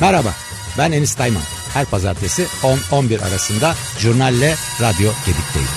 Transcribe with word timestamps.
Merhaba, 0.00 0.34
ben 0.78 0.92
Enis 0.92 1.14
Tayman. 1.14 1.42
Her 1.74 1.84
pazartesi 1.84 2.46
10-11 2.62 3.28
arasında 3.28 3.74
Jurnal'le 3.98 4.54
Radyo 4.80 5.12
Gedik'teyim. 5.26 5.68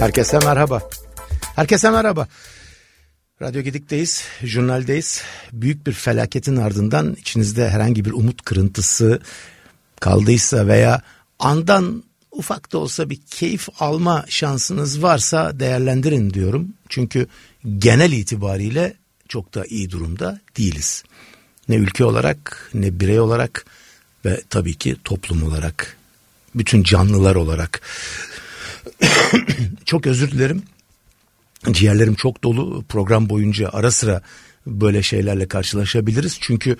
Herkese 0.00 0.38
merhaba. 0.38 0.80
Herkese 1.56 1.90
merhaba. 1.90 2.26
Radyo 3.42 3.62
Gedik'teyiz, 3.62 4.24
jurnaldeyiz. 4.42 5.22
Büyük 5.52 5.86
bir 5.86 5.92
felaketin 5.92 6.56
ardından 6.56 7.14
içinizde 7.20 7.70
herhangi 7.70 8.04
bir 8.04 8.12
umut 8.12 8.42
kırıntısı 8.42 9.20
kaldıysa 10.00 10.66
veya 10.66 11.02
andan 11.38 12.04
ufak 12.30 12.72
da 12.72 12.78
olsa 12.78 13.10
bir 13.10 13.20
keyif 13.30 13.68
alma 13.78 14.24
şansınız 14.28 15.02
varsa 15.02 15.60
değerlendirin 15.60 16.34
diyorum. 16.34 16.68
Çünkü 16.88 17.26
genel 17.78 18.12
itibariyle 18.12 18.94
çok 19.28 19.54
da 19.54 19.64
iyi 19.64 19.90
durumda 19.90 20.40
değiliz. 20.58 21.04
Ne 21.68 21.76
ülke 21.76 22.04
olarak 22.04 22.70
ne 22.74 23.00
birey 23.00 23.20
olarak 23.20 23.66
ve 24.24 24.42
tabii 24.50 24.74
ki 24.74 24.96
toplum 25.04 25.42
olarak 25.42 25.96
bütün 26.54 26.82
canlılar 26.82 27.34
olarak 27.34 27.80
çok 29.84 30.06
özür 30.06 30.30
dilerim 30.30 30.62
ciğerlerim 31.70 32.14
çok 32.14 32.44
dolu 32.44 32.84
program 32.88 33.28
boyunca 33.28 33.70
ara 33.72 33.90
sıra 33.90 34.22
böyle 34.66 35.02
şeylerle 35.02 35.48
karşılaşabiliriz. 35.48 36.38
Çünkü 36.40 36.76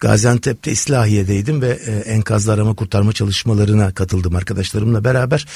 Gaziantep'te 0.00 0.72
İslahiye'deydim 0.72 1.62
ve 1.62 1.78
e, 1.86 1.92
enkazlı 1.92 2.52
arama 2.52 2.74
kurtarma 2.74 3.12
çalışmalarına 3.12 3.94
katıldım 3.94 4.36
arkadaşlarımla 4.36 5.04
beraber. 5.04 5.46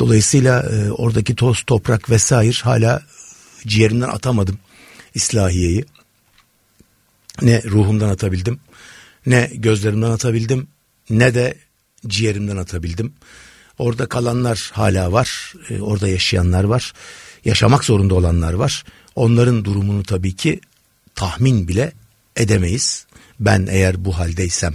Dolayısıyla 0.00 0.62
e, 0.62 0.90
oradaki 0.90 1.34
toz, 1.34 1.62
toprak 1.62 2.10
vesaire 2.10 2.56
hala 2.62 3.02
ciğerimden 3.66 4.08
atamadım 4.08 4.58
İslahiye'yi. 5.14 5.84
Ne 7.42 7.62
ruhumdan 7.62 8.08
atabildim, 8.08 8.60
ne 9.26 9.50
gözlerimden 9.54 10.10
atabildim, 10.10 10.68
ne 11.10 11.34
de 11.34 11.54
ciğerimden 12.06 12.56
atabildim. 12.56 13.12
Orada 13.78 14.06
kalanlar 14.06 14.70
hala 14.74 15.12
var, 15.12 15.54
e, 15.70 15.80
orada 15.80 16.08
yaşayanlar 16.08 16.64
var 16.64 16.92
yaşamak 17.46 17.84
zorunda 17.84 18.14
olanlar 18.14 18.52
var. 18.52 18.84
Onların 19.14 19.64
durumunu 19.64 20.02
tabii 20.02 20.36
ki 20.36 20.60
tahmin 21.14 21.68
bile 21.68 21.92
edemeyiz. 22.36 23.06
Ben 23.40 23.66
eğer 23.70 24.04
bu 24.04 24.18
haldeysem 24.18 24.74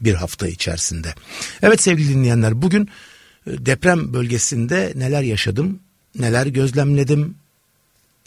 bir 0.00 0.14
hafta 0.14 0.48
içerisinde. 0.48 1.14
Evet 1.62 1.82
sevgili 1.82 2.08
dinleyenler 2.08 2.62
bugün 2.62 2.88
e, 3.46 3.66
deprem 3.66 4.14
bölgesinde 4.14 4.92
neler 4.96 5.22
yaşadım, 5.22 5.80
neler 6.18 6.46
gözlemledim, 6.46 7.34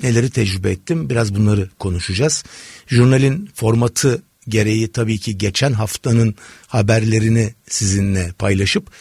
neleri 0.03 0.29
tecrübe 0.29 0.71
ettim 0.71 1.09
biraz 1.09 1.35
bunları 1.35 1.69
konuşacağız. 1.79 2.43
Jurnalin 2.87 3.49
formatı 3.55 4.21
gereği 4.47 4.91
tabii 4.91 5.17
ki 5.17 5.37
geçen 5.37 5.73
haftanın 5.73 6.35
haberlerini 6.67 7.53
sizinle 7.69 8.31
paylaşıp 8.39 8.91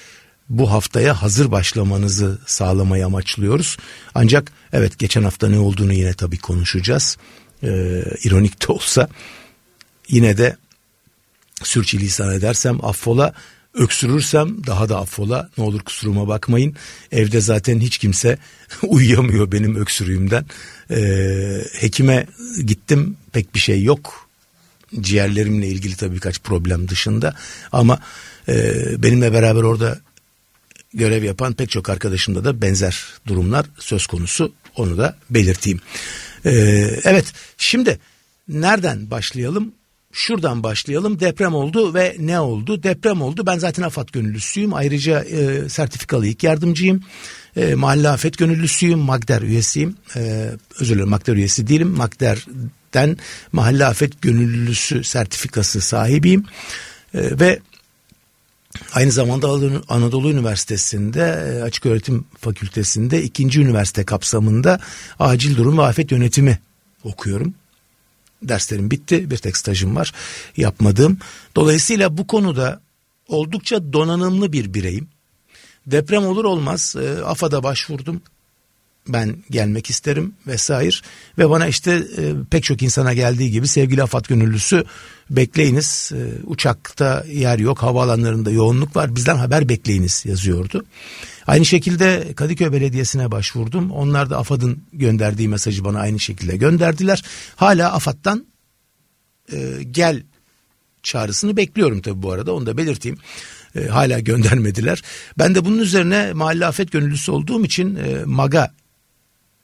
bu 0.48 0.70
haftaya 0.70 1.22
hazır 1.22 1.50
başlamanızı 1.50 2.38
sağlamayı 2.46 3.06
amaçlıyoruz. 3.06 3.76
Ancak 4.14 4.52
evet 4.72 4.98
geçen 4.98 5.22
hafta 5.22 5.48
ne 5.48 5.58
olduğunu 5.58 5.92
yine 5.92 6.14
tabii 6.14 6.38
konuşacağız. 6.38 7.16
Ee, 7.62 8.04
ironik 8.24 8.68
de 8.68 8.72
olsa 8.72 9.08
yine 10.08 10.38
de 10.38 10.56
sürçülisan 11.62 12.34
edersem 12.34 12.84
affola 12.84 13.34
öksürürsem 13.74 14.66
daha 14.66 14.88
da 14.88 14.98
affola 14.98 15.50
ne 15.58 15.64
olur 15.64 15.80
kusuruma 15.80 16.28
bakmayın. 16.28 16.74
Evde 17.12 17.40
zaten 17.40 17.80
hiç 17.80 17.98
kimse 17.98 18.38
uyuyamıyor 18.82 19.52
benim 19.52 19.76
öksürüğümden. 19.76 20.46
Ee, 20.90 21.64
hekime 21.72 22.26
gittim 22.66 23.16
pek 23.32 23.54
bir 23.54 23.60
şey 23.60 23.82
yok. 23.82 24.28
Ciğerlerimle 25.00 25.68
ilgili 25.68 25.96
tabii 25.96 26.14
birkaç 26.14 26.40
problem 26.40 26.88
dışında 26.88 27.34
ama 27.72 27.98
e, 28.48 28.74
benimle 29.02 29.32
beraber 29.32 29.62
orada 29.62 30.00
görev 30.94 31.24
yapan 31.24 31.52
pek 31.52 31.70
çok 31.70 31.90
arkadaşımda 31.90 32.44
da 32.44 32.62
benzer 32.62 33.04
durumlar 33.26 33.66
söz 33.78 34.06
konusu 34.06 34.52
onu 34.76 34.98
da 34.98 35.16
belirteyim. 35.30 35.80
Ee, 36.46 36.50
evet 37.04 37.32
şimdi 37.56 37.98
nereden 38.48 39.10
başlayalım? 39.10 39.72
Şuradan 40.12 40.62
başlayalım. 40.62 41.20
Deprem 41.20 41.54
oldu 41.54 41.94
ve 41.94 42.16
ne 42.18 42.40
oldu? 42.40 42.82
Deprem 42.82 43.22
oldu. 43.22 43.46
Ben 43.46 43.58
zaten 43.58 43.82
AFAD 43.82 44.08
gönüllüsüyüm. 44.12 44.74
Ayrıca 44.74 45.20
e, 45.20 45.68
sertifikalı 45.68 46.26
ilk 46.26 46.42
yardımcıyım. 46.42 47.02
E, 47.56 47.74
mahalle 47.74 48.08
afet 48.08 48.38
gönüllüsüyüm. 48.38 48.98
Magder 48.98 49.42
üyesiyim. 49.42 49.96
E, 50.16 50.50
özür 50.80 50.94
dilerim 50.94 51.08
Magder 51.08 51.34
üyesi 51.34 51.66
değilim. 51.66 51.88
Magder'den 51.88 53.16
mahalle 53.52 53.86
afet 53.86 54.22
gönüllüsü 54.22 55.04
sertifikası 55.04 55.80
sahibiyim. 55.80 56.44
E, 57.14 57.40
ve 57.40 57.60
Aynı 58.94 59.12
zamanda 59.12 59.48
Anadolu 59.88 60.30
Üniversitesi'nde 60.30 61.20
e, 61.20 61.62
Açık 61.62 61.86
Öğretim 61.86 62.24
Fakültesi'nde 62.40 63.22
ikinci 63.22 63.60
üniversite 63.60 64.04
kapsamında 64.04 64.80
acil 65.18 65.56
durum 65.56 65.78
ve 65.78 65.82
afet 65.82 66.12
yönetimi 66.12 66.58
okuyorum. 67.04 67.54
Derslerim 68.42 68.90
bitti 68.90 69.30
bir 69.30 69.36
tek 69.36 69.56
stajım 69.56 69.96
var 69.96 70.12
yapmadığım. 70.56 71.18
Dolayısıyla 71.56 72.18
bu 72.18 72.26
konuda 72.26 72.80
oldukça 73.28 73.92
donanımlı 73.92 74.52
bir 74.52 74.74
bireyim. 74.74 75.08
Deprem 75.86 76.26
olur 76.26 76.44
olmaz 76.44 76.96
e, 76.96 77.24
AFAD'a 77.24 77.62
başvurdum 77.62 78.22
ben 79.08 79.36
gelmek 79.50 79.90
isterim 79.90 80.34
vesaire 80.46 80.96
ve 81.38 81.50
bana 81.50 81.66
işte 81.66 81.92
e, 81.92 82.32
pek 82.50 82.64
çok 82.64 82.82
insana 82.82 83.14
geldiği 83.14 83.50
gibi 83.50 83.68
sevgili 83.68 84.02
AFAD 84.02 84.24
gönüllüsü 84.28 84.84
bekleyiniz 85.30 86.12
e, 86.14 86.46
uçakta 86.46 87.24
yer 87.32 87.58
yok 87.58 87.82
havaalanlarında 87.82 88.50
yoğunluk 88.50 88.96
var 88.96 89.16
bizden 89.16 89.36
haber 89.36 89.68
bekleyiniz 89.68 90.24
yazıyordu. 90.26 90.84
Aynı 91.46 91.64
şekilde 91.64 92.32
Kadıköy 92.36 92.72
Belediyesi'ne 92.72 93.30
başvurdum 93.30 93.90
onlar 93.90 94.30
da 94.30 94.38
AFAD'ın 94.38 94.82
gönderdiği 94.92 95.48
mesajı 95.48 95.84
bana 95.84 96.00
aynı 96.00 96.20
şekilde 96.20 96.56
gönderdiler. 96.56 97.22
Hala 97.56 97.92
AFAD'dan 97.92 98.46
e, 99.52 99.82
gel 99.90 100.22
çağrısını 101.02 101.56
bekliyorum 101.56 102.00
tabi 102.00 102.22
bu 102.22 102.32
arada 102.32 102.54
onu 102.54 102.66
da 102.66 102.76
belirteyim. 102.76 103.18
E, 103.76 103.86
hala 103.86 104.18
göndermediler. 104.18 105.02
Ben 105.38 105.54
de 105.54 105.64
bunun 105.64 105.78
üzerine 105.78 106.32
mahalle 106.32 106.66
afet 106.66 106.92
gönüllüsü 106.92 107.32
olduğum 107.32 107.64
için 107.64 107.96
e, 107.96 108.24
MAG'a 108.24 108.74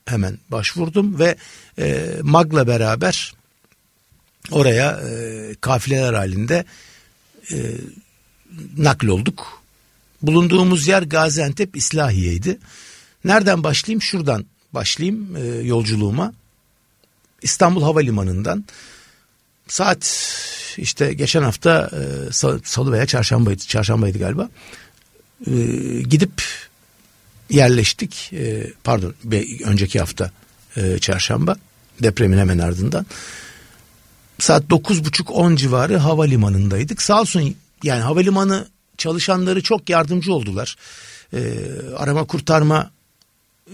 hemen 0.07 0.39
başvurdum 0.51 1.19
ve 1.19 1.37
e, 1.79 2.17
MAG'la 2.23 2.67
beraber 2.67 3.35
oraya 4.51 4.91
e, 4.91 5.55
kafileler 5.61 6.15
halinde 6.15 6.65
e, 7.53 7.57
nakl 8.77 9.07
olduk. 9.07 9.63
Bulunduğumuz 10.23 10.89
yer 10.89 11.03
Gaziantep 11.03 11.77
İslahiye'ydi. 11.77 12.59
Nereden 13.25 13.65
başlayayım? 13.65 14.03
Şuradan 14.03 14.47
başlayayım 14.73 15.37
e, 15.37 15.41
yolculuğuma. 15.67 16.33
İstanbul 17.43 17.83
Havalimanı'ndan 17.83 18.65
saat 19.69 20.31
işte 20.77 21.13
geçen 21.13 21.43
hafta 21.43 21.91
e, 21.93 22.33
salı 22.65 22.93
veya 22.93 23.07
çarşambaydı, 23.07 23.63
çarşambaydı 23.63 24.19
galiba. 24.19 24.49
E, 25.47 25.53
gidip 26.03 26.43
yerleştik. 27.51 28.33
E, 28.33 28.73
pardon 28.85 29.15
önceki 29.65 30.01
hafta 30.01 30.31
e, 30.77 30.99
çarşamba 30.99 31.57
depremin 32.03 32.39
hemen 32.39 32.59
ardından. 32.59 33.07
Saat 34.39 34.71
dokuz 34.71 35.05
buçuk 35.05 35.31
on 35.31 35.57
civarı 35.57 35.97
havalimanındaydık. 35.97 37.03
Sağ 37.03 37.21
olsun 37.21 37.55
yani 37.83 38.01
havalimanı 38.01 38.69
çalışanları 38.99 39.63
çok 39.63 39.91
yardımcı 39.91 40.33
oldular. 40.33 40.77
E, 41.33 41.41
arama 41.97 42.25
kurtarma 42.25 42.91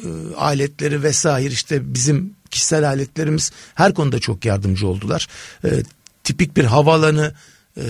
e, 0.02 0.08
aletleri 0.36 1.02
vesaire 1.02 1.52
işte 1.52 1.94
bizim 1.94 2.34
kişisel 2.50 2.86
aletlerimiz 2.88 3.52
her 3.74 3.94
konuda 3.94 4.18
çok 4.18 4.44
yardımcı 4.44 4.86
oldular. 4.86 5.28
E, 5.64 5.68
tipik 6.24 6.56
bir 6.56 6.64
havaalanı 6.64 7.34
e, 7.76 7.84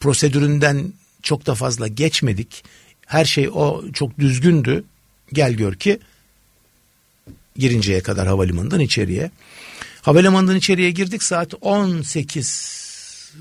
prosedüründen 0.00 0.92
çok 1.22 1.46
da 1.46 1.54
fazla 1.54 1.88
geçmedik. 1.88 2.64
Her 3.08 3.24
şey 3.24 3.48
o 3.48 3.82
çok 3.92 4.18
düzgündü. 4.18 4.84
Gel 5.32 5.52
gör 5.52 5.74
ki 5.74 5.98
girinceye 7.56 8.00
kadar 8.00 8.26
havalimanından 8.26 8.80
içeriye. 8.80 9.30
Havalimanından 10.02 10.56
içeriye 10.56 10.90
girdik 10.90 11.22
saat 11.22 11.54
18 11.60 12.88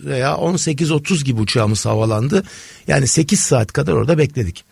veya 0.03 0.31
18.30 0.31 1.23
gibi 1.23 1.41
uçağımız 1.41 1.85
havalandı. 1.85 2.43
Yani 2.87 3.07
8 3.07 3.39
saat 3.39 3.73
kadar 3.73 3.93
orada 3.93 4.17
bekledik. 4.17 4.63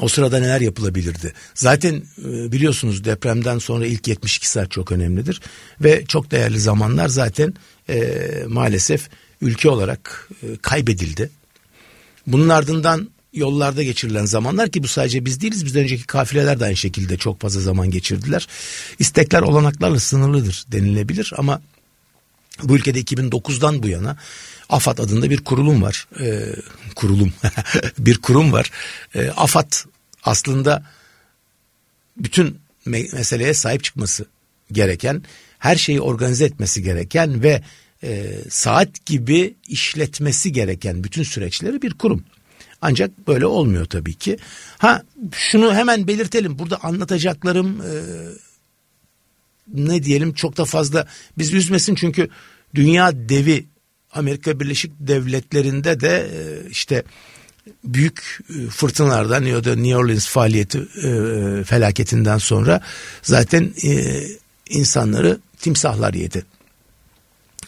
O 0.00 0.08
sırada 0.08 0.40
neler 0.40 0.60
yapılabilirdi? 0.60 1.32
Zaten 1.54 1.94
e, 2.18 2.52
biliyorsunuz 2.52 3.04
depremden 3.04 3.58
sonra 3.58 3.86
ilk 3.86 4.08
72 4.08 4.48
saat 4.48 4.70
çok 4.70 4.92
önemlidir 4.92 5.40
ve 5.80 6.04
çok 6.06 6.30
değerli 6.30 6.60
zamanlar 6.60 7.08
zaten 7.08 7.54
e, 7.88 8.22
maalesef 8.48 9.08
ülke 9.40 9.68
olarak 9.68 10.28
e, 10.42 10.46
kaybedildi. 10.62 11.30
Bunun 12.26 12.48
ardından 12.48 13.10
yollarda 13.32 13.82
geçirilen 13.82 14.24
zamanlar 14.24 14.70
ki 14.70 14.82
bu 14.82 14.88
sadece 14.88 15.24
biz 15.24 15.40
değiliz 15.40 15.64
bizden 15.64 15.82
önceki 15.82 16.06
kafileler 16.06 16.60
de 16.60 16.64
aynı 16.64 16.76
şekilde 16.76 17.16
çok 17.16 17.40
fazla 17.40 17.60
zaman 17.60 17.90
geçirdiler. 17.90 18.48
İstekler 18.98 19.42
olanaklarla 19.42 20.00
sınırlıdır 20.00 20.64
denilebilir 20.72 21.32
ama 21.36 21.62
bu 22.62 22.76
ülkede 22.76 23.00
2009'dan 23.00 23.82
bu 23.82 23.88
yana 23.88 24.16
AFAD 24.68 24.98
adında 24.98 25.30
bir 25.30 25.44
kurulum 25.44 25.82
var. 25.82 26.08
Ee, 26.20 26.46
kurulum 26.94 27.32
bir 27.98 28.18
kurum 28.18 28.52
var. 28.52 28.70
Ee, 29.14 29.28
AFAD 29.28 29.72
aslında 30.24 30.84
bütün 32.16 32.58
me- 32.86 33.14
meseleye 33.14 33.54
sahip 33.54 33.84
çıkması 33.84 34.26
gereken, 34.72 35.22
her 35.58 35.76
şeyi 35.76 36.00
organize 36.00 36.44
etmesi 36.44 36.82
gereken 36.82 37.42
ve 37.42 37.62
e, 38.04 38.36
saat 38.50 39.06
gibi 39.06 39.54
işletmesi 39.68 40.52
gereken 40.52 41.04
bütün 41.04 41.22
süreçleri 41.22 41.82
bir 41.82 41.94
kurum. 41.94 42.24
Ancak 42.82 43.28
böyle 43.28 43.46
olmuyor 43.46 43.84
tabii 43.84 44.14
ki. 44.14 44.36
Ha 44.78 45.02
şunu 45.32 45.74
hemen 45.74 46.08
belirtelim. 46.08 46.58
Burada 46.58 46.84
anlatacaklarım 46.84 47.80
e, 47.80 47.92
ne 49.74 50.02
diyelim 50.02 50.34
çok 50.34 50.56
da 50.56 50.64
fazla 50.64 51.06
biz 51.38 51.52
üzmesin 51.54 51.94
çünkü 51.94 52.28
dünya 52.74 53.28
devi 53.28 53.66
Amerika 54.12 54.60
Birleşik 54.60 54.92
Devletleri'nde 55.00 56.00
de 56.00 56.28
e, 56.34 56.70
işte 56.70 57.04
büyük 57.84 58.40
e, 58.50 58.70
fırtınalardan 58.70 59.44
ya 59.44 59.64
da 59.64 59.74
New 59.74 59.96
Orleans 59.96 60.28
faaliyeti 60.28 60.78
e, 60.78 61.64
felaketinden 61.64 62.38
sonra 62.38 62.80
zaten 63.22 63.72
e, 63.84 64.22
insanları 64.68 65.38
timsahlar 65.58 66.14
yedi. 66.14 66.44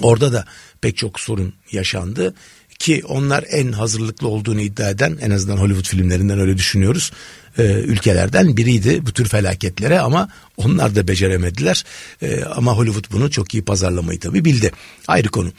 Orada 0.01 0.33
da 0.33 0.45
pek 0.81 0.97
çok 0.97 1.21
sorun 1.21 1.55
yaşandı 1.73 2.35
ki 2.79 3.03
onlar 3.09 3.45
en 3.51 3.73
hazırlıklı 3.73 4.29
olduğunu 4.29 4.61
iddia 4.61 4.91
eden 4.91 5.19
en 5.21 5.31
azından 5.31 5.57
Hollywood 5.57 5.87
filmlerinden 5.87 6.41
öyle 6.41 6.57
düşünüyoruz 6.57 7.13
e, 7.59 7.63
ülkelerden 7.63 8.57
biriydi 8.57 9.07
bu 9.07 9.13
tür 9.13 9.29
felaketlere 9.29 10.01
ama 10.01 10.29
onlar 10.57 10.95
da 10.95 11.09
beceremediler. 11.09 11.85
E, 12.23 12.45
ama 12.45 12.73
Hollywood 12.73 13.13
bunu 13.13 13.31
çok 13.31 13.55
iyi 13.55 13.65
pazarlamayı 13.65 14.21
tabii 14.21 14.45
bildi. 14.45 14.73
Ayrı 15.09 15.29
konu. 15.29 15.53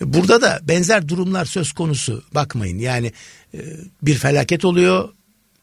Burada 0.00 0.42
da 0.42 0.60
benzer 0.62 1.08
durumlar 1.08 1.44
söz 1.44 1.72
konusu. 1.72 2.24
Bakmayın. 2.34 2.78
Yani 2.78 3.12
e, 3.54 3.58
bir 4.02 4.14
felaket 4.14 4.64
oluyor. 4.64 5.08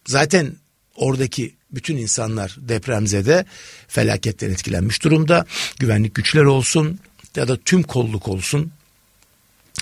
Zaten 0.08 0.56
oradaki 0.96 1.56
bütün 1.72 1.98
insanlar 1.98 2.56
depremzede 2.58 3.46
felaketten 3.88 4.50
etkilenmiş 4.50 5.04
durumda. 5.04 5.46
Güvenlik 5.80 6.16
güçleri 6.16 6.48
olsun 6.48 7.00
ya 7.36 7.48
da 7.48 7.58
tüm 7.58 7.84
kolluk 7.84 8.28
olsun 8.28 8.72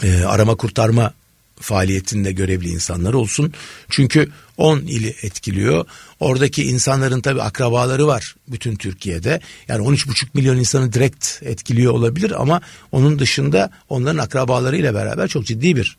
e, 0.04 0.24
arama 0.24 0.56
kurtarma 0.56 1.14
faaliyetinde 1.60 2.32
görevli 2.32 2.70
insanlar 2.70 3.14
olsun. 3.14 3.54
Çünkü 3.90 4.32
10 4.58 4.80
ili 4.80 5.16
etkiliyor. 5.22 5.86
Oradaki 6.20 6.64
insanların 6.64 7.22
tabi 7.22 7.42
akrabaları 7.42 8.08
var 8.08 8.36
bütün 8.48 8.76
Türkiye'de. 8.76 9.40
Yani 9.68 9.88
13,5 9.88 10.28
milyon 10.34 10.58
insanı 10.58 10.94
direkt 10.94 11.44
etkiliyor 11.44 11.94
olabilir 11.94 12.42
ama 12.42 12.62
onun 12.92 13.20
dışında 13.20 13.72
onların 13.90 14.18
akrabalarıyla 14.18 14.94
beraber 14.94 15.28
çok 15.28 15.46
ciddi 15.46 15.76
bir 15.76 15.98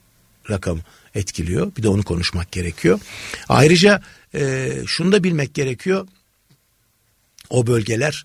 rakam 0.50 0.78
etkiliyor. 1.14 1.76
Bir 1.76 1.82
de 1.82 1.88
onu 1.88 2.02
konuşmak 2.02 2.52
gerekiyor. 2.52 3.00
Ayrıca 3.48 4.02
e, 4.34 4.72
şunu 4.86 5.12
da 5.12 5.24
bilmek 5.24 5.54
gerekiyor. 5.54 6.08
O 7.50 7.66
bölgeler 7.66 8.24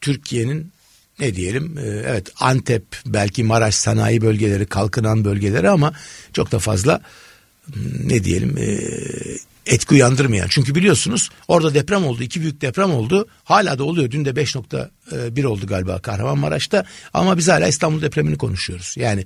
Türkiye'nin 0.00 0.72
ne 1.20 1.34
diyelim 1.34 1.78
e, 1.78 1.82
evet 1.82 2.30
Antep 2.40 2.84
belki 3.06 3.44
Maraş 3.44 3.74
sanayi 3.74 4.20
bölgeleri 4.20 4.66
kalkınan 4.66 5.24
bölgeleri 5.24 5.70
ama 5.70 5.92
çok 6.32 6.52
da 6.52 6.58
fazla 6.58 7.00
ne 8.04 8.24
diyelim 8.24 8.58
e, 8.58 8.78
etki 9.66 9.94
uyandırmayan. 9.94 10.46
Çünkü 10.50 10.74
biliyorsunuz 10.74 11.30
orada 11.48 11.74
deprem 11.74 12.04
oldu. 12.04 12.22
iki 12.22 12.40
büyük 12.40 12.60
deprem 12.60 12.90
oldu. 12.90 13.26
Hala 13.44 13.78
da 13.78 13.84
oluyor. 13.84 14.10
Dün 14.10 14.24
de 14.24 14.30
5.1 14.30 15.46
oldu 15.46 15.66
galiba 15.66 15.98
Kahramanmaraş'ta. 15.98 16.84
Ama 17.14 17.38
biz 17.38 17.48
hala 17.48 17.68
İstanbul 17.68 18.02
depremini 18.02 18.38
konuşuyoruz. 18.38 18.94
Yani 18.96 19.24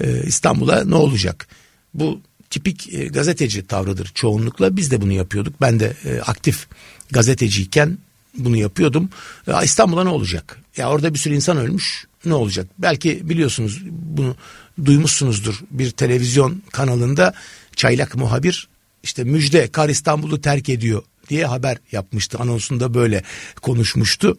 e, 0.00 0.22
İstanbul'a 0.22 0.84
ne 0.84 0.94
olacak? 0.94 1.48
Bu 1.94 2.20
tipik 2.50 2.94
e, 2.94 3.04
gazeteci 3.04 3.66
tavrıdır 3.66 4.10
çoğunlukla. 4.14 4.76
Biz 4.76 4.90
de 4.90 5.00
bunu 5.00 5.12
yapıyorduk. 5.12 5.60
Ben 5.60 5.80
de 5.80 5.92
e, 6.04 6.20
aktif 6.20 6.66
gazeteciyken 7.10 7.98
bunu 8.36 8.56
yapıyordum. 8.56 9.08
Ya 9.46 9.62
İstanbul'a 9.62 10.04
ne 10.04 10.10
olacak? 10.10 10.58
Ya 10.76 10.90
orada 10.90 11.14
bir 11.14 11.18
sürü 11.18 11.34
insan 11.34 11.56
ölmüş. 11.56 12.06
Ne 12.24 12.34
olacak? 12.34 12.66
Belki 12.78 13.28
biliyorsunuz 13.28 13.82
bunu 13.90 14.36
duymuşsunuzdur. 14.84 15.60
Bir 15.70 15.90
televizyon 15.90 16.62
kanalında 16.72 17.34
çaylak 17.76 18.16
muhabir 18.16 18.68
işte 19.02 19.24
müjde 19.24 19.68
kar 19.68 19.88
İstanbul'u 19.88 20.40
terk 20.40 20.68
ediyor 20.68 21.02
diye 21.28 21.46
haber 21.46 21.78
yapmıştı. 21.92 22.38
Anonsunda 22.38 22.94
böyle 22.94 23.22
konuşmuştu. 23.62 24.36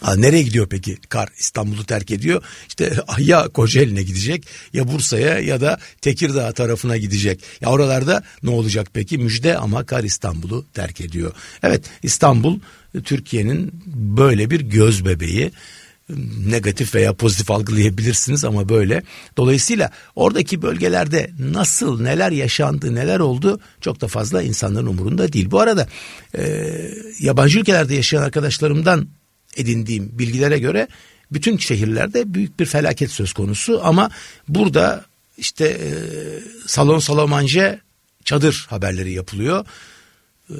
Ha, 0.00 0.16
nereye 0.16 0.42
gidiyor 0.42 0.66
peki 0.70 0.96
kar 1.08 1.28
İstanbul'u 1.38 1.84
terk 1.84 2.10
ediyor? 2.10 2.42
İşte 2.68 2.92
ya 3.18 3.48
Kocaeli'ne 3.48 4.02
gidecek 4.02 4.46
ya 4.72 4.88
Bursa'ya 4.88 5.38
ya 5.38 5.60
da 5.60 5.78
Tekirdağ 6.00 6.52
tarafına 6.52 6.96
gidecek. 6.96 7.40
Ya 7.60 7.68
oralarda 7.68 8.22
ne 8.42 8.50
olacak 8.50 8.88
peki? 8.92 9.18
Müjde 9.18 9.58
ama 9.58 9.86
kar 9.86 10.04
İstanbul'u 10.04 10.66
terk 10.74 11.00
ediyor. 11.00 11.32
Evet 11.62 11.84
İstanbul 12.02 12.60
Türkiye'nin 13.04 13.72
böyle 13.86 14.50
bir 14.50 14.60
göz 14.60 15.04
bebeği 15.04 15.50
negatif 16.46 16.94
veya 16.94 17.12
pozitif 17.12 17.50
algılayabilirsiniz 17.50 18.44
ama 18.44 18.68
böyle. 18.68 19.02
Dolayısıyla 19.36 19.90
oradaki 20.16 20.62
bölgelerde 20.62 21.30
nasıl 21.38 22.00
neler 22.00 22.32
yaşandı 22.32 22.94
neler 22.94 23.20
oldu 23.20 23.60
çok 23.80 24.00
da 24.00 24.08
fazla 24.08 24.42
insanların 24.42 24.86
umurunda 24.86 25.32
değil. 25.32 25.50
Bu 25.50 25.60
arada 25.60 25.88
e, 26.38 26.72
yabancı 27.20 27.58
ülkelerde 27.58 27.94
yaşayan 27.94 28.22
arkadaşlarımdan 28.22 29.08
edindiğim 29.56 30.10
bilgilere 30.12 30.58
göre 30.58 30.88
bütün 31.32 31.58
şehirlerde 31.58 32.34
büyük 32.34 32.60
bir 32.60 32.66
felaket 32.66 33.10
söz 33.10 33.32
konusu 33.32 33.80
ama 33.84 34.10
burada 34.48 35.04
işte 35.38 35.64
e, 35.66 35.90
salon 36.66 36.98
salamanje 36.98 37.80
çadır 38.24 38.66
haberleri 38.70 39.12
yapılıyor 39.12 39.66
e, 40.50 40.54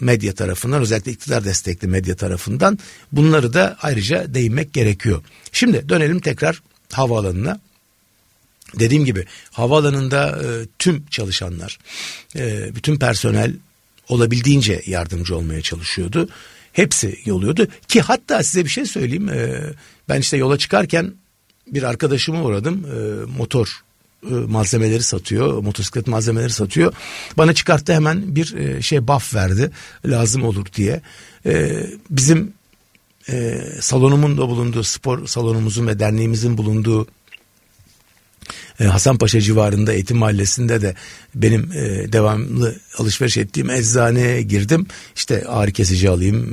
medya 0.00 0.34
tarafından 0.34 0.82
özellikle 0.82 1.12
iktidar 1.12 1.44
destekli 1.44 1.88
medya 1.88 2.16
tarafından 2.16 2.78
bunları 3.12 3.52
da 3.52 3.76
ayrıca 3.82 4.34
değinmek 4.34 4.72
gerekiyor. 4.72 5.22
Şimdi 5.52 5.88
dönelim 5.88 6.20
tekrar 6.20 6.62
havaalanına. 6.92 7.60
Dediğim 8.78 9.04
gibi 9.04 9.26
havaalanında 9.50 10.28
e, 10.28 10.66
tüm 10.78 11.06
çalışanlar, 11.06 11.78
e, 12.36 12.74
bütün 12.74 12.98
personel 12.98 13.54
olabildiğince 14.08 14.82
yardımcı 14.86 15.36
olmaya 15.36 15.62
çalışıyordu. 15.62 16.28
Hepsi 16.80 17.18
yoluyordu 17.24 17.66
ki 17.88 18.00
hatta 18.00 18.42
size 18.42 18.64
bir 18.64 18.70
şey 18.70 18.84
söyleyeyim. 18.84 19.28
E, 19.28 19.60
ben 20.08 20.20
işte 20.20 20.36
yola 20.36 20.58
çıkarken 20.58 21.12
bir 21.66 21.82
arkadaşımı 21.82 22.44
uğradım. 22.44 22.84
E, 22.84 22.98
motor 23.38 23.80
e, 24.30 24.34
malzemeleri 24.34 25.02
satıyor, 25.02 25.62
motosiklet 25.62 26.06
malzemeleri 26.06 26.50
satıyor. 26.50 26.92
Bana 27.38 27.54
çıkarttı 27.54 27.92
hemen 27.92 28.36
bir 28.36 28.54
e, 28.54 28.82
şey 28.82 29.08
buff 29.08 29.34
verdi 29.34 29.70
lazım 30.06 30.44
olur 30.44 30.66
diye. 30.74 31.00
E, 31.46 31.86
bizim 32.10 32.52
salonumun 33.80 34.38
da 34.38 34.48
bulunduğu 34.48 34.82
spor 34.82 35.26
salonumuzun 35.26 35.86
ve 35.86 35.98
derneğimizin 35.98 36.58
bulunduğu 36.58 37.06
Hasanpaşa 38.78 39.40
civarında 39.40 39.92
Eğitim 39.92 40.16
Mahallesi'nde 40.16 40.82
de 40.82 40.94
benim 41.34 41.70
devamlı 42.12 42.76
alışveriş 42.98 43.36
ettiğim 43.36 43.70
eczaneye 43.70 44.42
girdim. 44.42 44.86
İşte 45.16 45.44
ağrı 45.48 45.72
kesici 45.72 46.10
alayım, 46.10 46.52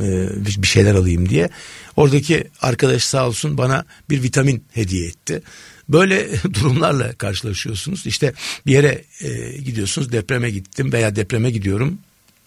bir 0.62 0.67
şeyler 0.67 0.96
alayım 0.96 1.29
diye. 1.29 1.50
Oradaki 1.96 2.44
arkadaş 2.62 3.03
sağ 3.03 3.27
olsun 3.27 3.58
bana 3.58 3.86
bir 4.10 4.24
vitamin 4.24 4.63
hediye 4.74 5.08
etti. 5.08 5.41
Böyle 5.89 6.29
durumlarla 6.53 7.13
karşılaşıyorsunuz. 7.13 8.06
İşte 8.06 8.34
bir 8.65 8.72
yere 8.72 9.03
e, 9.22 9.58
gidiyorsunuz 9.58 10.12
depreme 10.12 10.50
gittim 10.50 10.94
veya 10.94 11.15
depreme 11.15 11.51
gidiyorum 11.51 11.98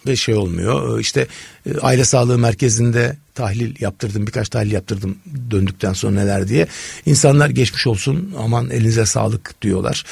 ve 0.07 0.15
şey 0.15 0.35
olmuyor. 0.35 0.97
E, 0.97 1.01
işte 1.01 1.27
e, 1.65 1.77
aile 1.77 2.05
sağlığı 2.05 2.37
merkezinde 2.37 3.17
tahlil 3.35 3.81
yaptırdım 3.81 4.27
birkaç 4.27 4.49
tahlil 4.49 4.71
yaptırdım 4.71 5.17
döndükten 5.51 5.93
sonra 5.93 6.15
neler 6.15 6.47
diye. 6.47 6.67
İnsanlar 7.05 7.49
geçmiş 7.49 7.87
olsun 7.87 8.33
aman 8.37 8.69
elinize 8.69 9.05
sağlık 9.05 9.61
diyorlar. 9.61 10.03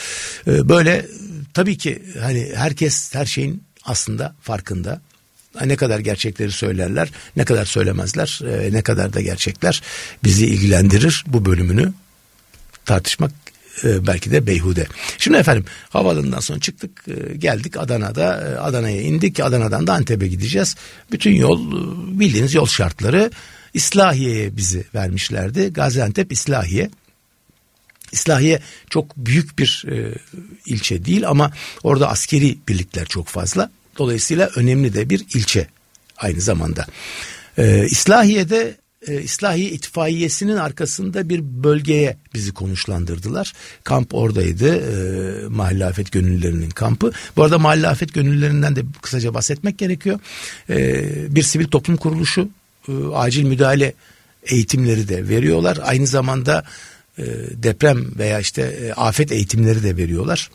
E, 0.47 0.69
böyle 0.69 1.05
tabii 1.53 1.77
ki 1.77 2.03
hani 2.21 2.51
herkes 2.55 3.15
her 3.15 3.25
şeyin 3.25 3.63
aslında 3.83 4.35
farkında. 4.41 5.01
Ne 5.65 5.75
kadar 5.75 5.99
gerçekleri 5.99 6.51
söylerler, 6.51 7.11
ne 7.35 7.45
kadar 7.45 7.65
söylemezler, 7.65 8.39
ne 8.71 8.81
kadar 8.81 9.13
da 9.13 9.21
gerçekler 9.21 9.81
bizi 10.23 10.45
ilgilendirir 10.45 11.23
bu 11.27 11.45
bölümünü 11.45 11.93
tartışmak 12.85 13.31
e, 13.83 14.07
belki 14.07 14.31
de 14.31 14.47
beyhude. 14.47 14.87
Şimdi 15.17 15.37
efendim 15.37 15.65
havaalanından 15.89 16.39
sonra 16.39 16.59
çıktık 16.59 17.05
e, 17.07 17.37
geldik 17.37 17.77
Adana'da 17.77 18.49
e, 18.49 18.59
Adana'ya 18.59 19.01
indik 19.01 19.39
Adana'dan 19.39 19.87
da 19.87 19.93
Antep'e 19.93 20.27
gideceğiz. 20.27 20.75
Bütün 21.11 21.31
yol 21.31 21.71
bildiğiniz 22.19 22.53
yol 22.53 22.67
şartları 22.67 23.31
İslahiye'ye 23.73 24.57
bizi 24.57 24.85
vermişlerdi. 24.95 25.73
Gaziantep 25.73 26.31
İslahiye. 26.31 26.89
İslahiye 28.11 28.59
çok 28.89 29.17
büyük 29.17 29.59
bir 29.59 29.85
ilçe 30.65 31.05
değil 31.05 31.27
ama 31.27 31.51
orada 31.83 32.09
askeri 32.09 32.57
birlikler 32.67 33.05
çok 33.05 33.27
fazla. 33.27 33.71
Dolayısıyla 33.97 34.49
önemli 34.55 34.93
de 34.93 35.09
bir 35.09 35.25
ilçe 35.33 35.67
aynı 36.17 36.41
zamanda. 36.41 36.85
E, 37.57 37.85
İslahiye'de 37.85 38.77
e, 39.07 39.21
İslahiye 39.21 39.69
İtfaiyesi'nin 39.69 40.55
arkasında 40.55 41.29
bir 41.29 41.43
bölgeye 41.43 42.17
bizi 42.33 42.51
konuşlandırdılar. 42.51 43.53
Kamp 43.83 44.13
oradaydı. 44.13 44.75
E, 44.75 45.47
Mahalle 45.47 45.85
Afet 45.85 46.11
Gönüllülerinin 46.11 46.69
kampı. 46.69 47.11
Bu 47.37 47.43
arada 47.43 47.59
Mahalle 47.59 47.87
Afet 47.87 48.13
Gönüllülerinden 48.13 48.75
de 48.75 48.81
kısaca 49.01 49.33
bahsetmek 49.33 49.77
gerekiyor. 49.77 50.19
E, 50.69 51.35
bir 51.35 51.43
sivil 51.43 51.67
toplum 51.67 51.97
kuruluşu 51.97 52.49
e, 52.87 52.91
acil 53.13 53.43
müdahale 53.43 53.93
eğitimleri 54.43 55.07
de 55.07 55.29
veriyorlar. 55.29 55.79
Aynı 55.83 56.07
zamanda 56.07 56.63
e, 57.17 57.23
deprem 57.51 58.17
veya 58.17 58.39
işte 58.39 58.61
e, 58.61 58.93
afet 58.93 59.31
eğitimleri 59.31 59.83
de 59.83 59.97
veriyorlar. 59.97 60.49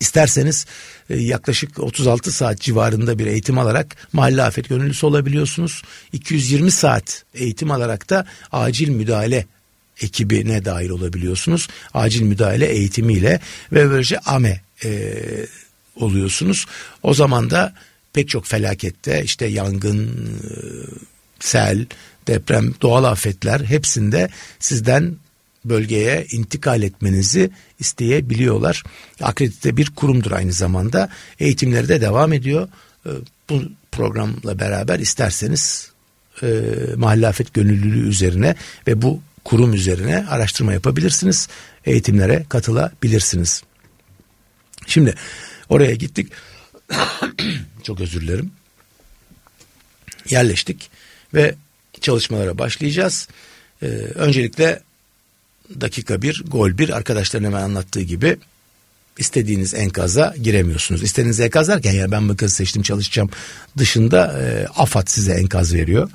İsterseniz 0.00 0.66
e, 1.10 1.16
yaklaşık 1.16 1.78
36 1.78 2.32
saat 2.32 2.60
civarında 2.60 3.18
bir 3.18 3.26
eğitim 3.26 3.58
alarak 3.58 3.96
mahalle 4.12 4.42
afet 4.42 4.68
gönüllüsü 4.68 5.06
olabiliyorsunuz. 5.06 5.82
220 6.12 6.70
saat 6.70 7.24
eğitim 7.34 7.70
alarak 7.70 8.10
da 8.10 8.26
acil 8.52 8.88
müdahale 8.88 9.46
ekibine 10.00 10.64
dahil 10.64 10.90
olabiliyorsunuz. 10.90 11.68
Acil 11.94 12.22
müdahale 12.22 12.66
eğitimiyle 12.66 13.40
ve 13.72 13.90
böylece 13.90 14.18
AME 14.18 14.60
e, 14.84 15.12
oluyorsunuz. 15.96 16.66
O 17.02 17.14
zaman 17.14 17.50
da 17.50 17.74
pek 18.12 18.28
çok 18.28 18.46
felakette 18.46 19.22
işte 19.24 19.46
yangın, 19.46 20.08
e, 20.08 20.50
sel, 21.40 21.86
deprem, 22.26 22.74
doğal 22.82 23.04
afetler 23.04 23.60
hepsinde 23.60 24.28
sizden 24.58 25.16
bölgeye 25.64 26.26
intikal 26.30 26.82
etmenizi 26.82 27.50
isteyebiliyorlar. 27.78 28.84
Akredite 29.20 29.76
bir 29.76 29.90
kurumdur 29.90 30.30
aynı 30.30 30.52
zamanda. 30.52 31.08
Eğitimleri 31.38 31.88
de 31.88 32.00
devam 32.00 32.32
ediyor. 32.32 32.68
Ee, 33.06 33.10
bu 33.48 33.62
programla 33.92 34.58
beraber 34.58 34.98
isterseniz 34.98 35.92
e, 36.42 36.46
mahalle 36.96 37.28
afet 37.28 37.54
gönüllülüğü 37.54 38.08
üzerine 38.08 38.54
ve 38.86 39.02
bu 39.02 39.20
kurum 39.44 39.74
üzerine 39.74 40.26
araştırma 40.28 40.72
yapabilirsiniz. 40.72 41.48
Eğitimlere 41.84 42.46
katılabilirsiniz. 42.48 43.62
Şimdi 44.86 45.14
oraya 45.68 45.94
gittik. 45.94 46.32
Çok 47.82 48.00
özür 48.00 48.20
dilerim. 48.20 48.52
Yerleştik 50.28 50.90
ve 51.34 51.54
çalışmalara 52.00 52.58
başlayacağız. 52.58 53.28
Ee, 53.82 53.86
öncelikle 54.14 54.82
dakika 55.80 56.22
bir, 56.22 56.44
gol 56.46 56.78
bir 56.78 56.96
arkadaşların 56.96 57.46
hemen 57.46 57.62
anlattığı 57.62 58.00
gibi 58.00 58.36
istediğiniz 59.18 59.74
enkaza 59.74 60.34
giremiyorsunuz. 60.42 61.02
İstediğiniz 61.02 61.40
enkaz 61.40 61.68
derken 61.68 61.92
yani 61.92 62.12
ben 62.12 62.22
enkazı 62.22 62.54
seçtim 62.54 62.82
çalışacağım 62.82 63.30
dışında 63.78 64.40
e, 64.42 64.66
AFAD 64.76 65.06
size 65.06 65.32
enkaz 65.32 65.74
veriyor. 65.74 66.10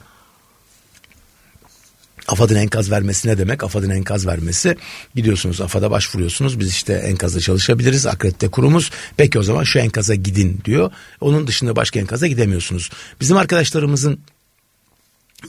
AFAD'ın 2.27 2.55
enkaz 2.55 2.91
vermesi 2.91 3.27
ne 3.27 3.37
demek? 3.37 3.63
AFAD'ın 3.63 3.89
enkaz 3.89 4.27
vermesi 4.27 4.77
gidiyorsunuz 5.15 5.61
AFAD'a 5.61 5.91
başvuruyorsunuz. 5.91 6.59
Biz 6.59 6.69
işte 6.69 6.93
enkazda 6.93 7.39
çalışabiliriz. 7.39 8.07
Akredite 8.07 8.47
kurumuz. 8.47 8.91
Peki 9.17 9.39
o 9.39 9.43
zaman 9.43 9.63
şu 9.63 9.79
enkaza 9.79 10.15
gidin 10.15 10.61
diyor. 10.65 10.91
Onun 11.21 11.47
dışında 11.47 11.75
başka 11.75 11.99
enkaza 11.99 12.27
gidemiyorsunuz. 12.27 12.89
Bizim 13.21 13.37
arkadaşlarımızın 13.37 14.19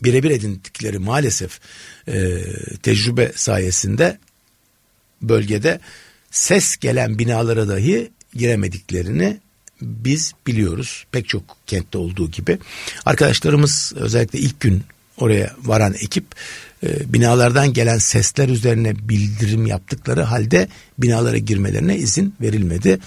birebir 0.05 0.31
edindikleri 0.31 0.99
maalesef 0.99 1.61
e, 2.09 2.43
tecrübe 2.83 3.33
sayesinde 3.35 4.19
bölgede 5.23 5.81
ses 6.31 6.77
gelen 6.77 7.19
binalara 7.19 7.69
dahi 7.69 8.11
giremediklerini 8.35 9.41
biz 9.83 10.35
biliyoruz. 10.47 11.05
Pek 11.13 11.29
çok 11.29 11.57
kentte 11.67 11.99
olduğu 11.99 12.31
gibi. 12.31 12.59
Arkadaşlarımız 13.05 13.93
özellikle 13.97 14.39
ilk 14.39 14.61
gün 14.61 14.83
oraya 15.17 15.55
varan 15.63 15.95
ekip 15.95 16.25
e, 16.83 17.13
binalardan 17.13 17.73
gelen 17.73 17.99
sesler 17.99 18.49
üzerine 18.49 19.09
bildirim 19.09 19.67
yaptıkları 19.67 20.23
halde 20.23 20.69
binalara 20.99 21.39
girmelerine 21.39 21.97
izin 21.97 22.35
verilmedi. 22.41 22.99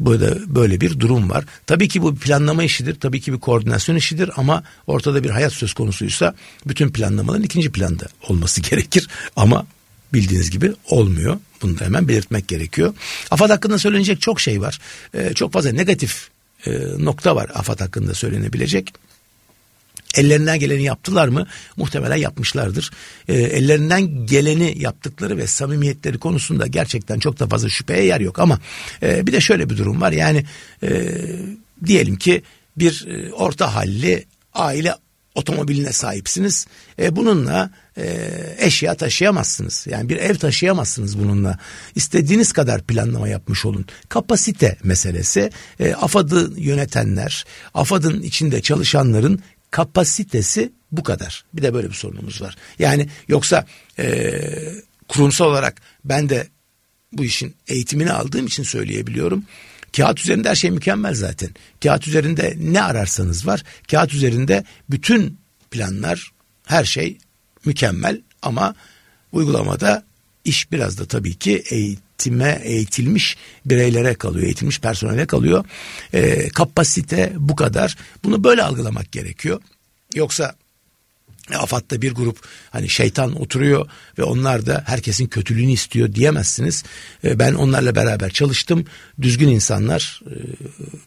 Böyle, 0.00 0.34
böyle 0.46 0.80
bir 0.80 1.00
durum 1.00 1.30
var. 1.30 1.44
Tabii 1.66 1.88
ki 1.88 2.02
bu 2.02 2.16
planlama 2.16 2.62
işidir. 2.62 3.00
Tabii 3.00 3.20
ki 3.20 3.32
bir 3.32 3.38
koordinasyon 3.38 3.96
işidir 3.96 4.30
ama 4.36 4.62
ortada 4.86 5.24
bir 5.24 5.30
hayat 5.30 5.52
söz 5.52 5.72
konusuysa 5.72 6.34
bütün 6.66 6.90
planlamaların 6.90 7.44
ikinci 7.44 7.72
planda 7.72 8.06
olması 8.28 8.60
gerekir. 8.70 9.08
Ama 9.36 9.66
bildiğiniz 10.12 10.50
gibi 10.50 10.72
olmuyor. 10.90 11.38
Bunu 11.62 11.78
da 11.78 11.84
hemen 11.84 12.08
belirtmek 12.08 12.48
gerekiyor. 12.48 12.94
AFAD 13.30 13.50
hakkında 13.50 13.78
söylenecek 13.78 14.20
çok 14.20 14.40
şey 14.40 14.60
var. 14.60 14.80
Ee, 15.14 15.32
çok 15.34 15.52
fazla 15.52 15.72
negatif 15.72 16.28
e, 16.66 16.70
nokta 16.98 17.36
var 17.36 17.50
AFAD 17.54 17.80
hakkında 17.80 18.14
söylenebilecek. 18.14 18.92
Ellerinden 20.16 20.58
geleni 20.58 20.82
yaptılar 20.82 21.28
mı? 21.28 21.46
Muhtemelen 21.76 22.16
yapmışlardır. 22.16 22.90
E, 23.28 23.34
ellerinden 23.34 24.26
geleni 24.26 24.74
yaptıkları 24.78 25.36
ve 25.36 25.46
samimiyetleri 25.46 26.18
konusunda 26.18 26.66
gerçekten 26.66 27.18
çok 27.18 27.38
da 27.38 27.46
fazla 27.46 27.68
şüpheye 27.68 28.04
yer 28.04 28.20
yok. 28.20 28.38
Ama 28.38 28.58
e, 29.02 29.26
bir 29.26 29.32
de 29.32 29.40
şöyle 29.40 29.70
bir 29.70 29.76
durum 29.76 30.00
var. 30.00 30.12
Yani 30.12 30.44
e, 30.82 31.16
diyelim 31.86 32.16
ki 32.16 32.42
bir 32.76 33.06
e, 33.08 33.32
orta 33.32 33.74
halli 33.74 34.24
aile 34.54 34.94
otomobiline 35.34 35.92
sahipsiniz. 35.92 36.66
E, 36.98 37.16
bununla 37.16 37.70
e, 37.96 38.30
eşya 38.58 38.94
taşıyamazsınız. 38.94 39.86
Yani 39.90 40.08
bir 40.08 40.16
ev 40.16 40.34
taşıyamazsınız 40.34 41.18
bununla. 41.18 41.58
İstediğiniz 41.94 42.52
kadar 42.52 42.82
planlama 42.82 43.28
yapmış 43.28 43.64
olun. 43.64 43.86
Kapasite 44.08 44.76
meselesi 44.82 45.50
e, 45.80 45.94
AFAD'ı 45.94 46.52
yönetenler, 46.56 47.44
AFAD'ın 47.74 48.22
içinde 48.22 48.62
çalışanların 48.62 49.40
kapasitesi 49.70 50.72
bu 50.92 51.02
kadar. 51.02 51.44
Bir 51.52 51.62
de 51.62 51.74
böyle 51.74 51.88
bir 51.88 51.94
sorunumuz 51.94 52.42
var. 52.42 52.56
Yani 52.78 53.08
yoksa 53.28 53.66
e, 53.98 54.32
kurumsal 55.08 55.46
olarak 55.46 55.80
ben 56.04 56.28
de 56.28 56.48
bu 57.12 57.24
işin 57.24 57.54
eğitimini 57.68 58.12
aldığım 58.12 58.46
için 58.46 58.62
söyleyebiliyorum. 58.62 59.44
Kağıt 59.96 60.20
üzerinde 60.20 60.48
her 60.48 60.54
şey 60.54 60.70
mükemmel 60.70 61.14
zaten. 61.14 61.50
Kağıt 61.82 62.08
üzerinde 62.08 62.56
ne 62.58 62.82
ararsanız 62.82 63.46
var. 63.46 63.62
Kağıt 63.90 64.14
üzerinde 64.14 64.64
bütün 64.90 65.38
planlar 65.70 66.32
her 66.66 66.84
şey 66.84 67.18
mükemmel 67.64 68.20
ama 68.42 68.74
uygulamada 69.32 70.04
iş 70.44 70.72
biraz 70.72 70.98
da 70.98 71.04
tabii 71.04 71.34
ki 71.34 71.62
eğitime 72.20 72.60
eğitilmiş 72.64 73.36
bireylere 73.66 74.14
kalıyor, 74.14 74.46
eğitilmiş 74.46 74.80
personele 74.80 75.26
kalıyor. 75.26 75.64
E, 76.12 76.48
kapasite 76.48 77.32
bu 77.36 77.56
kadar. 77.56 77.96
Bunu 78.24 78.44
böyle 78.44 78.62
algılamak 78.62 79.12
gerekiyor. 79.12 79.60
Yoksa 80.14 80.54
AFAD'da 81.54 82.02
bir 82.02 82.12
grup 82.12 82.38
hani 82.70 82.88
şeytan 82.88 83.40
oturuyor 83.40 83.88
ve 84.18 84.22
onlar 84.22 84.66
da 84.66 84.82
herkesin 84.86 85.26
kötülüğünü 85.26 85.72
istiyor 85.72 86.14
diyemezsiniz. 86.14 86.84
E, 87.24 87.38
ben 87.38 87.54
onlarla 87.54 87.94
beraber 87.94 88.30
çalıştım. 88.30 88.84
Düzgün 89.22 89.48
insanlar, 89.48 90.20
e, 90.26 90.34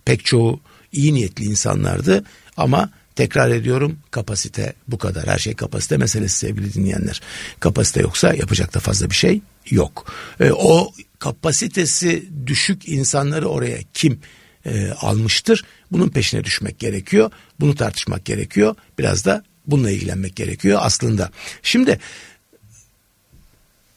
pek 0.05 0.25
çoğu 0.25 0.60
iyi 0.91 1.13
niyetli 1.13 1.43
insanlardı 1.46 2.24
ama 2.58 2.89
tekrar 3.15 3.50
ediyorum 3.50 4.00
kapasite 4.12 4.74
bu 4.88 4.98
kadar. 4.98 5.27
Her 5.27 5.38
şey 5.38 5.53
kapasite 5.53 5.98
meselesi 5.98 6.38
sevgili 6.38 6.74
dinleyenler. 6.74 7.22
Kapasite 7.60 8.01
yoksa 8.01 8.34
yapacak 8.34 8.74
da 8.74 8.79
fazla 8.79 9.10
bir 9.10 9.15
şey 9.15 9.41
yok. 9.70 10.13
E, 10.39 10.51
o 10.51 10.93
kapasitesi 11.20 12.29
düşük 12.48 12.88
insanları 12.89 13.48
oraya 13.50 13.77
kim 13.93 14.20
e, 14.65 14.91
almıştır? 14.91 15.65
Bunun 15.91 16.10
peşine 16.10 16.43
düşmek 16.43 16.79
gerekiyor. 16.79 17.32
Bunu 17.60 17.75
tartışmak 17.75 18.25
gerekiyor. 18.25 18.75
Biraz 19.00 19.25
da 19.25 19.43
bununla 19.67 19.91
ilgilenmek 19.91 20.36
gerekiyor 20.36 20.79
aslında. 20.82 21.32
Şimdi 21.63 22.00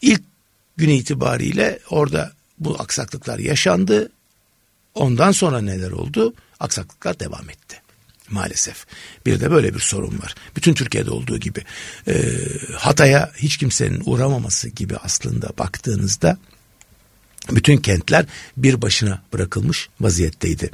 ilk 0.03 0.23
gün 0.77 0.89
itibariyle 0.89 1.79
orada 1.91 2.33
bu 2.59 2.77
aksaklıklar 2.81 3.39
yaşandı. 3.39 4.11
Ondan 4.95 5.33
sonra 5.33 5.61
neler 5.61 5.91
oldu? 5.91 6.35
Aksaklıklar 6.61 7.21
devam 7.21 7.51
etti 7.51 7.86
maalesef. 8.31 8.87
Bir 9.27 9.41
de 9.41 9.51
böyle 9.51 9.75
bir 9.75 9.81
sorun 9.81 10.19
var. 10.23 10.35
Bütün 10.57 10.75
Türkiye'de 10.75 11.11
olduğu 11.11 11.39
gibi 11.39 11.65
e, 12.09 12.35
Hatay'a 12.77 13.33
hiç 13.37 13.57
kimsenin 13.57 14.03
uğramaması 14.07 14.69
gibi 14.69 14.97
aslında 14.97 15.51
baktığınızda 15.59 16.39
bütün 17.51 17.77
kentler 17.77 18.27
bir 18.57 18.83
başına 18.83 19.23
bırakılmış 19.33 19.89
vaziyetteydi. 20.01 20.71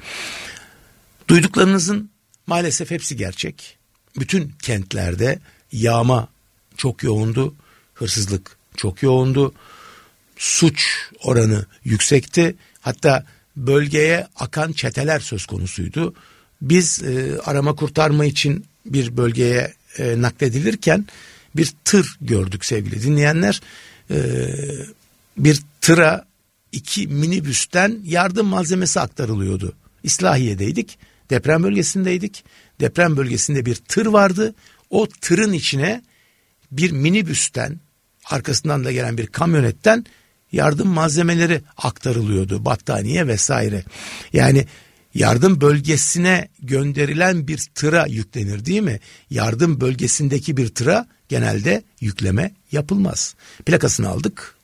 Duyduklarınızın 1.29 2.11
maalesef 2.47 2.91
hepsi 2.91 3.17
gerçek. 3.17 3.79
Bütün 4.19 4.53
kentlerde 4.63 5.39
yağma 5.73 6.29
çok 6.77 7.03
yoğundu, 7.03 7.55
hırsızlık 7.95 8.57
çok 8.77 9.03
yoğundu. 9.03 9.55
suç 10.37 11.09
oranı 11.23 11.67
yüksekti. 11.85 12.57
Hatta 12.81 13.27
bölgeye 13.57 14.27
akan 14.37 14.73
çeteler 14.73 15.21
söz 15.21 15.47
konusuydu. 15.47 16.15
Biz 16.63 17.03
e, 17.03 17.41
arama 17.45 17.75
kurtarma 17.75 18.25
için 18.25 18.65
bir 18.87 19.17
bölgeye 19.17 19.75
e, 19.99 20.23
nakledilirken 20.23 21.07
bir 21.57 21.73
tır 21.85 22.17
gördük 22.21 22.65
sevgili 22.65 23.03
dinleyenler. 23.03 23.61
E, 24.11 24.19
bir 25.37 25.63
tıra 25.81 26.25
iki 26.73 27.09
minibüsten 27.09 28.01
yardım 28.05 28.47
malzemesi 28.47 29.01
aktarılıyordu. 29.01 29.73
İslahiye'deydik, 30.03 30.99
deprem 31.31 31.63
bölgesindeydik. 31.63 32.45
Deprem 32.81 33.17
bölgesinde 33.17 33.67
bir 33.67 33.75
tır 33.75 34.07
vardı. 34.07 34.55
O 34.91 35.07
tırın 35.21 35.53
içine 35.53 36.03
bir 36.73 36.91
minibüsten 36.91 37.81
arkasından 38.25 38.85
da 38.85 38.93
gelen 38.93 39.19
bir 39.19 39.27
kamyonetten 39.27 40.07
yardım 40.53 40.89
malzemeleri 40.89 41.63
aktarılıyordu. 41.77 42.65
Battaniye 42.65 43.27
vesaire. 43.27 43.85
Yani 44.33 44.67
yardım 45.15 45.61
bölgesine 45.61 46.49
gönderilen 46.63 47.49
bir 47.49 47.59
tıra 47.75 48.07
yüklenir 48.07 48.65
değil 48.65 48.83
mi? 48.83 49.01
Yardım 49.31 49.81
bölgesindeki 49.81 50.57
bir 50.57 50.69
tıra 50.69 51.07
genelde 51.29 51.83
yükleme 52.01 52.53
yapılmaz. 52.73 53.35
Plakasını 53.67 54.09
aldık. 54.09 54.55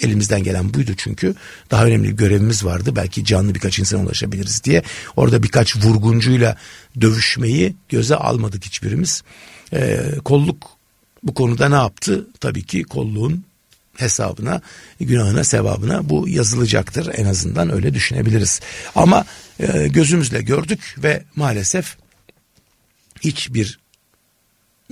Elimizden 0.00 0.42
gelen 0.42 0.74
buydu 0.74 0.92
çünkü. 0.96 1.34
Daha 1.70 1.84
önemli 1.84 2.08
bir 2.08 2.16
görevimiz 2.16 2.64
vardı. 2.64 2.96
Belki 2.96 3.24
canlı 3.24 3.54
birkaç 3.54 3.78
insana 3.78 4.02
ulaşabiliriz 4.02 4.64
diye. 4.64 4.82
Orada 5.16 5.42
birkaç 5.42 5.76
vurguncuyla 5.76 6.56
dövüşmeyi 7.00 7.74
göze 7.88 8.16
almadık 8.16 8.64
hiçbirimiz. 8.64 9.22
Ee, 9.72 10.00
kolluk 10.24 10.66
bu 11.22 11.34
konuda 11.34 11.68
ne 11.68 11.74
yaptı? 11.74 12.26
Tabii 12.40 12.62
ki 12.62 12.82
kolluğun 12.82 13.44
hesabına, 13.96 14.60
günahına, 15.00 15.44
sevabına 15.44 16.08
bu 16.08 16.28
yazılacaktır. 16.28 17.10
En 17.14 17.26
azından 17.26 17.72
öyle 17.72 17.94
düşünebiliriz. 17.94 18.60
Ama 18.94 19.24
e, 19.60 19.88
gözümüzle 19.88 20.42
gördük 20.42 20.94
ve 20.98 21.22
maalesef 21.36 21.96
hiçbir 23.20 23.78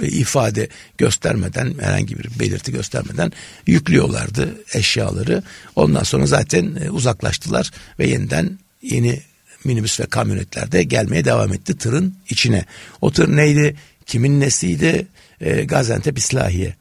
ifade 0.02 0.68
göstermeden 0.98 1.74
herhangi 1.80 2.18
bir 2.18 2.38
belirti 2.40 2.72
göstermeden 2.72 3.32
yüklüyorlardı 3.66 4.54
eşyaları. 4.74 5.42
Ondan 5.76 6.02
sonra 6.02 6.26
zaten 6.26 6.76
e, 6.84 6.90
uzaklaştılar 6.90 7.70
ve 7.98 8.06
yeniden 8.06 8.58
yeni 8.82 9.20
minibüs 9.64 10.00
ve 10.00 10.06
kamyonetler 10.06 10.72
de 10.72 10.82
gelmeye 10.82 11.24
devam 11.24 11.52
etti 11.52 11.78
tırın 11.78 12.14
içine. 12.28 12.64
O 13.00 13.12
tır 13.12 13.36
neydi? 13.36 13.76
Kimin 14.06 14.40
nesiydi? 14.40 15.06
E, 15.40 15.64
Gaziantep 15.64 16.18
İslahiye. 16.18 16.74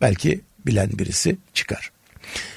Belki 0.00 0.40
bilen 0.66 0.90
birisi 0.98 1.36
çıkar. 1.54 1.90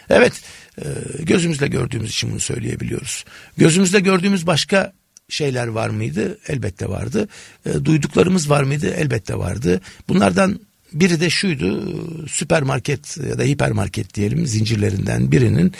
Evet 0.09 0.33
e, 0.77 0.85
gözümüzle 1.19 1.67
gördüğümüz 1.67 2.09
için 2.09 2.31
bunu 2.31 2.39
söyleyebiliyoruz. 2.39 3.25
Gözümüzle 3.57 3.99
gördüğümüz 3.99 4.47
başka 4.47 4.93
şeyler 5.29 5.67
var 5.67 5.89
mıydı? 5.89 6.37
Elbette 6.47 6.89
vardı. 6.89 7.27
E, 7.65 7.73
duyduklarımız 7.85 8.49
var 8.49 8.63
mıydı? 8.63 8.93
Elbette 8.97 9.37
vardı. 9.37 9.81
Bunlardan 10.09 10.59
biri 10.93 11.19
de 11.19 11.29
şuydu 11.29 12.27
süpermarket 12.27 13.17
ya 13.29 13.37
da 13.37 13.43
hipermarket 13.43 14.13
diyelim 14.13 14.47
zincirlerinden 14.47 15.31
birinin 15.31 15.73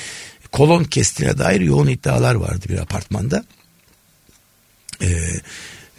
kolon 0.52 0.84
kestiğine 0.84 1.38
dair 1.38 1.62
yoğun 1.62 1.88
iddialar 1.88 2.36
vardı 2.36 2.66
bir 2.70 2.80
apartmanda. 2.80 3.46
Ee, 5.02 5.08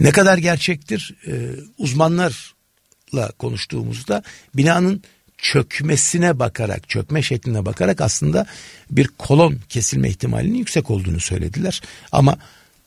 ne 0.01 0.11
kadar 0.11 0.39
gerçektir? 0.39 1.15
Ee, 1.27 1.33
uzmanlarla 1.79 3.33
konuştuğumuzda 3.39 4.23
binanın 4.55 5.03
çökmesine 5.43 6.39
bakarak, 6.39 6.89
çökme 6.89 7.23
şekline 7.23 7.67
bakarak 7.67 8.01
aslında 8.01 8.47
bir 8.91 9.07
kolon 9.07 9.59
kesilme 9.69 10.09
ihtimalinin 10.09 10.59
yüksek 10.59 10.91
olduğunu 10.91 11.21
söylediler. 11.21 11.83
Ama 12.13 12.39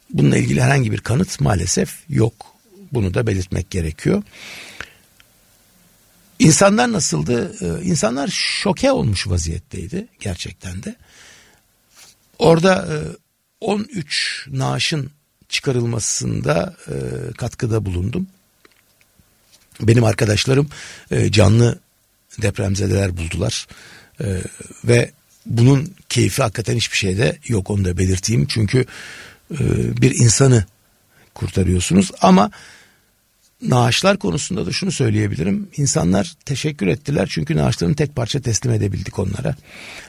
bununla 0.09 0.37
ilgili 0.37 0.61
herhangi 0.61 0.91
bir 0.91 0.97
kanıt 0.97 1.39
maalesef 1.41 1.99
yok. 2.09 2.33
Bunu 2.91 3.13
da 3.13 3.27
belirtmek 3.27 3.69
gerekiyor. 3.69 4.23
İnsanlar 6.39 6.91
nasıldı? 6.91 7.55
Ee, 7.61 7.83
insanlar 7.83 8.27
şoke 8.27 8.91
olmuş 8.91 9.27
vaziyetteydi 9.27 10.07
gerçekten 10.19 10.83
de. 10.83 10.95
Orada 12.39 12.87
13 13.61 14.47
e, 14.47 14.57
naaşın 14.57 15.11
çıkarılmasında 15.49 16.75
e, 16.87 16.93
katkıda 17.33 17.85
bulundum. 17.85 18.27
Benim 19.81 20.03
arkadaşlarım 20.03 20.69
e, 21.11 21.31
canlı 21.31 21.84
depremzedeler 22.41 23.17
buldular. 23.17 23.67
Ve 24.83 25.11
bunun 25.45 25.93
keyfi 26.09 26.41
hakikaten 26.41 26.75
hiçbir 26.75 26.97
şeyde 26.97 27.37
yok 27.47 27.69
onu 27.69 27.85
da 27.85 27.97
belirteyim. 27.97 28.45
Çünkü 28.47 28.85
bir 30.01 30.15
insanı 30.15 30.65
kurtarıyorsunuz 31.33 32.11
ama 32.21 32.51
naaşlar 33.61 34.17
konusunda 34.17 34.65
da 34.65 34.71
şunu 34.71 34.91
söyleyebilirim. 34.91 35.69
İnsanlar 35.77 36.33
teşekkür 36.45 36.87
ettiler 36.87 37.27
çünkü 37.31 37.55
naaşlarını 37.55 37.95
tek 37.95 38.15
parça 38.15 38.41
teslim 38.41 38.73
edebildik 38.73 39.19
onlara. 39.19 39.55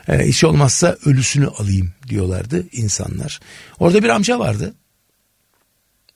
Ee, 0.09 0.19
hiç 0.19 0.45
olmazsa 0.45 0.97
ölüsünü 1.05 1.47
alayım 1.47 1.93
diyorlardı 2.09 2.67
insanlar. 2.73 3.41
Orada 3.79 4.03
bir 4.03 4.09
amca 4.09 4.39
vardı. 4.39 4.75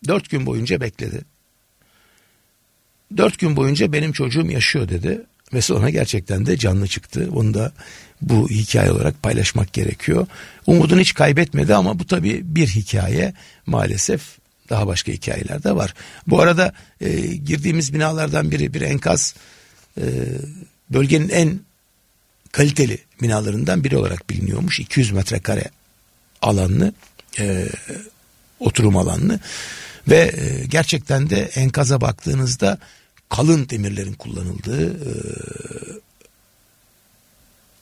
Dört 0.08 0.30
gün 0.30 0.46
boyunca 0.46 0.80
bekledi. 0.80 1.20
Dört 3.16 3.38
gün 3.38 3.56
boyunca 3.56 3.92
benim 3.92 4.12
çocuğum 4.12 4.50
yaşıyor 4.50 4.88
dedi. 4.88 5.26
Ve 5.54 5.60
sonra 5.60 5.90
gerçekten 5.90 6.46
de 6.46 6.56
canlı 6.56 6.88
çıktı. 6.88 7.28
Onu 7.34 7.54
da 7.54 7.72
bu 8.22 8.48
hikaye 8.48 8.92
olarak 8.92 9.22
paylaşmak 9.22 9.72
gerekiyor. 9.72 10.26
Umudunu 10.66 11.00
hiç 11.00 11.14
kaybetmedi 11.14 11.74
ama 11.74 11.98
bu 11.98 12.06
tabii 12.06 12.40
bir 12.44 12.66
hikaye 12.66 13.34
maalesef 13.66 14.22
daha 14.70 14.86
başka 14.86 15.12
hikayeler 15.12 15.62
de 15.62 15.76
var. 15.76 15.94
Bu 16.26 16.40
arada 16.40 16.72
e, 17.00 17.20
girdiğimiz 17.20 17.94
binalardan 17.94 18.50
biri 18.50 18.74
bir 18.74 18.80
enkaz 18.80 19.34
e, 20.00 20.04
bölgenin 20.90 21.28
en 21.28 21.60
kaliteli 22.52 22.98
binalarından 23.22 23.84
biri 23.84 23.96
olarak 23.96 24.30
biliniyormuş. 24.30 24.80
200 24.80 25.10
metrekare 25.10 25.64
alanlı 26.42 26.92
e, 27.38 27.68
oturum 28.60 28.96
alanlı 28.96 29.40
ve 30.08 30.32
e, 30.36 30.66
gerçekten 30.66 31.30
de 31.30 31.42
enkaza 31.42 32.00
baktığınızda 32.00 32.78
kalın 33.30 33.68
demirlerin 33.68 34.12
kullanıldığı 34.12 34.90
e, 34.90 35.12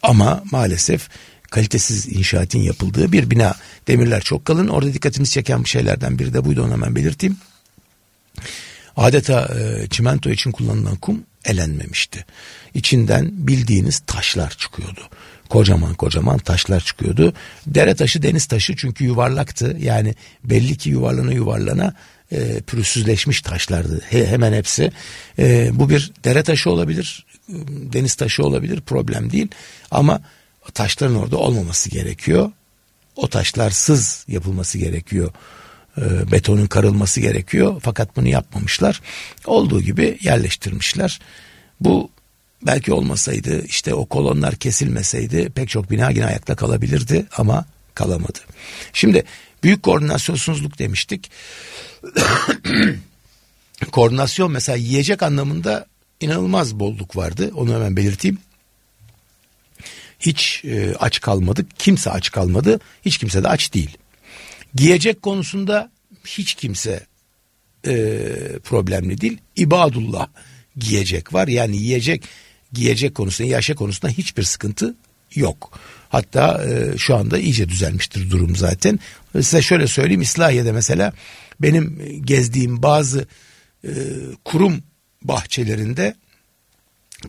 ama 0.02 0.42
maalesef 0.50 1.08
kalitesiz 1.50 2.06
inşaatın 2.06 2.58
yapıldığı 2.58 3.12
bir 3.12 3.30
bina. 3.30 3.54
Demirler 3.86 4.20
çok 4.20 4.44
kalın. 4.44 4.68
Orada 4.68 4.94
dikkatimizi 4.94 5.32
çeken 5.32 5.64
bir 5.64 5.68
şeylerden 5.68 6.18
biri 6.18 6.34
de 6.34 6.44
buydu 6.44 6.62
onu 6.64 6.72
hemen 6.72 6.96
belirteyim. 6.96 7.36
Adeta 8.96 9.56
e, 9.58 9.88
çimento 9.88 10.30
için 10.30 10.52
kullanılan 10.52 10.96
kum 10.96 11.22
elenmemişti. 11.44 12.24
İçinden 12.74 13.30
bildiğiniz 13.32 13.98
taşlar 13.98 14.50
çıkıyordu. 14.50 15.00
Kocaman 15.48 15.94
kocaman 15.94 16.38
taşlar 16.38 16.80
çıkıyordu. 16.80 17.32
Dere 17.66 17.94
taşı 17.94 18.22
deniz 18.22 18.46
taşı 18.46 18.76
çünkü 18.76 19.04
yuvarlaktı. 19.04 19.76
Yani 19.80 20.14
belli 20.44 20.76
ki 20.76 20.90
yuvarlana 20.90 21.32
yuvarlana 21.32 21.94
e, 22.32 22.60
pürüzsüzleşmiş 22.60 23.42
taşlardı 23.42 24.00
He, 24.08 24.26
hemen 24.26 24.52
hepsi. 24.52 24.92
E, 25.38 25.70
bu 25.72 25.90
bir 25.90 26.12
dere 26.24 26.42
taşı 26.42 26.70
olabilir, 26.70 27.26
deniz 27.68 28.14
taşı 28.14 28.42
olabilir 28.42 28.80
problem 28.80 29.32
değil. 29.32 29.48
Ama 29.90 30.20
taşların 30.74 31.16
orada 31.16 31.36
olmaması 31.36 31.90
gerekiyor. 31.90 32.50
O 33.16 33.28
taşlarsız 33.28 34.24
yapılması 34.28 34.78
gerekiyor. 34.78 35.32
E, 35.98 36.32
betonun 36.32 36.66
karılması 36.66 37.20
gerekiyor. 37.20 37.80
Fakat 37.84 38.16
bunu 38.16 38.28
yapmamışlar. 38.28 39.00
Olduğu 39.46 39.80
gibi 39.80 40.18
yerleştirmişler. 40.22 41.20
Bu 41.80 42.10
belki 42.62 42.92
olmasaydı 42.92 43.64
işte 43.64 43.94
o 43.94 44.06
kolonlar 44.06 44.54
kesilmeseydi 44.54 45.50
pek 45.50 45.68
çok 45.68 45.90
bina 45.90 46.10
yine 46.10 46.26
ayakta 46.26 46.56
kalabilirdi 46.56 47.26
ama 47.36 47.64
kalamadı. 47.94 48.38
Şimdi 48.92 49.24
büyük 49.62 49.82
koordinasyonsuzluk 49.82 50.78
demiştik. 50.78 51.30
Koordinasyon 53.92 54.52
mesela 54.52 54.76
yiyecek 54.76 55.22
anlamında 55.22 55.86
inanılmaz 56.20 56.74
bolluk 56.74 57.16
vardı. 57.16 57.50
Onu 57.54 57.74
hemen 57.74 57.96
belirteyim. 57.96 58.38
Hiç 60.20 60.64
e, 60.64 60.94
aç 60.94 61.20
kalmadık. 61.20 61.66
Kimse 61.78 62.10
aç 62.10 62.30
kalmadı. 62.30 62.80
Hiç 63.04 63.18
kimse 63.18 63.44
de 63.44 63.48
aç 63.48 63.74
değil. 63.74 63.96
Giyecek 64.74 65.22
konusunda 65.22 65.90
hiç 66.26 66.54
kimse 66.54 67.06
e, 67.86 67.92
problemli 68.64 69.20
değil. 69.20 69.38
İbadullah 69.56 70.28
giyecek 70.76 71.34
var. 71.34 71.48
Yani 71.48 71.76
yiyecek 71.76 72.24
giyecek 72.72 73.14
konusunda, 73.14 73.50
yaşa 73.50 73.74
konusunda 73.74 74.12
hiçbir 74.12 74.42
sıkıntı 74.42 74.94
yok. 75.34 75.80
Hatta 76.08 76.64
e, 76.64 76.98
şu 76.98 77.16
anda 77.16 77.38
iyice 77.38 77.68
düzelmiştir 77.68 78.30
durum 78.30 78.56
zaten. 78.56 78.98
Size 79.34 79.62
şöyle 79.62 79.86
söyleyeyim 79.86 80.20
İslahiye'de 80.20 80.72
mesela 80.72 81.12
benim 81.60 82.02
gezdiğim 82.24 82.82
bazı 82.82 83.26
e, 83.84 83.90
kurum 84.44 84.82
bahçelerinde 85.22 86.14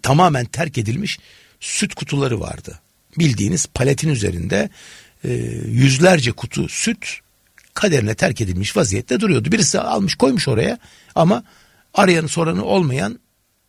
tamamen 0.01 0.45
terk 0.45 0.77
edilmiş 0.77 1.19
süt 1.59 1.95
kutuları 1.95 2.39
vardı. 2.39 2.79
bildiğiniz 3.19 3.65
paletin 3.65 4.09
üzerinde 4.09 4.69
e, 5.23 5.33
yüzlerce 5.65 6.31
kutu 6.31 6.69
süt 6.69 7.19
kaderine 7.73 8.15
terk 8.15 8.41
edilmiş 8.41 8.77
vaziyette 8.77 9.19
duruyordu. 9.19 9.51
Birisi 9.51 9.79
almış 9.79 10.15
koymuş 10.15 10.47
oraya 10.47 10.77
ama 11.15 11.43
arayanı 11.93 12.27
soranı 12.27 12.63
olmayan 12.63 13.19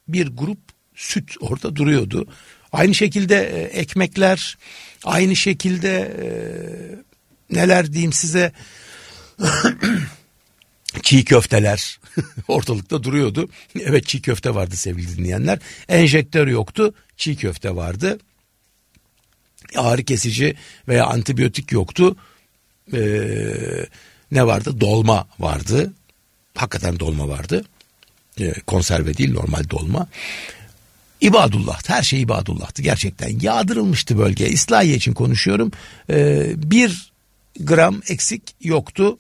bir 0.09 0.27
grup 0.27 0.59
süt 0.95 1.35
orada 1.41 1.77
duruyordu. 1.77 2.27
Aynı 2.73 2.95
şekilde 2.95 3.37
e, 3.37 3.81
ekmekler, 3.81 4.59
aynı 5.05 5.37
şekilde 5.37 5.99
e, 5.99 6.29
neler 7.55 7.93
diyeyim 7.93 8.13
size 8.13 8.53
çiğ 11.03 11.25
köfteler 11.25 12.01
ortalıkta 12.49 13.03
duruyordu. 13.03 13.49
Evet 13.81 14.07
çiğ 14.07 14.23
köfte 14.23 14.55
vardı 14.55 14.77
sevgili 14.77 15.19
dinleyenler. 15.19 15.59
Enjektör 15.89 16.49
yoktu, 16.49 16.95
çiğ 17.17 17.37
köfte 17.37 17.77
vardı. 17.77 18.19
Ağrı 19.77 20.05
kesici 20.05 20.57
veya 20.89 21.07
antibiyotik 21.07 21.73
yoktu. 21.73 22.17
Ee, 22.95 23.87
ne 24.31 24.47
vardı? 24.47 24.81
Dolma 24.81 25.29
vardı. 25.39 25.93
Hakikaten 26.55 27.01
dolma 27.01 27.29
vardı. 27.29 27.65
Ee, 28.41 28.53
konserve 28.67 29.17
değil 29.17 29.33
normal 29.33 29.71
dolma. 29.71 30.09
İbadullah 31.21 31.81
her 31.87 32.03
şey 32.03 32.21
ibadullah'tı. 32.21 32.83
Gerçekten 32.83 33.41
yağdırılmıştı 33.41 34.19
bölge. 34.19 34.49
İslahiye 34.49 34.97
için 34.97 35.13
konuşuyorum. 35.13 35.71
Ee, 36.11 36.53
bir 36.57 37.13
gram 37.61 38.03
eksik 38.09 38.43
yoktu. 38.61 39.19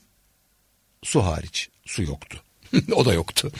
Su 1.02 1.24
hariç. 1.24 1.68
Su 1.86 2.02
yoktu. 2.02 2.42
O 2.92 3.04
da 3.04 3.14
yoktu. 3.14 3.52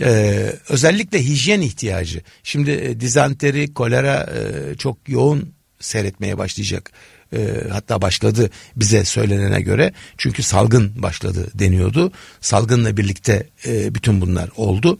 Ee, 0.00 0.52
özellikle 0.68 1.24
hijyen 1.24 1.60
ihtiyacı. 1.60 2.22
Şimdi 2.42 2.70
e, 2.70 3.00
dizanteri 3.00 3.74
kolera 3.74 4.32
e, 4.34 4.74
çok 4.76 5.08
yoğun 5.08 5.52
seyretmeye 5.80 6.38
başlayacak. 6.38 6.92
E, 7.32 7.38
hatta 7.70 8.02
başladı 8.02 8.50
bize 8.76 9.04
söylenene 9.04 9.60
göre. 9.60 9.92
Çünkü 10.18 10.42
salgın 10.42 11.02
başladı 11.02 11.50
deniyordu. 11.54 12.12
Salgınla 12.40 12.96
birlikte 12.96 13.46
e, 13.66 13.94
bütün 13.94 14.20
bunlar 14.20 14.50
oldu 14.56 14.98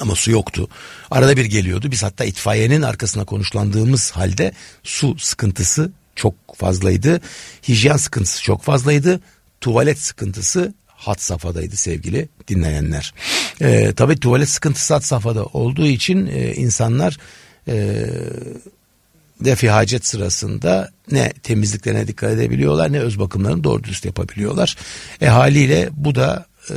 ama 0.00 0.14
su 0.14 0.30
yoktu. 0.30 0.68
Arada 1.10 1.36
bir 1.36 1.44
geliyordu. 1.44 1.90
Biz 1.90 2.02
hatta 2.02 2.24
itfaiyenin 2.24 2.82
arkasına 2.82 3.24
konuşlandığımız 3.24 4.10
halde 4.10 4.52
su 4.82 5.18
sıkıntısı 5.18 5.90
çok 6.16 6.34
fazlaydı. 6.56 7.20
Hijyen 7.68 7.96
sıkıntısı 7.96 8.42
çok 8.42 8.62
fazlaydı. 8.62 9.20
Tuvalet 9.60 9.98
sıkıntısı 9.98 10.74
hat 10.86 11.22
safhadaydı 11.22 11.76
sevgili 11.76 12.28
dinleyenler. 12.48 13.14
Ee, 13.60 13.92
tabii 13.96 14.20
tuvalet 14.20 14.48
sıkıntısı 14.48 14.94
hat 14.94 15.04
safhada 15.04 15.44
olduğu 15.44 15.86
için 15.86 16.26
e, 16.26 16.54
insanlar 16.54 17.18
e, 17.68 18.06
defi 19.40 19.70
hacet 19.70 20.06
sırasında 20.06 20.90
ne 21.10 21.32
temizliklerine 21.42 22.08
dikkat 22.08 22.30
edebiliyorlar 22.30 22.92
ne 22.92 23.00
öz 23.00 23.18
bakımlarını 23.18 23.64
doğru 23.64 23.84
dürüst 23.84 24.04
yapabiliyorlar. 24.04 24.76
E 25.20 25.26
haliyle 25.26 25.88
bu 25.92 26.14
da 26.14 26.46
e, 26.70 26.74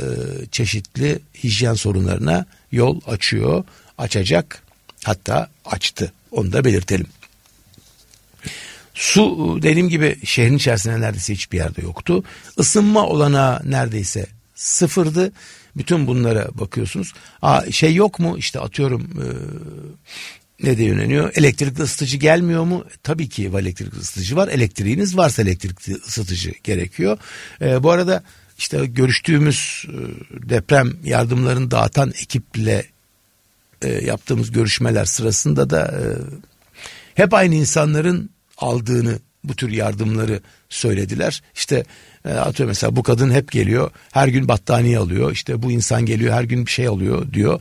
çeşitli 0.50 1.18
hijyen 1.44 1.74
sorunlarına 1.74 2.46
yol 2.72 3.00
açıyor, 3.06 3.64
açacak 3.98 4.62
hatta 5.04 5.50
açtı 5.64 6.12
onu 6.30 6.52
da 6.52 6.64
belirtelim. 6.64 7.06
Su 8.94 9.58
dediğim 9.62 9.88
gibi 9.88 10.18
şehrin 10.24 10.56
içerisinde 10.56 11.00
neredeyse 11.00 11.34
hiçbir 11.34 11.58
yerde 11.58 11.82
yoktu. 11.82 12.24
Isınma 12.58 13.06
olana 13.06 13.62
neredeyse 13.64 14.26
sıfırdı. 14.54 15.32
Bütün 15.76 16.06
bunlara 16.06 16.48
bakıyorsunuz. 16.54 17.12
Aa, 17.42 17.70
şey 17.70 17.94
yok 17.94 18.18
mu 18.18 18.38
işte 18.38 18.60
atıyorum 18.60 19.02
e, 19.02 19.26
ne 20.66 20.78
de 20.78 20.84
yönleniyor? 20.84 21.32
Elektrikli 21.34 21.82
ısıtıcı 21.82 22.16
gelmiyor 22.16 22.64
mu? 22.64 22.84
Tabii 23.02 23.28
ki 23.28 23.50
elektrikli 23.58 23.98
ısıtıcı 23.98 24.36
var. 24.36 24.48
Elektriğiniz 24.48 25.16
varsa 25.16 25.42
elektrikli 25.42 25.94
ısıtıcı 25.94 26.52
gerekiyor. 26.64 27.18
E, 27.60 27.82
bu 27.82 27.90
arada 27.90 28.22
işte 28.58 28.86
görüştüğümüz 28.86 29.86
e, 29.88 29.98
deprem 30.48 30.92
yardımlarını 31.04 31.70
dağıtan 31.70 32.12
ekiple 32.22 32.84
e, 33.82 33.88
yaptığımız 33.88 34.52
görüşmeler 34.52 35.04
sırasında 35.04 35.70
da 35.70 35.86
e, 35.86 36.04
hep 37.14 37.34
aynı 37.34 37.54
insanların 37.54 38.30
aldığını 38.58 39.18
bu 39.44 39.56
tür 39.56 39.70
yardımları 39.70 40.40
söylediler. 40.68 41.42
İşte 41.54 41.84
e, 42.24 42.32
atıyor 42.32 42.68
mesela 42.68 42.96
bu 42.96 43.02
kadın 43.02 43.30
hep 43.30 43.52
geliyor 43.52 43.90
her 44.12 44.28
gün 44.28 44.48
battaniye 44.48 44.98
alıyor 44.98 45.32
işte 45.32 45.62
bu 45.62 45.72
insan 45.72 46.06
geliyor 46.06 46.34
her 46.34 46.44
gün 46.44 46.66
bir 46.66 46.70
şey 46.70 46.86
alıyor 46.86 47.32
diyor. 47.32 47.60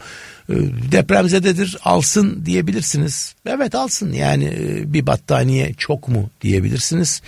Depremzededir 0.92 1.78
alsın 1.84 2.46
diyebilirsiniz. 2.46 3.36
Evet 3.46 3.76
alsın 3.76 4.14
yani 4.14 4.54
bir 4.86 5.08
battaniye 5.08 5.74
çok 5.74 6.08
mu 6.08 6.30
diyebilirsiniz. 6.42 7.22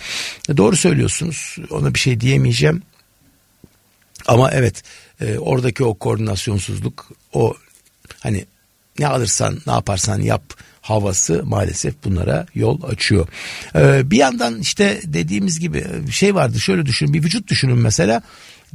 Doğru 0.56 0.76
söylüyorsunuz 0.76 1.56
ona 1.70 1.94
bir 1.94 1.98
şey 1.98 2.20
diyemeyeceğim. 2.20 2.82
Ama 4.26 4.50
evet 4.50 4.82
e, 5.20 5.38
oradaki 5.38 5.84
o 5.84 5.94
koordinasyonsuzluk 5.94 7.10
o 7.32 7.54
hani 8.20 8.44
ne 8.98 9.06
alırsan 9.06 9.58
ne 9.66 9.72
yaparsan 9.72 10.20
yap 10.20 10.42
havası 10.80 11.42
maalesef 11.44 11.94
bunlara 12.04 12.46
yol 12.54 12.82
açıyor. 12.82 13.28
Ee, 13.74 14.10
bir 14.10 14.16
yandan 14.16 14.58
işte 14.58 15.00
dediğimiz 15.04 15.60
gibi 15.60 15.84
şey 16.10 16.34
vardı 16.34 16.60
şöyle 16.60 16.86
düşünün 16.86 17.14
bir 17.14 17.24
vücut 17.24 17.48
düşünün 17.48 17.78
mesela 17.78 18.22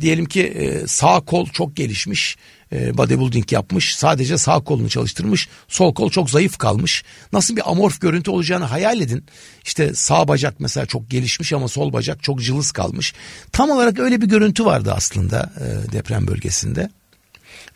diyelim 0.02 0.26
ki 0.26 0.44
e, 0.44 0.88
sağ 0.88 1.20
kol 1.20 1.48
çok 1.48 1.76
gelişmiş 1.76 2.38
e, 2.72 2.98
bodybuilding 2.98 3.52
yapmış 3.52 3.96
sadece 3.96 4.38
sağ 4.38 4.60
kolunu 4.60 4.90
çalıştırmış 4.90 5.50
sol 5.68 5.94
kol 5.94 6.10
çok 6.10 6.30
zayıf 6.30 6.58
kalmış. 6.58 7.04
Nasıl 7.34 7.56
bir 7.56 7.72
amorf 7.72 8.02
görüntü 8.02 8.32
olacağını 8.32 8.66
hayal 8.66 9.02
edin. 9.02 9.26
İşte 9.64 9.94
sağ 9.94 10.28
bacak 10.28 10.56
mesela 10.60 10.86
çok 10.86 11.10
gelişmiş 11.10 11.54
ama 11.54 11.68
sol 11.68 11.94
bacak 11.94 12.24
çok 12.24 12.42
cılız 12.42 12.72
kalmış. 12.72 13.14
Tam 13.52 13.70
olarak 13.70 14.00
öyle 14.00 14.22
bir 14.22 14.28
görüntü 14.28 14.66
vardı 14.66 14.94
aslında 14.96 15.54
e, 15.60 15.92
deprem 15.92 16.28
bölgesinde. 16.28 16.90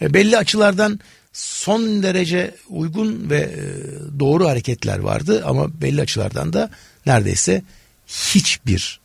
E, 0.02 0.14
belli 0.14 0.38
açılardan 0.38 1.00
son 1.34 2.04
derece 2.04 2.56
uygun 2.70 3.30
ve 3.30 3.40
e, 3.40 3.60
doğru 4.20 4.48
hareketler 4.48 5.00
vardı 5.00 5.44
ama 5.46 5.82
belli 5.82 6.02
açılardan 6.02 6.54
da 6.54 6.70
neredeyse 7.06 7.64
hiçbir 8.08 9.00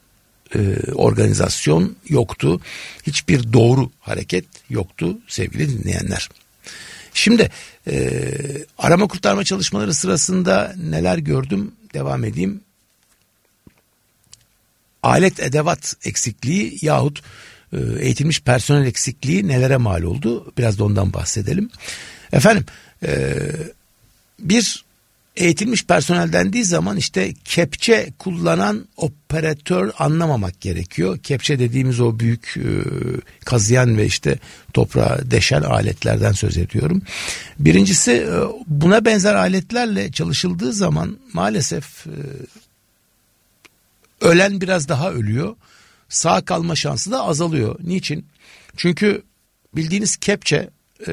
e, 0.54 0.76
organizasyon 0.94 1.96
yoktu. 2.08 2.60
Hiçbir 3.06 3.52
doğru 3.52 3.90
hareket 4.00 4.44
yoktu 4.70 5.18
sevgili 5.28 5.68
dinleyenler. 5.68 6.28
Şimdi 7.14 7.50
e, 7.86 8.20
arama 8.78 9.06
kurtarma 9.06 9.44
çalışmaları 9.44 9.94
sırasında 9.94 10.74
neler 10.82 11.18
gördüm 11.18 11.72
devam 11.94 12.24
edeyim. 12.24 12.60
Alet 15.02 15.40
edevat 15.40 15.94
eksikliği 16.04 16.78
yahut 16.82 17.22
e, 17.72 17.78
eğitilmiş 18.00 18.40
personel 18.40 18.86
eksikliği 18.86 19.48
nelere 19.48 19.76
mal 19.76 20.02
oldu 20.02 20.52
biraz 20.58 20.78
da 20.78 20.84
ondan 20.84 21.12
bahsedelim. 21.12 21.70
Efendim 22.32 22.66
e, 23.06 23.36
bir 24.38 24.84
eğitilmiş 25.36 25.84
personel 25.86 26.32
dendiği 26.32 26.64
zaman 26.64 26.96
işte 26.96 27.34
kepçe 27.44 28.12
kullanan 28.18 28.88
operatör 28.96 29.92
anlamamak 29.98 30.60
gerekiyor. 30.60 31.18
Kepçe 31.18 31.58
dediğimiz 31.58 32.00
o 32.00 32.18
büyük 32.18 32.56
e, 32.56 32.68
kazıyan 33.44 33.96
ve 33.96 34.06
işte 34.06 34.38
toprağa 34.72 35.18
deşen 35.30 35.62
aletlerden 35.62 36.32
söz 36.32 36.56
ediyorum. 36.56 37.02
Birincisi 37.58 38.12
e, 38.12 38.32
buna 38.66 39.04
benzer 39.04 39.34
aletlerle 39.34 40.12
çalışıldığı 40.12 40.72
zaman 40.72 41.18
maalesef 41.32 42.06
e, 42.06 42.16
ölen 44.20 44.60
biraz 44.60 44.88
daha 44.88 45.12
ölüyor. 45.12 45.56
Sağ 46.08 46.44
kalma 46.44 46.76
şansı 46.76 47.10
da 47.10 47.24
azalıyor. 47.24 47.76
Niçin? 47.82 48.26
Çünkü 48.76 49.22
bildiğiniz 49.76 50.16
kepçe 50.16 50.70
e, 51.08 51.12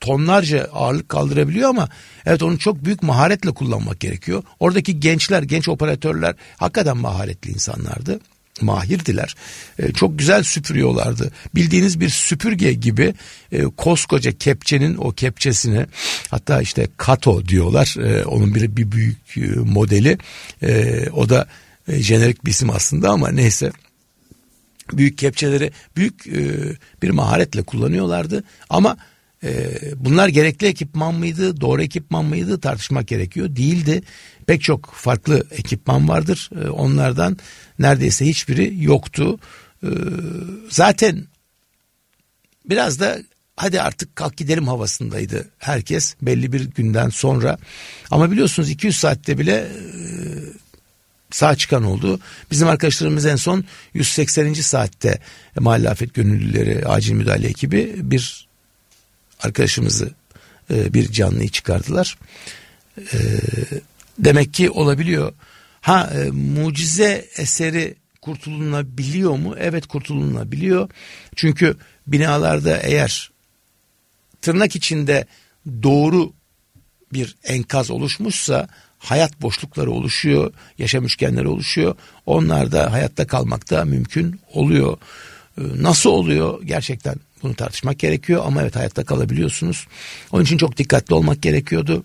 tonlarca 0.00 0.68
ağırlık 0.72 1.08
kaldırabiliyor 1.08 1.68
ama 1.68 1.88
evet 2.26 2.42
onu 2.42 2.58
çok 2.58 2.84
büyük 2.84 3.02
maharetle 3.02 3.50
kullanmak 3.50 4.00
gerekiyor. 4.00 4.42
Oradaki 4.60 5.00
gençler, 5.00 5.42
genç 5.42 5.68
operatörler 5.68 6.34
hakikaten 6.56 6.96
maharetli 6.96 7.50
insanlardı. 7.50 8.20
Mahirdiler. 8.60 9.34
E, 9.78 9.92
çok 9.92 10.18
güzel 10.18 10.42
süpürüyorlardı. 10.42 11.30
Bildiğiniz 11.54 12.00
bir 12.00 12.08
süpürge 12.08 12.72
gibi 12.72 13.14
e, 13.52 13.62
koskoca 13.62 14.32
kepçenin 14.32 14.96
o 14.96 15.12
kepçesini 15.12 15.86
hatta 16.30 16.62
işte 16.62 16.88
kato 16.96 17.48
diyorlar. 17.48 17.96
E, 17.98 18.24
onun 18.24 18.54
bir, 18.54 18.76
bir 18.76 18.92
büyük 18.92 19.36
e, 19.36 19.40
modeli. 19.56 20.18
E, 20.62 21.04
o 21.10 21.28
da 21.28 21.46
e, 21.88 22.02
jenerik 22.02 22.44
bir 22.44 22.50
isim 22.50 22.70
aslında 22.70 23.10
ama 23.10 23.28
neyse 23.28 23.72
büyük 24.92 25.18
kepçeleri 25.18 25.72
büyük 25.96 26.26
e, 26.26 26.42
bir 27.02 27.10
maharetle 27.10 27.62
kullanıyorlardı. 27.62 28.44
Ama 28.70 28.96
e, 29.44 29.80
bunlar 29.96 30.28
gerekli 30.28 30.66
ekipman 30.66 31.14
mıydı 31.14 31.60
doğru 31.60 31.82
ekipman 31.82 32.24
mıydı 32.24 32.60
tartışmak 32.60 33.08
gerekiyor. 33.08 33.56
Değildi. 33.56 34.02
Pek 34.46 34.62
çok 34.62 34.92
farklı 34.94 35.46
ekipman 35.50 36.08
vardır. 36.08 36.50
E, 36.64 36.68
onlardan 36.68 37.36
neredeyse 37.78 38.26
hiçbiri 38.26 38.84
yoktu. 38.84 39.38
E, 39.82 39.88
zaten 40.70 41.24
biraz 42.64 43.00
da 43.00 43.18
hadi 43.56 43.80
artık 43.80 44.16
kalk 44.16 44.36
gidelim 44.36 44.68
havasındaydı 44.68 45.48
herkes 45.58 46.14
belli 46.22 46.52
bir 46.52 46.64
günden 46.70 47.08
sonra. 47.08 47.58
Ama 48.10 48.30
biliyorsunuz 48.30 48.70
200 48.70 48.96
saatte 48.96 49.38
bile 49.38 49.52
e, 49.52 49.68
sağ 51.30 51.56
çıkan 51.56 51.84
oldu. 51.84 52.20
Bizim 52.50 52.68
arkadaşlarımız 52.68 53.26
en 53.26 53.36
son 53.36 53.64
180. 53.94 54.54
saatte 54.54 55.18
mahalle 55.60 55.90
afet 55.90 56.14
gönüllüleri 56.14 56.86
acil 56.86 57.12
müdahale 57.12 57.48
ekibi 57.48 57.94
bir 57.96 58.48
arkadaşımızı 59.40 60.10
e, 60.70 60.94
bir 60.94 61.12
canlıyı 61.12 61.48
çıkardılar. 61.48 62.18
E, 62.98 63.18
demek 64.18 64.54
ki 64.54 64.70
olabiliyor. 64.70 65.32
Ha 65.80 66.10
e, 66.14 66.30
mucize 66.30 67.28
eseri 67.36 67.94
kurtulunabiliyor 68.20 69.36
mu? 69.36 69.54
Evet 69.58 69.86
kurtulunabiliyor. 69.86 70.90
Çünkü 71.36 71.76
binalarda 72.06 72.76
eğer 72.76 73.30
tırnak 74.42 74.76
içinde 74.76 75.26
doğru 75.82 76.32
bir 77.12 77.36
enkaz 77.44 77.90
oluşmuşsa 77.90 78.68
hayat 78.98 79.42
boşlukları 79.42 79.90
oluşuyor, 79.90 80.52
yaşam 80.78 81.04
üçgenleri 81.04 81.48
oluşuyor. 81.48 81.94
Onlar 82.26 82.72
da 82.72 82.92
hayatta 82.92 83.26
kalmakta 83.26 83.84
mümkün 83.84 84.40
oluyor. 84.52 84.98
Ee, 85.58 85.62
nasıl 85.82 86.10
oluyor 86.10 86.62
gerçekten 86.62 87.16
bunu 87.42 87.54
tartışmak 87.54 87.98
gerekiyor 87.98 88.42
ama 88.46 88.62
evet 88.62 88.76
hayatta 88.76 89.04
kalabiliyorsunuz. 89.04 89.86
Onun 90.32 90.44
için 90.44 90.58
çok 90.58 90.76
dikkatli 90.76 91.14
olmak 91.14 91.42
gerekiyordu. 91.42 92.04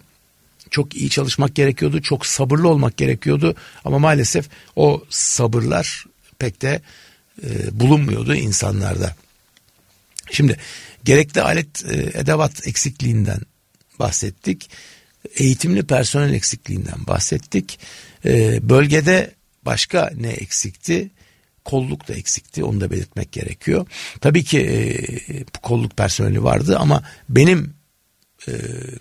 Çok 0.70 0.96
iyi 0.96 1.10
çalışmak 1.10 1.56
gerekiyordu. 1.56 2.02
Çok 2.02 2.26
sabırlı 2.26 2.68
olmak 2.70 2.98
gerekiyordu. 2.98 3.56
Ama 3.86 4.00
maalesef 4.00 4.50
o 4.76 5.04
sabırlar 5.10 6.06
pek 6.40 6.62
de 6.62 6.82
e, 7.44 7.80
bulunmuyordu 7.80 8.36
insanlarda. 8.36 9.16
Şimdi 10.32 10.58
gerekli 11.04 11.42
alet 11.42 11.86
e, 11.86 12.20
edevat 12.20 12.68
eksikliğinden 12.68 13.42
bahsettik. 14.00 14.70
Eğitimli 15.36 15.84
personel 15.84 16.34
eksikliğinden 16.34 17.08
bahsettik. 17.08 17.80
E, 18.26 18.70
bölgede 18.70 19.32
başka 19.66 20.12
ne 20.16 20.30
eksikti? 20.30 21.10
Kolluk 21.66 22.08
da 22.08 22.14
eksikti 22.14 22.64
onu 22.64 22.82
da 22.82 22.92
belirtmek 22.92 23.32
gerekiyor. 23.32 23.88
Tabii 24.22 24.44
ki 24.44 24.60
e, 24.60 25.44
kolluk 25.62 25.98
personeli 25.98 26.44
vardı 26.44 26.78
ama 26.80 27.04
benim 27.30 27.74
e, 28.48 28.52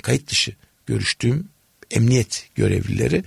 kayıt 0.02 0.30
dışı 0.30 0.52
görüştüğüm 0.86 1.48
emniyet 1.90 2.48
görevlileri 2.54 3.24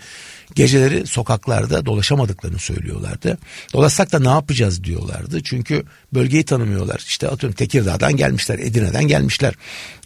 geceleri 0.55 1.07
sokaklarda 1.07 1.85
dolaşamadıklarını 1.85 2.59
söylüyorlardı. 2.59 3.37
Dolaşsak 3.73 4.11
da 4.11 4.19
ne 4.19 4.29
yapacağız 4.29 4.83
diyorlardı. 4.83 5.43
Çünkü 5.43 5.83
bölgeyi 6.13 6.43
tanımıyorlar. 6.45 7.03
İşte 7.07 7.27
atıyorum 7.27 7.55
Tekirdağ'dan 7.55 8.15
gelmişler, 8.15 8.59
Edirne'den 8.59 9.07
gelmişler. 9.07 9.53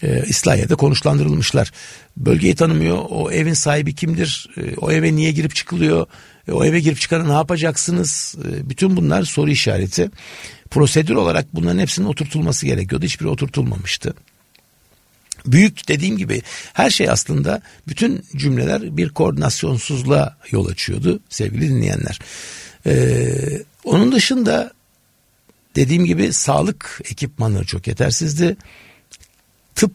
E, 0.03 0.23
İslahiye'de 0.27 0.75
konuşlandırılmışlar. 0.75 1.71
Bölgeyi 2.17 2.55
tanımıyor. 2.55 2.97
O 3.09 3.31
evin 3.31 3.53
sahibi 3.53 3.95
kimdir? 3.95 4.49
E, 4.57 4.75
o 4.75 4.91
eve 4.91 5.15
niye 5.15 5.31
girip 5.31 5.55
çıkılıyor? 5.55 6.07
E, 6.47 6.51
o 6.51 6.65
eve 6.65 6.79
girip 6.79 6.99
çıkana 6.99 7.23
ne 7.23 7.33
yapacaksınız? 7.33 8.35
E, 8.45 8.69
bütün 8.69 8.97
bunlar 8.97 9.23
soru 9.23 9.49
işareti. 9.49 10.11
Prosedür 10.69 11.15
olarak 11.15 11.55
bunların 11.55 11.79
hepsinin 11.79 12.07
oturtulması 12.07 12.65
gerekiyordu. 12.65 13.05
Hiçbiri 13.05 13.27
oturtulmamıştı 13.27 14.13
büyük 15.47 15.87
dediğim 15.87 16.17
gibi 16.17 16.41
her 16.73 16.89
şey 16.89 17.09
aslında 17.09 17.61
bütün 17.87 18.23
cümleler 18.35 18.97
bir 18.97 19.09
koordinasyonsuzluğa 19.09 20.37
yol 20.51 20.67
açıyordu 20.67 21.19
sevgili 21.29 21.69
dinleyenler. 21.69 22.19
Ee, 22.85 23.63
onun 23.83 24.11
dışında 24.11 24.71
dediğim 25.75 26.05
gibi 26.05 26.33
sağlık 26.33 27.01
ekipmanları 27.11 27.65
çok 27.65 27.87
yetersizdi. 27.87 28.57
Tıp 29.75 29.93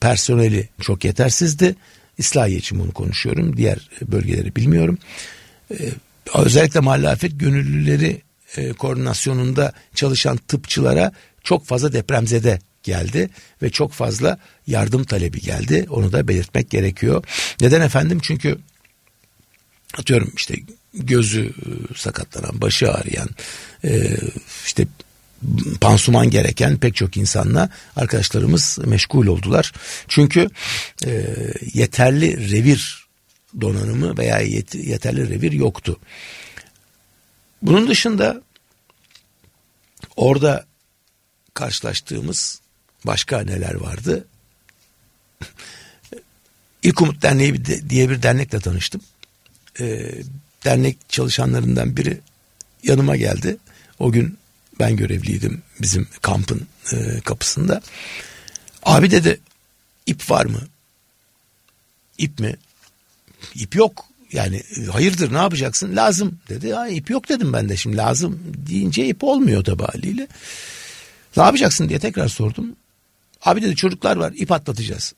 personeli 0.00 0.68
çok 0.80 1.04
yetersizdi. 1.04 1.76
İslahiye 2.18 2.58
için 2.58 2.78
bunu 2.78 2.92
konuşuyorum. 2.92 3.56
Diğer 3.56 3.90
bölgeleri 4.02 4.56
bilmiyorum. 4.56 4.98
Ee, 5.70 5.74
özellikle 6.34 6.80
mahalle 6.80 7.08
afet 7.08 7.40
gönüllüleri 7.40 8.22
e, 8.56 8.72
koordinasyonunda 8.72 9.72
çalışan 9.94 10.36
tıpçılara 10.36 11.12
çok 11.44 11.66
fazla 11.66 11.92
depremzede 11.92 12.58
geldi 12.84 13.30
ve 13.62 13.70
çok 13.70 13.92
fazla 13.92 14.38
yardım 14.66 15.04
talebi 15.04 15.40
geldi. 15.40 15.86
Onu 15.90 16.12
da 16.12 16.28
belirtmek 16.28 16.70
gerekiyor. 16.70 17.24
Neden 17.60 17.80
efendim? 17.80 18.20
Çünkü 18.22 18.58
atıyorum 19.98 20.32
işte 20.36 20.54
gözü 20.94 21.46
e, 21.46 21.94
sakatlanan, 21.96 22.60
başı 22.60 22.92
ağrıyan, 22.92 23.28
e, 23.84 24.16
işte 24.64 24.86
pansuman 25.80 26.30
gereken 26.30 26.76
pek 26.76 26.96
çok 26.96 27.16
insanla 27.16 27.70
arkadaşlarımız 27.96 28.78
meşgul 28.84 29.26
oldular. 29.26 29.72
Çünkü 30.08 30.48
e, 31.06 31.26
yeterli 31.74 32.50
revir 32.50 33.04
donanımı 33.60 34.18
veya 34.18 34.38
yeterli 34.72 35.28
revir 35.28 35.52
yoktu. 35.52 35.98
Bunun 37.62 37.88
dışında 37.88 38.42
orada 40.16 40.66
karşılaştığımız 41.54 42.60
Başka 43.04 43.40
neler 43.40 43.74
vardı? 43.74 44.26
İlk 46.82 47.02
Umut 47.02 47.22
Derneği 47.22 47.64
diye 47.64 48.10
bir 48.10 48.22
dernekle 48.22 48.60
tanıştım. 48.60 49.00
Ee, 49.80 50.14
dernek 50.64 50.98
çalışanlarından 51.08 51.96
biri 51.96 52.20
yanıma 52.82 53.16
geldi. 53.16 53.56
O 53.98 54.12
gün 54.12 54.38
ben 54.80 54.96
görevliydim 54.96 55.62
bizim 55.80 56.08
kampın 56.22 56.66
e, 56.92 57.20
kapısında. 57.20 57.82
Abi 58.82 59.10
dedi 59.10 59.40
ip 60.06 60.30
var 60.30 60.46
mı? 60.46 60.60
İp 62.18 62.38
mi? 62.38 62.56
İp 63.54 63.74
yok. 63.74 64.04
Yani 64.32 64.62
hayırdır 64.92 65.32
ne 65.32 65.38
yapacaksın? 65.38 65.96
Lazım 65.96 66.38
dedi. 66.48 66.72
Ha, 66.72 66.88
ip 66.88 67.10
yok 67.10 67.28
dedim 67.28 67.52
ben 67.52 67.68
de 67.68 67.76
şimdi 67.76 67.96
lazım 67.96 68.40
deyince 68.68 69.06
ip 69.06 69.24
olmuyor 69.24 69.64
tabi 69.64 69.82
haliyle. 69.82 70.28
Ne 71.36 71.42
yapacaksın 71.42 71.88
diye 71.88 71.98
tekrar 71.98 72.28
sordum. 72.28 72.76
Abi 73.44 73.62
dedi 73.62 73.76
çocuklar 73.76 74.16
var 74.16 74.32
ip 74.36 74.52
atlatacağız. 74.52 75.14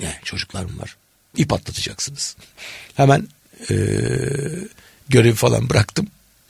Ne 0.00 0.20
çocuklar 0.24 0.64
mı 0.64 0.78
var? 0.78 0.96
İp 1.36 1.52
atlatacaksınız. 1.52 2.36
Hemen 2.94 3.28
e, 3.70 3.74
görevi 5.08 5.34
falan 5.34 5.70
bıraktım 5.70 6.06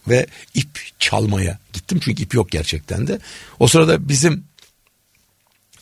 ve 0.08 0.26
ip 0.54 0.68
çalmaya 0.98 1.58
gittim. 1.72 2.00
Çünkü 2.02 2.22
ip 2.22 2.35
yok 2.35 2.50
gerçekten 2.50 3.06
de. 3.06 3.18
O 3.61 3.68
sırada 3.68 4.08
bizim 4.08 4.44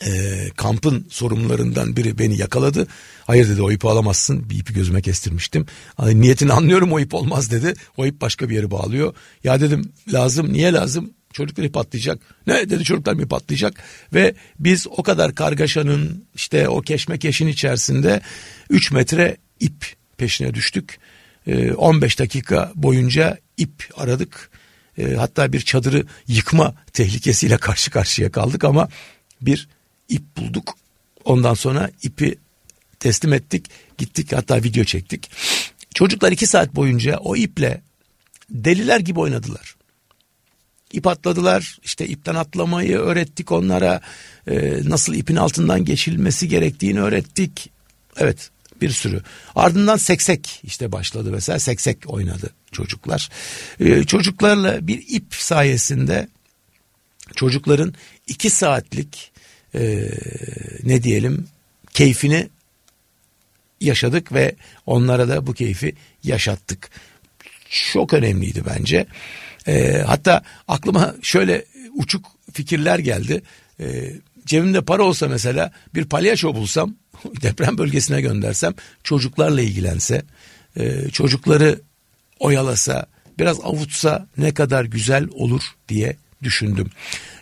e, 0.07 0.11
kampın 0.57 1.07
sorumlularından 1.11 1.97
biri 1.97 2.19
beni 2.19 2.39
yakaladı. 2.39 2.87
Hayır 3.27 3.49
dedi 3.49 3.63
o 3.63 3.71
ipi 3.71 3.89
alamazsın. 3.89 4.51
Bir 4.51 4.59
ipi 4.59 4.75
gözüme 4.75 5.03
kestirmiştim. 5.03 5.67
Hani 5.97 6.21
niyetini 6.21 6.53
anlıyorum 6.53 6.93
o 6.93 7.01
ip 7.01 7.15
olmaz 7.15 7.51
dedi. 7.51 7.75
O 7.97 8.07
ip 8.07 8.21
başka 8.21 8.49
bir 8.49 8.55
yere 8.55 8.71
bağlıyor. 8.71 9.15
Ya 9.45 9.61
dedim 9.61 9.93
lazım 10.13 10.53
niye 10.53 10.73
lazım? 10.73 11.11
Çocuklar 11.33 11.69
patlayacak. 11.69 12.19
Ne 12.47 12.71
dedi 12.71 12.85
çocuklar 12.85 13.13
mı 13.13 13.29
patlayacak? 13.29 13.75
Ve 14.15 14.35
biz 14.59 14.87
o 14.87 15.03
kadar 15.03 15.35
kargaşanın 15.35 16.25
işte 16.35 16.69
o 16.69 16.81
keşmekeşin 16.81 17.47
içerisinde 17.47 18.21
3 18.71 18.91
metre 18.91 19.37
ip 19.61 19.95
peşine 20.17 20.55
düştük. 20.55 20.99
15 21.77 22.15
ee, 22.15 22.19
dakika 22.19 22.73
boyunca 22.75 23.39
ip 23.57 23.89
aradık. 23.97 24.51
Ee, 24.99 25.15
hatta 25.15 25.53
bir 25.53 25.61
çadırı 25.61 26.07
yıkma 26.29 26.75
tehlikesiyle 26.93 27.57
karşı 27.57 27.91
karşıya 27.91 28.33
kaldık 28.33 28.65
ama 28.65 28.89
bir 29.41 29.69
ip 30.09 30.37
bulduk. 30.37 30.75
Ondan 31.25 31.55
sonra 31.55 31.91
ipi 32.03 32.39
teslim 33.01 33.33
ettik. 33.33 33.67
Gittik 33.99 34.33
hatta 34.33 34.63
video 34.63 34.85
çektik. 34.85 35.31
Çocuklar 35.95 36.33
iki 36.33 36.47
saat 36.47 36.75
boyunca 36.75 37.17
o 37.17 37.37
iple 37.37 37.83
deliler 38.51 39.01
gibi 39.01 39.21
oynadılar 39.21 39.80
ip 40.93 41.07
atladılar. 41.07 41.79
İşte 41.85 42.07
ipten 42.07 42.35
atlamayı 42.35 42.99
öğrettik 42.99 43.53
onlara. 43.53 44.01
E, 44.47 44.81
nasıl 44.85 45.15
ipin 45.15 45.37
altından 45.37 45.85
geçilmesi 45.85 46.49
gerektiğini 46.49 47.01
öğrettik. 47.01 47.71
Evet 48.17 48.51
bir 48.81 48.91
sürü. 48.91 49.23
Ardından 49.55 49.97
seksek 49.97 50.61
işte 50.65 50.93
başladı 50.93 51.31
mesela 51.33 51.59
seksek 51.59 51.99
oynadı 52.07 52.51
çocuklar. 52.73 53.29
E, 53.81 54.05
çocuklarla 54.05 54.87
bir 54.87 55.05
ip 55.09 55.35
sayesinde 55.35 56.29
çocukların 57.37 57.95
iki 58.27 58.51
saatlik 58.51 59.33
e, 59.75 60.11
ne 60.83 61.03
diyelim 61.03 61.49
keyfini 61.93 62.49
yaşadık 63.81 64.33
ve 64.33 64.55
onlara 64.87 65.29
da 65.29 65.47
bu 65.47 65.55
keyfi 65.55 65.95
yaşattık. 66.25 66.91
Çok 67.93 68.15
önemliydi 68.15 68.63
bence. 68.67 69.07
E, 69.67 70.03
hatta 70.07 70.43
aklıma 70.69 71.15
şöyle 71.23 71.65
uçuk 71.95 72.27
fikirler 72.53 72.99
geldi. 72.99 73.43
E, 73.81 74.13
cebimde 74.47 74.81
para 74.81 75.03
olsa 75.03 75.29
mesela 75.29 75.73
bir 75.95 76.05
palyaço 76.05 76.55
bulsam 76.55 76.95
deprem 77.43 77.79
bölgesine 77.79 78.21
göndersem 78.21 78.75
çocuklarla 79.05 79.61
ilgilense 79.61 80.23
e, 80.77 81.09
çocukları 81.09 81.81
oyalasa 82.39 83.07
biraz 83.39 83.61
avutsa 83.61 84.27
ne 84.39 84.55
kadar 84.55 84.85
güzel 84.85 85.29
olur 85.35 85.63
diye 85.89 86.17
düşündüm. 86.43 86.91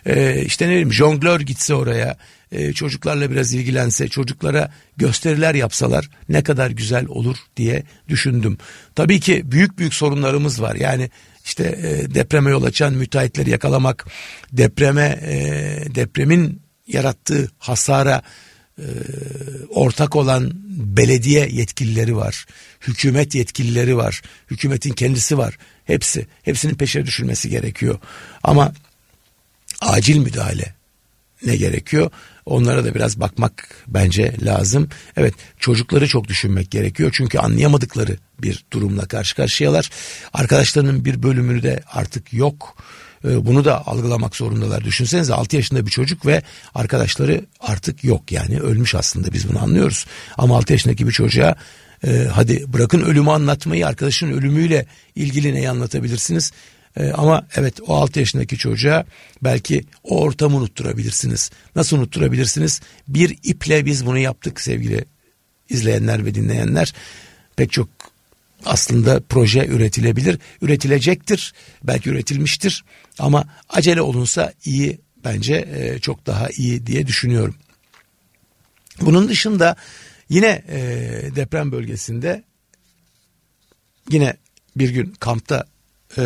Ee, 0.05 0.43
işte 0.45 0.65
ne 0.65 0.69
bileyim 0.69 0.93
jonglör 0.93 1.39
gitse 1.39 1.73
oraya 1.73 2.17
e, 2.51 2.73
çocuklarla 2.73 3.31
biraz 3.31 3.53
ilgilense 3.53 4.07
çocuklara 4.07 4.71
gösteriler 4.97 5.55
yapsalar 5.55 6.09
ne 6.29 6.43
kadar 6.43 6.71
güzel 6.71 7.05
olur 7.07 7.37
diye 7.57 7.83
düşündüm. 8.07 8.57
Tabii 8.95 9.19
ki 9.19 9.41
büyük 9.51 9.79
büyük 9.79 9.93
sorunlarımız 9.93 10.61
var 10.61 10.75
yani 10.75 11.09
işte 11.49 11.63
e, 11.63 12.15
depreme 12.15 12.51
yol 12.51 12.63
açan 12.63 12.93
müteahhitleri 12.93 13.49
yakalamak 13.49 14.05
depreme 14.53 15.19
e, 15.23 15.35
depremin 15.95 16.61
yarattığı 16.87 17.51
hasara 17.57 18.21
e, 18.77 18.85
ortak 19.69 20.15
olan 20.15 20.51
belediye 20.67 21.47
yetkilileri 21.51 22.15
var. 22.15 22.45
Hükümet 22.81 23.35
yetkilileri 23.35 23.97
var. 23.97 24.21
Hükümetin 24.51 24.93
kendisi 24.93 25.37
var. 25.37 25.57
Hepsi. 25.85 26.27
Hepsinin 26.43 26.75
peşine 26.75 27.05
düşülmesi 27.05 27.49
gerekiyor. 27.49 27.99
Ama 28.43 28.73
acil 29.81 30.17
müdahale 30.17 30.73
ne 31.45 31.55
gerekiyor? 31.55 32.11
Onlara 32.49 32.85
da 32.85 32.95
biraz 32.95 33.19
bakmak 33.19 33.67
bence 33.87 34.35
lazım. 34.45 34.89
Evet 35.17 35.33
çocukları 35.59 36.07
çok 36.07 36.27
düşünmek 36.27 36.71
gerekiyor. 36.71 37.09
Çünkü 37.13 37.39
anlayamadıkları 37.39 38.17
bir 38.41 38.65
durumla 38.73 39.05
karşı 39.05 39.35
karşıyalar. 39.35 39.89
Arkadaşlarının 40.33 41.05
bir 41.05 41.23
bölümünü 41.23 41.63
de 41.63 41.83
artık 41.93 42.33
yok. 42.33 42.77
Ee, 43.25 43.45
bunu 43.45 43.65
da 43.65 43.87
algılamak 43.87 44.35
zorundalar. 44.35 44.83
Düşünsenize 44.83 45.33
6 45.33 45.55
yaşında 45.55 45.85
bir 45.85 45.91
çocuk 45.91 46.25
ve 46.25 46.41
arkadaşları 46.75 47.45
artık 47.59 48.03
yok 48.03 48.31
yani 48.31 48.59
ölmüş 48.59 48.95
aslında 48.95 49.33
biz 49.33 49.49
bunu 49.49 49.63
anlıyoruz. 49.63 50.05
Ama 50.37 50.57
6 50.57 50.73
yaşındaki 50.73 51.07
bir 51.07 51.11
çocuğa 51.11 51.55
e, 52.07 52.27
hadi 52.31 52.73
bırakın 52.73 53.01
ölümü 53.01 53.31
anlatmayı 53.31 53.87
arkadaşın 53.87 54.31
ölümüyle 54.31 54.85
ilgili 55.15 55.53
neyi 55.53 55.69
anlatabilirsiniz? 55.69 56.51
E, 56.97 57.11
ama 57.11 57.47
evet 57.55 57.81
o 57.87 57.95
6 57.95 58.19
yaşındaki 58.19 58.57
çocuğa 58.57 59.05
belki 59.41 59.85
o 60.03 60.21
ortamı 60.21 60.57
unutturabilirsiniz. 60.57 61.51
Nasıl 61.75 61.97
unutturabilirsiniz? 61.97 62.81
Bir 63.07 63.37
iple 63.43 63.85
biz 63.85 64.05
bunu 64.05 64.17
yaptık 64.17 64.61
sevgili 64.61 65.05
izleyenler 65.69 66.25
ve 66.25 66.35
dinleyenler. 66.35 66.93
Pek 67.55 67.71
çok 67.71 67.89
aslında 68.65 69.21
proje 69.29 69.67
üretilebilir, 69.67 70.39
üretilecektir, 70.61 71.53
belki 71.83 72.09
üretilmiştir 72.09 72.83
ama 73.19 73.45
acele 73.69 74.01
olunsa 74.01 74.53
iyi 74.65 74.99
bence 75.23 75.67
e, 75.73 75.99
çok 75.99 76.25
daha 76.25 76.49
iyi 76.49 76.85
diye 76.85 77.07
düşünüyorum. 77.07 77.55
Bunun 79.01 79.27
dışında 79.29 79.75
yine 80.29 80.63
e, 80.69 80.79
deprem 81.35 81.71
bölgesinde 81.71 82.43
yine 84.09 84.33
bir 84.75 84.89
gün 84.89 85.13
kampta 85.19 85.65
e, 86.17 86.23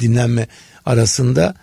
dinlenme 0.00 0.48
arasında 0.84 1.54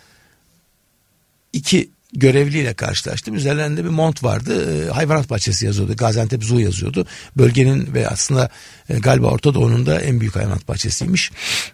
iki 1.53 1.89
görevliyle 2.13 2.73
karşılaştım. 2.73 3.35
Üzerlerinde 3.35 3.83
bir 3.83 3.89
mont 3.89 4.23
vardı. 4.23 4.85
E, 4.85 4.89
hayvanat 4.89 5.29
bahçesi 5.29 5.65
yazıyordu. 5.65 5.95
Gaziantep 5.95 6.43
Zoo 6.43 6.59
yazıyordu. 6.59 7.07
Bölgenin 7.37 7.93
ve 7.93 8.07
aslında 8.07 8.49
e, 8.89 8.99
galiba 8.99 9.27
Orta 9.27 9.53
Doğu'nun 9.53 9.85
da 9.85 10.01
en 10.01 10.19
büyük 10.19 10.35
hayvanat 10.35 10.67
bahçesiymiş. 10.67 11.31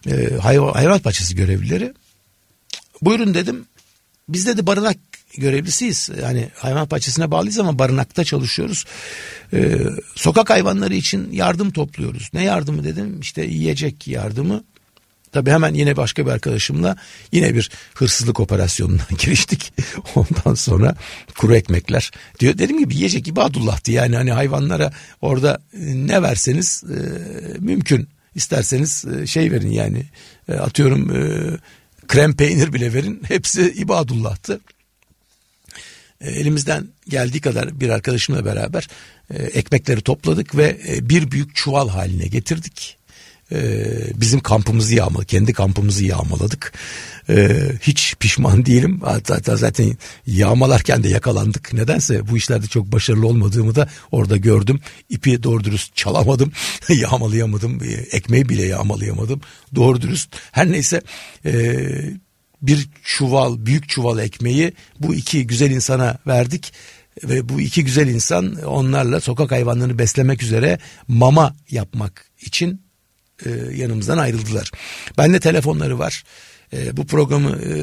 E, 0.08 0.38
hayvan, 0.42 0.74
hayvanat 0.74 1.06
bahçesi 1.06 1.36
görevlileri. 1.36 1.94
Buyurun 3.02 3.34
dedim. 3.34 3.66
Biz 4.30 4.48
dedi 4.48 4.68
barınak 4.68 4.98
görevlisiyiz. 5.38 6.10
Yani 6.22 6.50
hayvan 6.56 6.90
bahçesine 6.90 7.32
bağlıyız 7.32 7.60
ama 7.60 7.80
barınakta 7.80 8.24
çalışıyoruz. 8.24 8.86
Ee, 9.54 9.78
sokak 10.16 10.50
hayvanları 10.50 10.96
için 10.96 11.32
yardım 11.32 11.72
topluyoruz. 11.72 12.30
Ne 12.34 12.44
yardımı 12.44 12.84
dedim? 12.84 13.20
İşte 13.20 13.46
yiyecek 13.46 14.08
yardımı. 14.08 14.64
Tabii 15.38 15.52
hemen 15.52 15.74
yine 15.74 15.98
başka 15.98 16.26
bir 16.26 16.32
arkadaşımla 16.32 16.98
yine 17.32 17.56
bir 17.56 17.72
hırsızlık 17.94 18.40
operasyonuna 18.40 19.02
giriştik. 19.20 19.74
Ondan 20.16 20.54
sonra 20.54 20.96
kuru 21.38 21.56
ekmekler 21.56 22.12
diyor. 22.40 22.58
Dediğim 22.58 22.80
gibi 22.80 22.96
yiyecek 22.96 23.28
ibadullah'tı 23.28 23.92
yani 23.92 24.16
hani 24.16 24.32
hayvanlara 24.32 24.92
orada 25.22 25.62
e, 25.74 26.08
ne 26.08 26.22
verseniz 26.22 26.84
e, 26.84 26.98
mümkün. 27.60 28.08
İsterseniz 28.36 29.06
e, 29.06 29.28
şey 29.28 29.52
verin 29.52 29.72
yani 29.72 30.06
e, 30.50 30.54
atıyorum 30.54 31.16
e, 31.16 31.58
krem 32.08 32.36
peynir 32.36 32.74
bile 32.74 32.94
verin 32.94 33.22
hepsi 33.28 33.72
ibadullah'tı. 33.72 34.60
E, 36.22 36.30
elimizden 36.32 36.88
geldiği 37.10 37.42
kadar 37.42 37.80
bir 37.80 37.90
arkadaşımla 37.90 38.46
beraber 38.46 38.88
e, 39.30 39.44
ekmekleri 39.44 40.02
topladık 40.02 40.58
ve 40.58 40.78
bir 41.02 41.32
büyük 41.32 41.56
çuval 41.56 41.90
haline 41.90 42.28
getirdik 42.28 42.97
e, 43.52 43.86
bizim 44.16 44.40
kampımızı 44.40 44.96
yağma, 44.96 45.24
kendi 45.24 45.54
kampımızı 45.54 46.06
yağmaladık. 46.06 46.74
E, 47.30 47.62
hiç 47.82 48.16
pişman 48.20 48.66
değilim. 48.66 49.02
Hatta 49.04 49.58
zaten 49.58 49.98
yağmalarken 50.28 51.04
de 51.04 51.10
yakalandık. 51.10 51.74
Nedense 51.74 52.30
bu 52.30 52.38
işlerde 52.38 52.68
çok 52.68 52.92
başarılı 52.92 53.28
olmadığımı 53.28 53.76
da 53.76 53.90
orada 54.12 54.38
gördüm. 54.38 54.80
İpi 55.10 55.44
doğru 55.44 55.64
dürüst 55.64 55.96
çalamadım, 55.96 56.52
yağmalayamadım, 56.90 57.84
e, 57.84 57.92
ekmeği 57.92 58.50
bile 58.50 58.66
yağmalayamadım. 58.66 59.42
Doğru 59.76 60.02
dürüst. 60.02 60.36
Her 60.52 60.72
neyse 60.72 61.02
e, 61.46 61.76
bir 62.62 62.90
çuval, 63.04 63.66
büyük 63.66 63.90
çuval 63.90 64.20
ekmeği 64.20 64.74
bu 65.00 65.16
iki 65.16 65.48
güzel 65.48 65.72
insana 65.72 66.18
verdik 66.28 66.74
ve 67.24 67.50
bu 67.50 67.62
iki 67.62 67.86
güzel 67.86 68.08
insan 68.08 68.56
onlarla 68.56 69.20
sokak 69.20 69.52
hayvanlarını 69.52 70.00
beslemek 70.00 70.44
üzere 70.44 70.80
mama 71.08 71.56
yapmak 71.70 72.26
için 72.42 72.87
e, 73.46 73.50
yanımızdan 73.76 74.18
ayrıldılar. 74.18 74.72
Bende 75.18 75.40
telefonları 75.40 76.00
var. 76.00 76.24
E, 76.74 76.98
bu 76.98 77.08
programı 77.08 77.60
e, 77.62 77.76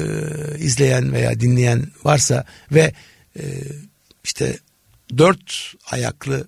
izleyen 0.59 1.13
veya 1.13 1.39
dinleyen 1.39 1.87
varsa 2.03 2.45
ve 2.71 2.93
e, 3.39 3.43
işte 4.23 4.57
dört 5.17 5.73
ayaklı 5.91 6.47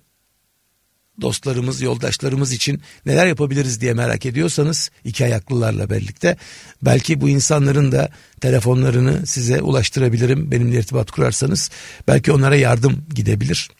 dostlarımız, 1.20 1.80
yoldaşlarımız 1.80 2.52
için 2.52 2.82
neler 3.06 3.26
yapabiliriz 3.26 3.80
diye 3.80 3.94
merak 3.94 4.26
ediyorsanız 4.26 4.90
iki 5.04 5.24
ayaklılarla 5.24 5.90
birlikte 5.90 6.36
belki 6.82 7.20
bu 7.20 7.28
insanların 7.28 7.92
da 7.92 8.08
telefonlarını 8.40 9.26
size 9.26 9.62
ulaştırabilirim. 9.62 10.50
Benimle 10.50 10.78
irtibat 10.78 11.10
kurarsanız 11.10 11.70
belki 12.08 12.32
onlara 12.32 12.56
yardım 12.56 13.06
gidebilir. 13.14 13.70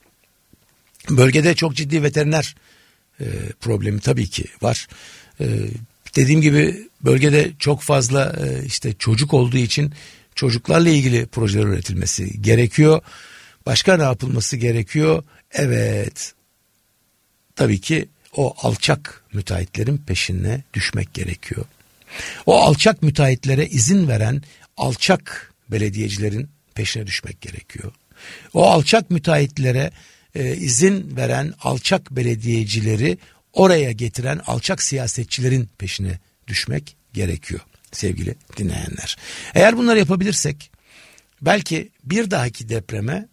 Bölgede 1.11 1.55
çok 1.55 1.75
ciddi 1.75 2.03
veteriner 2.03 2.55
e, 3.21 3.27
problemi 3.61 4.01
tabii 4.01 4.27
ki 4.27 4.45
var. 4.63 4.87
E, 5.41 5.47
dediğim 6.17 6.41
gibi 6.43 6.89
bölgede 7.01 7.51
çok 7.59 7.83
fazla 7.83 8.37
e, 8.41 8.65
işte 8.67 8.95
çocuk 8.99 9.35
olduğu 9.35 9.57
için 9.57 9.93
çocuklarla 10.35 10.89
ilgili 10.89 11.27
projeler 11.27 11.65
üretilmesi 11.65 12.43
gerekiyor. 12.43 13.01
Başka 13.67 13.97
ne 13.97 14.03
yapılması 14.03 14.57
gerekiyor? 14.57 15.23
Evet. 15.53 16.33
Tabii 17.57 17.81
ki 17.81 18.09
o 18.37 18.55
alçak 18.63 19.25
müteahhitlerin 19.33 19.99
peşine 19.99 20.63
düşmek 20.75 21.15
gerekiyor. 21.15 21.65
O 22.47 22.61
alçak 22.61 23.03
müteahhitlere 23.03 23.67
izin 23.67 24.09
veren 24.09 24.43
alçak 24.77 25.53
belediyecilerin 25.69 26.49
peşine 26.75 27.07
düşmek 27.07 27.41
gerekiyor. 27.41 27.93
O 28.55 28.67
alçak 28.67 29.11
müteahhitlere 29.11 29.91
e, 30.35 30.57
izin 30.57 31.17
veren 31.17 31.55
alçak 31.63 32.11
belediyecileri 32.11 33.19
oraya 33.53 33.93
getiren 33.93 34.41
alçak 34.47 34.83
siyasetçilerin 34.83 35.69
peşine 35.79 36.19
düşmek 36.47 36.97
gerekiyor 37.13 37.61
sevgili 37.93 38.35
dinleyenler. 38.57 39.17
Eğer 39.55 39.77
bunları 39.77 39.99
yapabilirsek 39.99 40.71
belki 41.43 41.89
bir 42.05 42.31
dahaki 42.31 42.69
depreme 42.69 43.29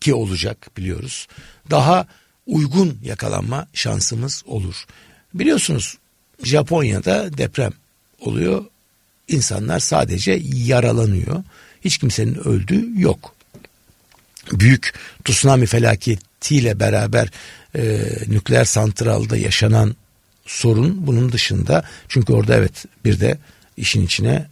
ki 0.00 0.14
olacak 0.14 0.70
biliyoruz 0.76 1.26
daha 1.70 2.06
uygun 2.46 2.98
yakalanma 3.02 3.66
şansımız 3.72 4.42
olur. 4.46 4.86
Biliyorsunuz 5.34 5.98
Japonya'da 6.42 7.38
deprem 7.38 7.72
oluyor. 8.20 8.64
İnsanlar 9.28 9.78
sadece 9.78 10.40
yaralanıyor. 10.42 11.44
Hiç 11.80 11.98
kimsenin 11.98 12.34
öldüğü 12.34 13.00
yok. 13.00 13.35
Büyük 14.52 14.94
tsunami 15.24 15.66
felaketiyle 15.66 16.80
beraber 16.80 17.30
e, 17.76 18.00
nükleer 18.28 18.64
santralda 18.64 19.36
yaşanan 19.36 19.96
sorun 20.46 21.06
bunun 21.06 21.32
dışında 21.32 21.84
çünkü 22.08 22.32
orada 22.32 22.56
evet 22.56 22.84
bir 23.04 23.20
de 23.20 23.38
işin 23.76 24.06
içine 24.06 24.46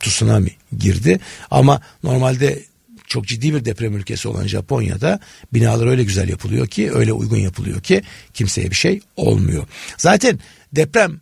tsunami 0.00 0.50
girdi 0.78 1.20
ama 1.50 1.80
normalde 2.02 2.62
çok 3.06 3.26
ciddi 3.26 3.54
bir 3.54 3.64
deprem 3.64 3.96
ülkesi 3.96 4.28
olan 4.28 4.46
Japonya'da 4.46 5.20
binalar 5.52 5.86
öyle 5.86 6.04
güzel 6.04 6.28
yapılıyor 6.28 6.66
ki 6.66 6.92
öyle 6.92 7.12
uygun 7.12 7.36
yapılıyor 7.36 7.80
ki 7.80 8.02
kimseye 8.34 8.70
bir 8.70 8.76
şey 8.76 9.00
olmuyor. 9.16 9.66
Zaten 9.98 10.38
deprem 10.72 11.20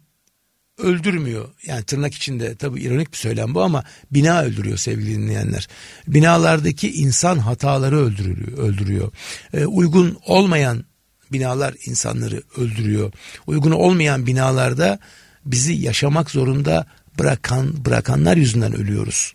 öldürmüyor. 0.83 1.49
Yani 1.67 1.83
tırnak 1.85 2.15
içinde 2.15 2.55
tabii 2.55 2.81
ironik 2.81 3.13
bir 3.13 3.17
söylem 3.17 3.55
bu 3.55 3.63
ama 3.63 3.85
bina 4.11 4.43
öldürüyor 4.43 4.77
sevgili 4.77 5.15
dinleyenler. 5.15 5.69
Binalardaki 6.09 6.93
insan 6.93 7.39
hataları 7.39 7.99
öldürüyor. 7.99 8.59
öldürüyor. 8.59 9.13
Ee, 9.55 9.67
uygun 9.67 10.19
olmayan 10.27 10.85
binalar 11.33 11.75
insanları 11.87 12.43
öldürüyor. 12.57 13.13
Uygun 13.47 13.71
olmayan 13.71 14.27
binalarda 14.27 14.99
bizi 15.45 15.73
yaşamak 15.73 16.31
zorunda 16.31 16.87
bırakan 17.19 17.85
bırakanlar 17.85 18.37
yüzünden 18.37 18.77
ölüyoruz. 18.77 19.35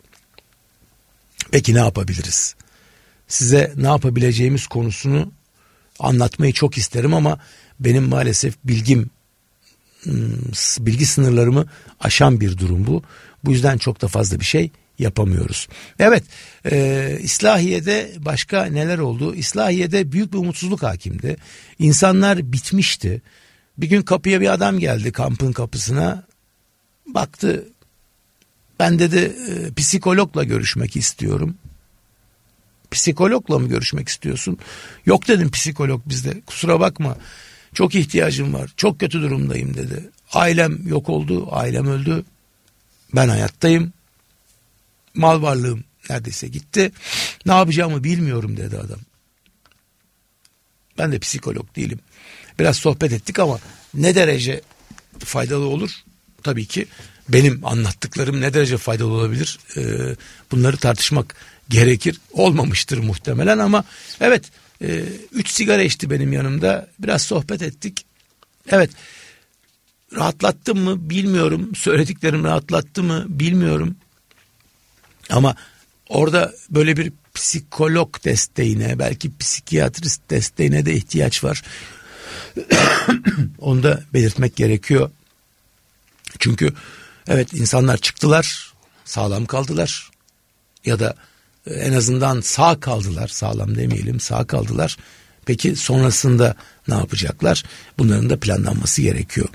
Peki 1.52 1.74
ne 1.74 1.80
yapabiliriz? 1.80 2.56
Size 3.28 3.74
ne 3.76 3.88
yapabileceğimiz 3.88 4.68
konusunu 4.68 5.32
anlatmayı 6.00 6.54
çok 6.54 6.78
isterim 6.78 7.14
ama 7.14 7.40
benim 7.80 8.04
maalesef 8.04 8.56
bilgim 8.64 9.10
bilgi 10.80 11.06
sınırlarımı 11.06 11.66
aşan 12.00 12.42
bir 12.42 12.58
durum 12.58 12.88
bu. 12.88 13.04
Bu 13.44 13.52
yüzden 13.52 13.78
çok 13.78 14.02
da 14.02 14.08
fazla 14.08 14.40
bir 14.40 14.46
şey 14.46 14.72
yapamıyoruz. 15.00 15.68
Evet 16.00 16.24
e, 16.72 17.18
İslahiye'de 17.22 18.12
başka 18.18 18.66
neler 18.66 18.98
oldu? 18.98 19.36
İslahiye'de 19.36 20.12
büyük 20.12 20.34
bir 20.34 20.38
umutsuzluk 20.38 20.84
hakimdi. 20.84 21.38
İnsanlar 21.80 22.52
bitmişti. 22.52 23.22
Bir 23.78 23.88
gün 23.88 24.02
kapıya 24.02 24.42
bir 24.42 24.54
adam 24.54 24.80
geldi 24.80 25.12
kampın 25.12 25.52
kapısına. 25.52 26.24
Baktı 27.08 27.66
ben 28.80 29.00
dedi 29.00 29.34
e, 29.50 29.74
psikologla 29.74 30.44
görüşmek 30.44 30.96
istiyorum. 30.96 31.56
Psikologla 32.92 33.60
mı 33.60 33.68
görüşmek 33.68 34.10
istiyorsun? 34.10 34.58
Yok 35.06 35.28
dedim 35.28 35.52
psikolog 35.52 36.02
bizde 36.06 36.42
kusura 36.42 36.80
bakma. 36.80 37.18
Çok 37.78 37.96
ihtiyacım 37.96 38.54
var. 38.54 38.72
Çok 38.78 39.00
kötü 39.00 39.22
durumdayım 39.22 39.78
dedi. 39.78 40.10
Ailem 40.34 40.88
yok 40.88 41.10
oldu. 41.10 41.48
Ailem 41.52 41.88
öldü. 41.88 42.26
Ben 43.16 43.30
hayattayım. 43.30 43.94
Mal 45.14 45.42
varlığım 45.42 45.84
neredeyse 46.10 46.48
gitti. 46.48 46.92
Ne 47.46 47.54
yapacağımı 47.54 48.04
bilmiyorum 48.04 48.58
dedi 48.58 48.78
adam. 48.78 49.00
Ben 50.98 51.12
de 51.12 51.20
psikolog 51.20 51.76
değilim. 51.76 52.00
Biraz 52.60 52.78
sohbet 52.78 53.12
ettik 53.12 53.40
ama 53.40 53.60
ne 53.94 54.16
derece 54.16 54.62
faydalı 55.20 55.66
olur? 55.66 55.92
Tabii 56.44 56.66
ki 56.66 56.88
benim 57.30 57.66
anlattıklarım 57.66 58.42
ne 58.42 58.54
derece 58.54 58.78
faydalı 58.78 59.12
olabilir? 59.12 59.60
Ee, 59.78 59.82
bunları 60.52 60.78
tartışmak 60.78 61.36
gerekir. 61.70 62.22
Olmamıştır 62.32 62.98
muhtemelen 62.98 63.58
ama 63.58 63.84
evet 64.22 64.44
e, 64.82 65.04
üç 65.32 65.50
sigara 65.50 65.82
içti 65.82 66.10
benim 66.10 66.34
yanımda. 66.34 66.88
Biraz 67.00 67.22
sohbet 67.22 67.62
ettik. 67.62 68.06
Evet 68.70 68.90
rahatlattım 70.16 70.80
mı 70.80 71.10
bilmiyorum. 71.10 71.76
Söylediklerim 71.76 72.44
rahatlattı 72.44 73.04
mı 73.04 73.26
bilmiyorum. 73.28 73.96
Ama 75.30 75.56
orada 76.10 76.54
böyle 76.70 76.98
bir 76.98 77.12
psikolog 77.34 78.24
desteğine 78.26 79.00
belki 79.00 79.38
psikiyatrist 79.38 80.22
desteğine 80.30 80.86
de 80.86 80.94
ihtiyaç 80.94 81.44
var. 81.44 81.64
Onu 83.60 83.84
da 83.84 84.04
belirtmek 84.14 84.56
gerekiyor. 84.56 85.12
Çünkü 86.40 86.74
evet 87.28 87.54
insanlar 87.54 87.98
çıktılar 87.98 88.74
sağlam 89.06 89.46
kaldılar 89.46 90.10
ya 90.86 91.00
da 91.00 91.16
e, 91.68 91.74
en 91.74 91.94
azından 91.94 92.42
sağ 92.42 92.80
kaldılar 92.80 93.28
sağlam 93.28 93.76
demeyelim 93.76 94.20
sağ 94.20 94.48
kaldılar. 94.48 94.98
Peki 95.46 95.76
sonrasında 95.76 96.56
ne 96.88 96.94
yapacaklar? 96.94 97.64
Bunların 97.98 98.30
da 98.30 98.40
planlanması 98.40 99.02
gerekiyor. 99.02 99.50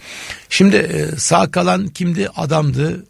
Şimdi 0.49 0.77
e, 0.77 1.16
sağ 1.16 1.51
kalan 1.51 1.89
kimdi? 1.89 2.29
Adamdı. 2.29 3.07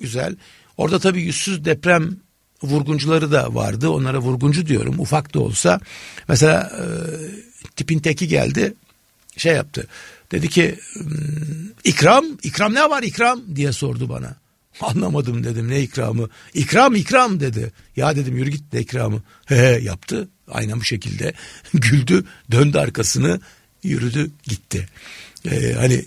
Güzel. 0.00 0.36
Orada 0.76 0.98
tabii 0.98 1.22
yüzsüz 1.22 1.64
deprem 1.64 2.16
vurguncuları 2.62 3.32
da 3.32 3.54
vardı. 3.54 3.88
Onlara 3.88 4.18
vurguncu 4.18 4.66
diyorum 4.66 5.00
ufak 5.00 5.34
da 5.34 5.40
olsa. 5.40 5.80
Mesela 6.28 6.72
e, 6.78 6.84
tipin 7.76 7.98
teki 7.98 8.28
geldi 8.28 8.74
şey 9.36 9.54
yaptı. 9.54 9.86
Dedi 10.32 10.48
ki 10.48 10.78
hmm, 10.94 11.08
ikram 11.84 12.24
ikram 12.42 12.74
ne 12.74 12.90
var 12.90 13.02
ikram 13.02 13.40
diye 13.56 13.72
sordu 13.72 14.08
bana. 14.08 14.36
Anlamadım 14.80 15.44
dedim 15.44 15.68
ne 15.68 15.82
ikramı. 15.82 16.28
İkram 16.54 16.94
ikram 16.94 17.40
dedi. 17.40 17.72
Ya 17.96 18.16
dedim 18.16 18.36
yürü 18.36 18.50
git 18.50 18.72
de 18.72 18.80
ikramı. 18.80 19.22
He 19.46 19.80
yaptı. 19.82 20.28
Aynen 20.48 20.80
bu 20.80 20.84
şekilde 20.84 21.32
güldü 21.74 22.24
döndü 22.50 22.78
arkasını 22.78 23.40
yürüdü 23.82 24.30
gitti. 24.42 24.88
Ee, 25.50 25.72
hani 25.72 26.04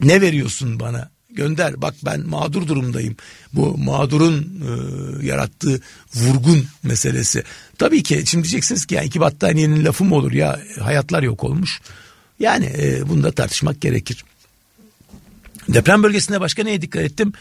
ne 0.00 0.20
veriyorsun 0.20 0.80
bana 0.80 1.10
gönder 1.30 1.82
bak 1.82 1.94
ben 2.04 2.20
mağdur 2.20 2.68
durumdayım. 2.68 3.16
Bu 3.52 3.78
mağdurun 3.78 4.62
e, 4.62 5.26
yarattığı 5.26 5.80
vurgun 6.14 6.66
meselesi. 6.82 7.42
Tabii 7.78 8.02
ki 8.02 8.22
şimdi 8.26 8.44
diyeceksiniz 8.44 8.86
ki 8.86 8.94
ya 8.94 9.02
iki 9.02 9.20
battaniyenin 9.20 9.84
lafı 9.84 10.04
mı 10.04 10.14
olur 10.14 10.32
ya 10.32 10.60
hayatlar 10.80 11.22
yok 11.22 11.44
olmuş. 11.44 11.80
Yani 12.40 12.72
e, 12.78 13.08
bunu 13.08 13.22
da 13.22 13.32
tartışmak 13.32 13.80
gerekir. 13.80 14.24
Deprem 15.68 16.02
bölgesinde 16.02 16.40
başka 16.40 16.62
neye 16.62 16.82
dikkat 16.82 17.02
ettim? 17.02 17.32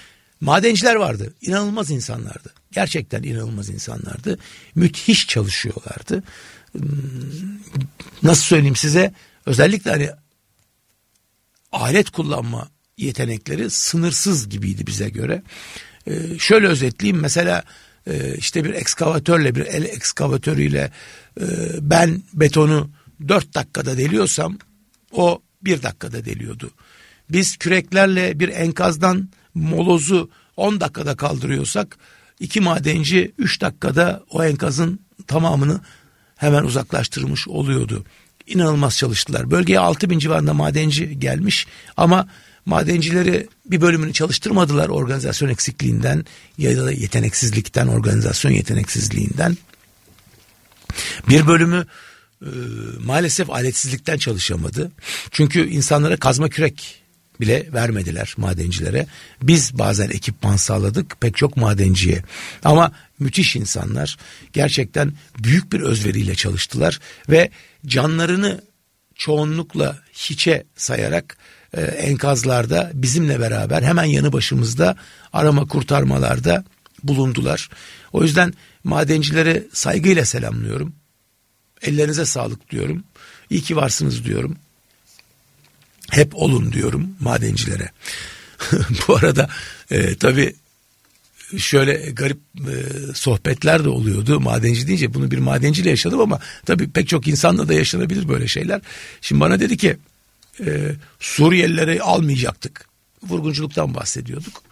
Madenciler 0.41 0.95
vardı. 0.95 1.33
İnanılmaz 1.41 1.91
insanlardı. 1.91 2.53
Gerçekten 2.71 3.23
inanılmaz 3.23 3.69
insanlardı. 3.69 4.39
Müthiş 4.75 5.27
çalışıyorlardı. 5.27 6.23
Hmm, 6.71 6.81
nasıl 8.23 8.43
söyleyeyim 8.43 8.75
size? 8.75 9.13
Özellikle 9.45 9.91
hani 9.91 10.09
alet 11.71 12.09
kullanma 12.09 12.69
yetenekleri 12.97 13.69
sınırsız 13.69 14.49
gibiydi 14.49 14.87
bize 14.87 15.09
göre. 15.09 15.43
Ee, 16.07 16.39
şöyle 16.39 16.67
özetleyeyim 16.67 17.21
mesela 17.21 17.63
e, 18.07 18.35
işte 18.37 18.63
bir 18.63 18.73
ekskavatörle 18.73 19.55
bir 19.55 19.65
el 19.65 19.83
ekskavatörüyle 19.83 20.91
e, 21.41 21.45
ben 21.81 22.23
betonu 22.33 22.89
dört 23.27 23.55
dakikada 23.55 23.97
deliyorsam 23.97 24.57
o 25.11 25.41
bir 25.61 25.83
dakikada 25.83 26.25
deliyordu. 26.25 26.71
Biz 27.29 27.57
küreklerle 27.57 28.39
bir 28.39 28.49
enkazdan 28.49 29.29
molozu 29.53 30.29
10 30.57 30.81
dakikada 30.81 31.15
kaldırıyorsak 31.15 31.97
iki 32.39 32.61
madenci 32.61 33.31
3 33.37 33.61
dakikada 33.61 34.23
o 34.29 34.43
enkazın 34.43 34.99
tamamını 35.27 35.81
hemen 36.35 36.63
uzaklaştırmış 36.63 37.47
oluyordu. 37.47 38.05
İnanılmaz 38.47 38.97
çalıştılar. 38.97 39.51
Bölgeye 39.51 39.79
6 39.79 40.09
bin 40.09 40.19
civarında 40.19 40.53
madenci 40.53 41.19
gelmiş 41.19 41.67
ama 41.97 42.27
madencileri 42.65 43.47
bir 43.65 43.81
bölümünü 43.81 44.13
çalıştırmadılar 44.13 44.89
organizasyon 44.89 45.49
eksikliğinden 45.49 46.25
ya 46.57 46.85
da 46.85 46.91
yeteneksizlikten, 46.91 47.87
organizasyon 47.87 48.51
yeteneksizliğinden. 48.51 49.57
Bir 51.29 51.47
bölümü 51.47 51.85
e, 52.41 52.49
maalesef 52.99 53.49
aletsizlikten 53.49 54.17
çalışamadı. 54.17 54.91
Çünkü 55.31 55.69
insanlara 55.69 56.17
kazma 56.17 56.49
kürek 56.49 57.03
bile 57.39 57.73
vermediler 57.73 58.33
madencilere. 58.37 59.07
Biz 59.41 59.77
bazen 59.77 60.09
ekipman 60.09 60.55
sağladık 60.55 61.21
pek 61.21 61.37
çok 61.37 61.57
madenciye. 61.57 62.23
Ama 62.63 62.91
müthiş 63.19 63.55
insanlar 63.55 64.17
gerçekten 64.53 65.13
büyük 65.39 65.73
bir 65.73 65.81
özveriyle 65.81 66.35
çalıştılar 66.35 66.99
ve 67.29 67.49
canlarını 67.85 68.61
çoğunlukla 69.15 69.99
hiçe 70.13 70.63
sayarak 70.75 71.37
e, 71.73 71.81
enkazlarda 71.81 72.91
bizimle 72.93 73.39
beraber 73.39 73.81
hemen 73.81 74.03
yanı 74.03 74.33
başımızda 74.33 74.95
arama 75.33 75.67
kurtarmalarda 75.67 76.63
bulundular. 77.03 77.69
O 78.13 78.23
yüzden 78.23 78.53
madencilere 78.83 79.63
saygıyla 79.73 80.25
selamlıyorum. 80.25 80.98
Ellerinize 81.81 82.25
sağlık 82.25 82.69
diyorum. 82.69 83.03
İyi 83.49 83.61
ki 83.61 83.75
varsınız 83.75 84.25
diyorum. 84.25 84.57
Hep 86.11 86.35
olun 86.35 86.71
diyorum 86.71 87.15
madencilere. 87.19 87.89
Bu 89.07 89.15
arada 89.15 89.49
e, 89.91 90.15
tabii 90.15 90.55
şöyle 91.57 91.93
garip 91.93 92.39
e, 92.57 92.73
sohbetler 93.13 93.83
de 93.83 93.89
oluyordu 93.89 94.39
madenci 94.39 94.87
deyince 94.87 95.13
bunu 95.13 95.31
bir 95.31 95.37
madenciyle 95.37 95.89
yaşadım 95.89 96.19
ama 96.19 96.39
tabii 96.65 96.89
pek 96.89 97.07
çok 97.07 97.27
insanla 97.27 97.67
da 97.67 97.73
yaşanabilir 97.73 98.27
böyle 98.29 98.47
şeyler. 98.47 98.81
Şimdi 99.21 99.41
bana 99.41 99.59
dedi 99.59 99.77
ki 99.77 99.97
e, 100.65 100.91
Suriyelileri 101.19 102.01
almayacaktık. 102.01 102.89
Vurgunculuktan 103.23 103.95
bahsediyorduk. 103.95 104.63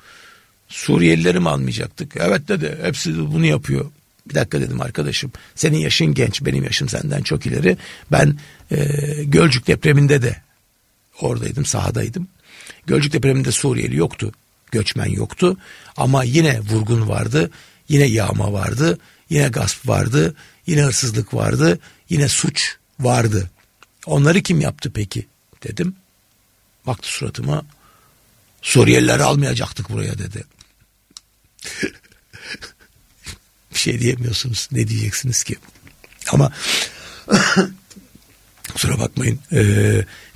Suriyelileri 0.68 1.40
mi 1.40 1.50
almayacaktık? 1.50 2.14
Evet 2.20 2.48
dedi 2.48 2.78
hepsi 2.82 3.18
bunu 3.18 3.46
yapıyor. 3.46 3.92
Bir 4.30 4.36
dakika 4.36 4.62
dedim 4.62 4.82
arkadaşım 4.82 5.32
senin 5.56 5.78
yaşın 5.78 6.14
genç 6.14 6.42
benim 6.46 6.64
yaşım 6.64 6.90
senden 6.90 7.22
çok 7.22 7.46
ileri. 7.46 7.78
Ben 8.12 8.40
e, 8.72 8.78
Gölcük 9.24 9.68
depreminde 9.68 10.22
de 10.22 10.36
oradaydım 11.22 11.66
sahadaydım. 11.66 12.28
Gölcük 12.88 13.14
depreminde 13.14 13.52
Suriyeli 13.52 13.96
yoktu. 13.96 14.32
Göçmen 14.72 15.10
yoktu 15.10 15.58
ama 15.98 16.24
yine 16.24 16.60
vurgun 16.60 17.10
vardı. 17.10 17.52
Yine 17.90 18.06
yağma 18.06 18.54
vardı. 18.54 19.00
Yine 19.30 19.48
gasp 19.48 19.88
vardı. 19.88 20.36
Yine 20.68 20.82
hırsızlık 20.82 21.34
vardı. 21.34 21.80
Yine 22.10 22.28
suç 22.28 22.76
vardı. 23.00 23.50
Onları 24.06 24.42
kim 24.42 24.62
yaptı 24.62 24.92
peki 24.94 25.28
dedim. 25.64 25.96
Baktı 26.88 27.10
suratıma. 27.10 27.66
Suriyelileri 28.62 29.24
almayacaktık 29.24 29.90
buraya 29.90 30.18
dedi. 30.18 30.44
bir 33.78 33.82
şey 33.82 34.00
diyemiyorsunuz. 34.00 34.70
Ne 34.72 34.88
diyeceksiniz 34.88 35.44
ki? 35.44 35.56
Ama 36.32 36.52
kusura 38.74 39.00
bakmayın 39.00 39.40
e, 39.52 39.62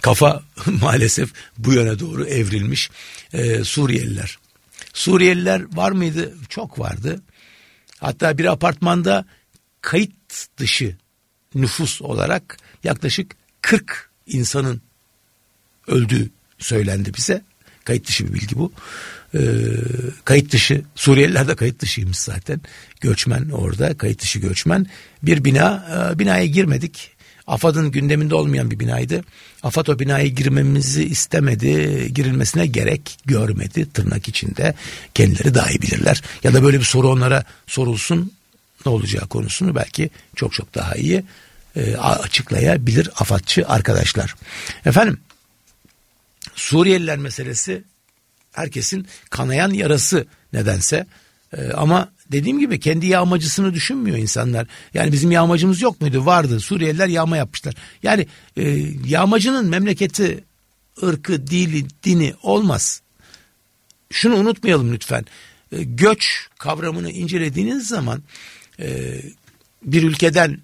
kafa 0.02 0.44
maalesef 0.66 1.30
bu 1.58 1.74
yöne 1.74 2.00
doğru 2.00 2.26
evrilmiş 2.26 2.90
e, 3.34 3.64
Suriyeliler 3.64 4.38
Suriyeliler 4.94 5.76
var 5.76 5.92
mıydı? 5.92 6.34
Çok 6.50 6.80
vardı. 6.80 7.22
Hatta 8.00 8.38
bir 8.38 8.46
apartmanda 8.46 9.26
kayıt 9.82 10.12
dışı 10.58 10.96
nüfus 11.56 12.02
olarak 12.02 12.58
yaklaşık 12.84 13.36
40 13.62 14.12
insanın 14.28 14.82
öldüğü 15.88 16.30
söylendi 16.60 17.14
bize. 17.14 17.42
Kayıt 17.84 18.08
dışı 18.08 18.28
bir 18.28 18.34
bilgi 18.34 18.56
bu. 18.56 18.72
Ee, 19.36 19.40
kayıt 20.26 20.52
dışı 20.52 20.82
Suriyeliler 20.96 21.48
de 21.48 21.56
kayıt 21.56 21.80
dışıymış 21.80 22.18
zaten. 22.18 22.62
Göçmen 23.02 23.50
orada 23.50 23.98
kayıt 23.98 24.22
dışı 24.22 24.40
göçmen. 24.40 24.86
Bir 25.24 25.44
bina 25.44 25.86
e, 26.16 26.20
binaya 26.20 26.46
girmedik. 26.46 27.12
AFAD'ın 27.48 27.92
gündeminde 27.92 28.36
olmayan 28.36 28.72
bir 28.72 28.80
binaydı. 28.80 29.24
AFAD 29.64 29.88
o 29.88 30.00
binaya 30.00 30.28
girmemizi 30.28 31.04
istemedi. 31.04 32.14
Girilmesine 32.14 32.68
gerek 32.68 33.18
görmedi 33.26 33.92
tırnak 33.94 34.28
içinde. 34.28 34.74
Kendileri 35.14 35.54
daha 35.54 35.70
iyi 35.70 35.82
bilirler. 35.82 36.22
Ya 36.44 36.54
da 36.54 36.64
böyle 36.64 36.80
bir 36.80 36.86
soru 36.86 37.10
onlara 37.10 37.44
sorulsun 37.68 38.32
ne 38.86 38.92
olacağı 38.92 39.28
konusunu 39.28 39.76
belki 39.76 40.10
çok 40.36 40.54
çok 40.54 40.76
daha 40.76 40.96
iyi 40.96 41.24
e, 41.76 41.96
açıklayabilir 41.96 43.10
AFAD'çı 43.16 43.68
arkadaşlar. 43.68 44.36
Efendim 44.86 45.20
Suriyeliler 46.56 47.18
meselesi 47.18 47.84
herkesin 48.52 49.08
kanayan 49.30 49.74
yarası 49.74 50.26
nedense. 50.54 51.06
Ee, 51.58 51.72
ama 51.72 52.12
dediğim 52.32 52.60
gibi 52.60 52.80
kendi 52.80 53.06
yağmacısını 53.06 53.74
düşünmüyor 53.74 54.18
insanlar. 54.18 54.68
Yani 54.94 55.12
bizim 55.12 55.32
yağmacımız 55.32 55.82
yok 55.82 56.02
muydu? 56.02 56.26
Vardı. 56.26 56.60
Suriyeliler 56.60 57.08
yağma 57.08 57.38
yapmışlar. 57.38 57.76
Yani 58.04 58.28
e, 58.58 58.70
yağmacının 59.06 59.70
memleketi, 59.70 60.44
ırkı, 61.04 61.48
dili, 61.48 61.86
dini 62.04 62.34
olmaz. 62.44 63.02
Şunu 64.12 64.36
unutmayalım 64.36 64.94
lütfen. 64.94 65.26
E, 65.72 65.84
göç 65.84 66.48
kavramını 66.58 67.12
incelediğiniz 67.12 67.88
zaman 67.88 68.24
e, 68.80 69.22
bir 69.84 70.04
ülkeden 70.04 70.60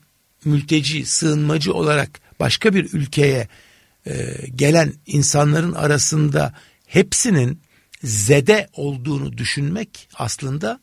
mülteci, 0.45 1.05
sığınmacı 1.05 1.73
olarak 1.73 2.09
başka 2.39 2.73
bir 2.73 2.93
ülkeye 2.93 3.47
e, 4.07 4.35
gelen 4.55 4.93
insanların 5.05 5.73
arasında 5.73 6.53
hepsinin 6.87 7.59
zede 8.03 8.69
olduğunu 8.73 9.37
düşünmek 9.37 10.09
aslında 10.13 10.79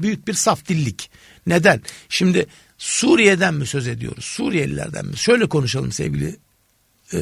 büyük 0.00 0.28
bir 0.28 0.34
saf 0.34 0.68
dillik. 0.68 1.10
Neden? 1.46 1.82
Şimdi 2.08 2.46
Suriye'den 2.78 3.54
mi 3.54 3.66
söz 3.66 3.88
ediyoruz? 3.88 4.24
Suriyelilerden 4.24 5.06
mi? 5.06 5.16
Şöyle 5.16 5.48
konuşalım 5.48 5.92
sevgili 5.92 6.36
e, 7.12 7.18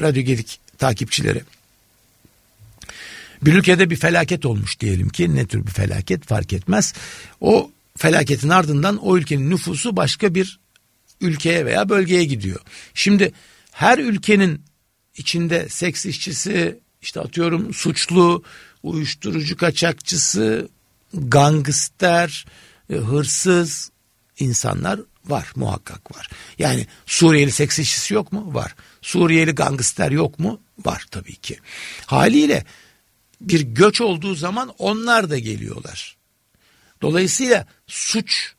Radyo 0.00 0.22
Gedik 0.22 0.60
takipçileri. 0.78 1.42
Bir 3.42 3.54
ülkede 3.54 3.90
bir 3.90 3.96
felaket 3.96 4.46
olmuş 4.46 4.80
diyelim 4.80 5.08
ki 5.08 5.34
ne 5.34 5.46
tür 5.46 5.66
bir 5.66 5.70
felaket 5.70 6.26
fark 6.26 6.52
etmez. 6.52 6.94
O 7.40 7.70
felaketin 7.96 8.48
ardından 8.48 8.96
o 8.96 9.18
ülkenin 9.18 9.50
nüfusu 9.50 9.96
başka 9.96 10.34
bir 10.34 10.60
ülkeye 11.20 11.66
veya 11.66 11.88
bölgeye 11.88 12.24
gidiyor. 12.24 12.60
Şimdi 12.94 13.32
her 13.70 13.98
ülkenin 13.98 14.62
içinde 15.16 15.68
seks 15.68 16.06
işçisi, 16.06 16.78
işte 17.02 17.20
atıyorum 17.20 17.74
suçlu, 17.74 18.42
uyuşturucu 18.82 19.56
kaçakçısı, 19.56 20.68
gangster, 21.14 22.46
e, 22.90 22.94
hırsız 22.94 23.90
insanlar 24.38 25.00
var 25.26 25.52
muhakkak 25.56 26.16
var. 26.16 26.28
Yani 26.58 26.86
Suriyeli 27.06 27.52
seks 27.52 27.78
işçisi 27.78 28.14
yok 28.14 28.32
mu? 28.32 28.54
Var. 28.54 28.74
Suriyeli 29.02 29.52
gangster 29.52 30.10
yok 30.10 30.38
mu? 30.38 30.60
Var 30.84 31.04
tabii 31.10 31.36
ki. 31.36 31.58
Haliyle 32.06 32.64
bir 33.40 33.60
göç 33.60 34.00
olduğu 34.00 34.34
zaman 34.34 34.74
onlar 34.78 35.30
da 35.30 35.38
geliyorlar. 35.38 36.16
Dolayısıyla 37.02 37.66
suç 37.86 38.54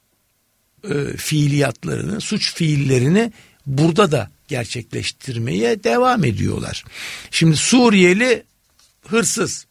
e, 0.90 1.18
fiiliyatlarını, 1.18 2.22
suç 2.22 2.54
fiillerini 2.54 3.32
burada 3.66 4.12
da 4.12 4.32
gerçekleştirmeye 4.54 5.84
devam 5.84 6.24
ediyorlar. 6.24 6.86
Şimdi 7.32 7.58
Suriyeli 7.58 8.44
hırsız. 9.08 9.66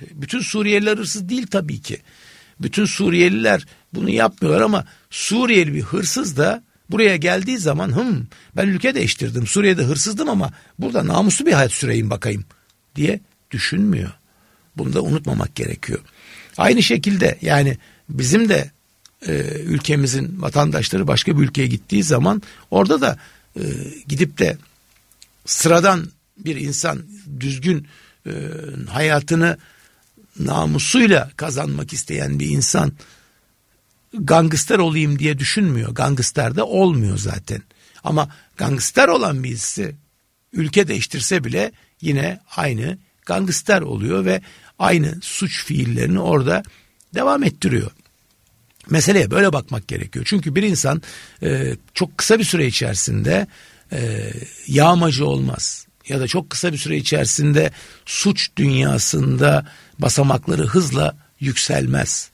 Bütün 0.00 0.40
Suriyeliler 0.40 0.98
hırsız 0.98 1.28
değil 1.28 1.46
tabii 1.46 1.80
ki. 1.80 1.98
Bütün 2.60 2.84
Suriyeliler 2.84 3.66
bunu 3.94 4.10
yapmıyorlar 4.10 4.60
ama 4.60 4.84
Suriyeli 5.10 5.74
bir 5.74 5.82
hırsız 5.82 6.36
da 6.36 6.62
buraya 6.90 7.16
geldiği 7.16 7.58
zaman 7.58 7.96
hım 7.96 8.28
ben 8.56 8.68
ülke 8.68 8.94
değiştirdim. 8.94 9.46
Suriye'de 9.46 9.82
hırsızdım 9.82 10.28
ama 10.28 10.52
burada 10.78 11.06
namuslu 11.06 11.46
bir 11.46 11.52
hayat 11.52 11.72
süreyim 11.72 12.10
bakayım 12.10 12.44
diye 12.96 13.20
düşünmüyor. 13.50 14.12
Bunu 14.76 14.92
da 14.92 15.02
unutmamak 15.02 15.54
gerekiyor. 15.54 16.00
Aynı 16.56 16.82
şekilde 16.82 17.38
yani 17.42 17.78
bizim 18.08 18.48
de 18.48 18.70
e, 19.26 19.32
ülkemizin 19.64 20.42
vatandaşları 20.42 21.06
başka 21.06 21.38
bir 21.38 21.42
ülkeye 21.42 21.66
gittiği 21.66 22.02
zaman 22.02 22.42
orada 22.70 23.00
da 23.00 23.18
e, 23.58 23.62
gidip 24.08 24.38
de 24.38 24.56
sıradan 25.46 26.10
bir 26.38 26.56
insan 26.56 27.02
düzgün 27.40 27.86
e, 28.26 28.32
hayatını 28.88 29.58
namusuyla 30.38 31.30
kazanmak 31.36 31.92
isteyen 31.92 32.38
bir 32.38 32.48
insan 32.48 32.92
gangster 34.14 34.78
olayım 34.78 35.18
diye 35.18 35.38
düşünmüyor. 35.38 35.94
Gangster 35.94 36.56
de 36.56 36.62
olmuyor 36.62 37.18
zaten. 37.18 37.62
Ama 38.04 38.28
gangster 38.56 39.08
olan 39.08 39.44
birisi 39.44 39.96
ülke 40.52 40.88
değiştirse 40.88 41.44
bile 41.44 41.72
yine 42.00 42.40
aynı 42.56 42.98
gangster 43.26 43.82
oluyor 43.82 44.24
ve 44.24 44.42
aynı 44.78 45.18
suç 45.22 45.64
fiillerini 45.64 46.20
orada 46.20 46.62
devam 47.14 47.42
ettiriyor. 47.42 47.90
Meseleye 48.90 49.30
böyle 49.30 49.52
bakmak 49.52 49.88
gerekiyor. 49.88 50.24
Çünkü 50.28 50.54
bir 50.54 50.62
insan 50.62 51.02
e, 51.42 51.76
çok 51.94 52.18
kısa 52.18 52.38
bir 52.38 52.44
süre 52.44 52.66
içerisinde 52.66 53.46
e, 53.92 54.32
yağmacı 54.66 55.26
olmaz 55.26 55.86
ya 56.08 56.20
da 56.20 56.26
çok 56.26 56.50
kısa 56.50 56.72
bir 56.72 56.78
süre 56.78 56.96
içerisinde 56.96 57.70
suç 58.06 58.48
dünyasında 58.56 59.66
basamakları 59.98 60.66
hızla 60.66 61.16
yükselmez. 61.40 62.30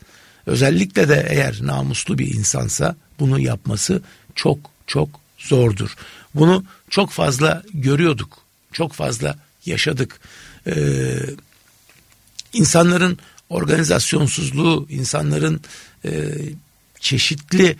Özellikle 0.46 1.09
de 1.09 1.26
eğer 1.28 1.59
namuslu 1.62 2.18
bir 2.18 2.34
insansa 2.34 2.96
bunu 3.18 3.40
yapması 3.40 4.02
çok 4.34 4.59
çok 4.86 5.09
zordur. 5.38 5.96
Bunu 6.34 6.64
çok 6.90 7.11
fazla 7.11 7.62
görüyorduk. 7.74 8.38
Çok 8.72 8.92
fazla 8.92 9.38
yaşadık. 9.66 10.20
Ee, 10.66 11.16
insanların 12.52 13.18
organizasyonsuzluğu, 13.49 14.86
insanların 14.90 15.61
e, 16.05 16.11
çeşitli 17.01 17.76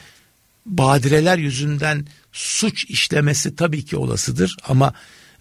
badireler 0.67 1.39
yüzünden 1.39 2.07
suç 2.33 2.85
işlemesi 2.85 3.57
tabii 3.57 3.85
ki 3.85 3.97
olasıdır 3.97 4.57
ama 4.69 4.95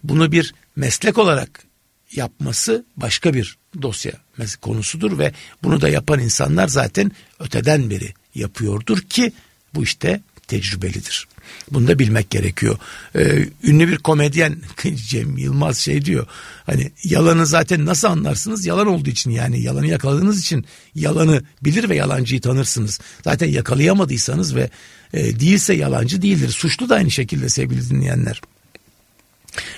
bunu 0.04 0.32
bir 0.32 0.54
meslek 0.76 1.18
olarak 1.18 1.64
yapması 2.12 2.86
başka 2.98 3.34
bir 3.34 3.58
dosya 3.82 4.14
konusudur 4.62 5.18
ve 5.18 5.34
bunu 5.64 5.82
da 5.82 5.90
yapan 5.90 6.20
insanlar 6.20 6.68
zaten 6.68 7.12
öteden 7.40 7.90
beri 7.90 8.14
yapıyordur 8.36 9.02
ki 9.02 9.34
bu 9.74 9.84
işte 9.84 10.22
tecrübelidir. 10.48 11.28
Bunu 11.72 11.88
da 11.88 12.00
bilmek 12.00 12.30
gerekiyor. 12.30 12.78
Ee, 13.16 13.46
ünlü 13.64 13.88
bir 13.88 13.98
komedyen 13.98 14.58
Cem 14.96 15.38
Yılmaz 15.38 15.78
şey 15.78 16.06
diyor. 16.06 16.28
Hani 16.66 16.92
yalanı 17.04 17.46
zaten 17.46 17.86
nasıl 17.86 18.08
anlarsınız? 18.08 18.66
Yalan 18.66 18.88
olduğu 18.88 19.10
için 19.10 19.32
yani 19.32 19.62
yalanı 19.62 19.88
yakaladığınız 19.88 20.40
için 20.40 20.66
yalanı 20.96 21.44
bilir 21.62 21.90
ve 21.90 21.96
yalancıyı 21.96 22.42
tanırsınız. 22.42 23.00
Zaten 23.24 23.48
yakalayamadıysanız 23.48 24.56
ve 24.56 24.70
e, 25.14 25.40
değilse 25.40 25.74
yalancı 25.74 26.22
değildir. 26.22 26.50
Suçlu 26.50 26.90
da 26.90 26.96
aynı 26.96 27.12
şekilde 27.12 27.50
sevgili 27.50 27.90
dinleyenler. 27.90 28.42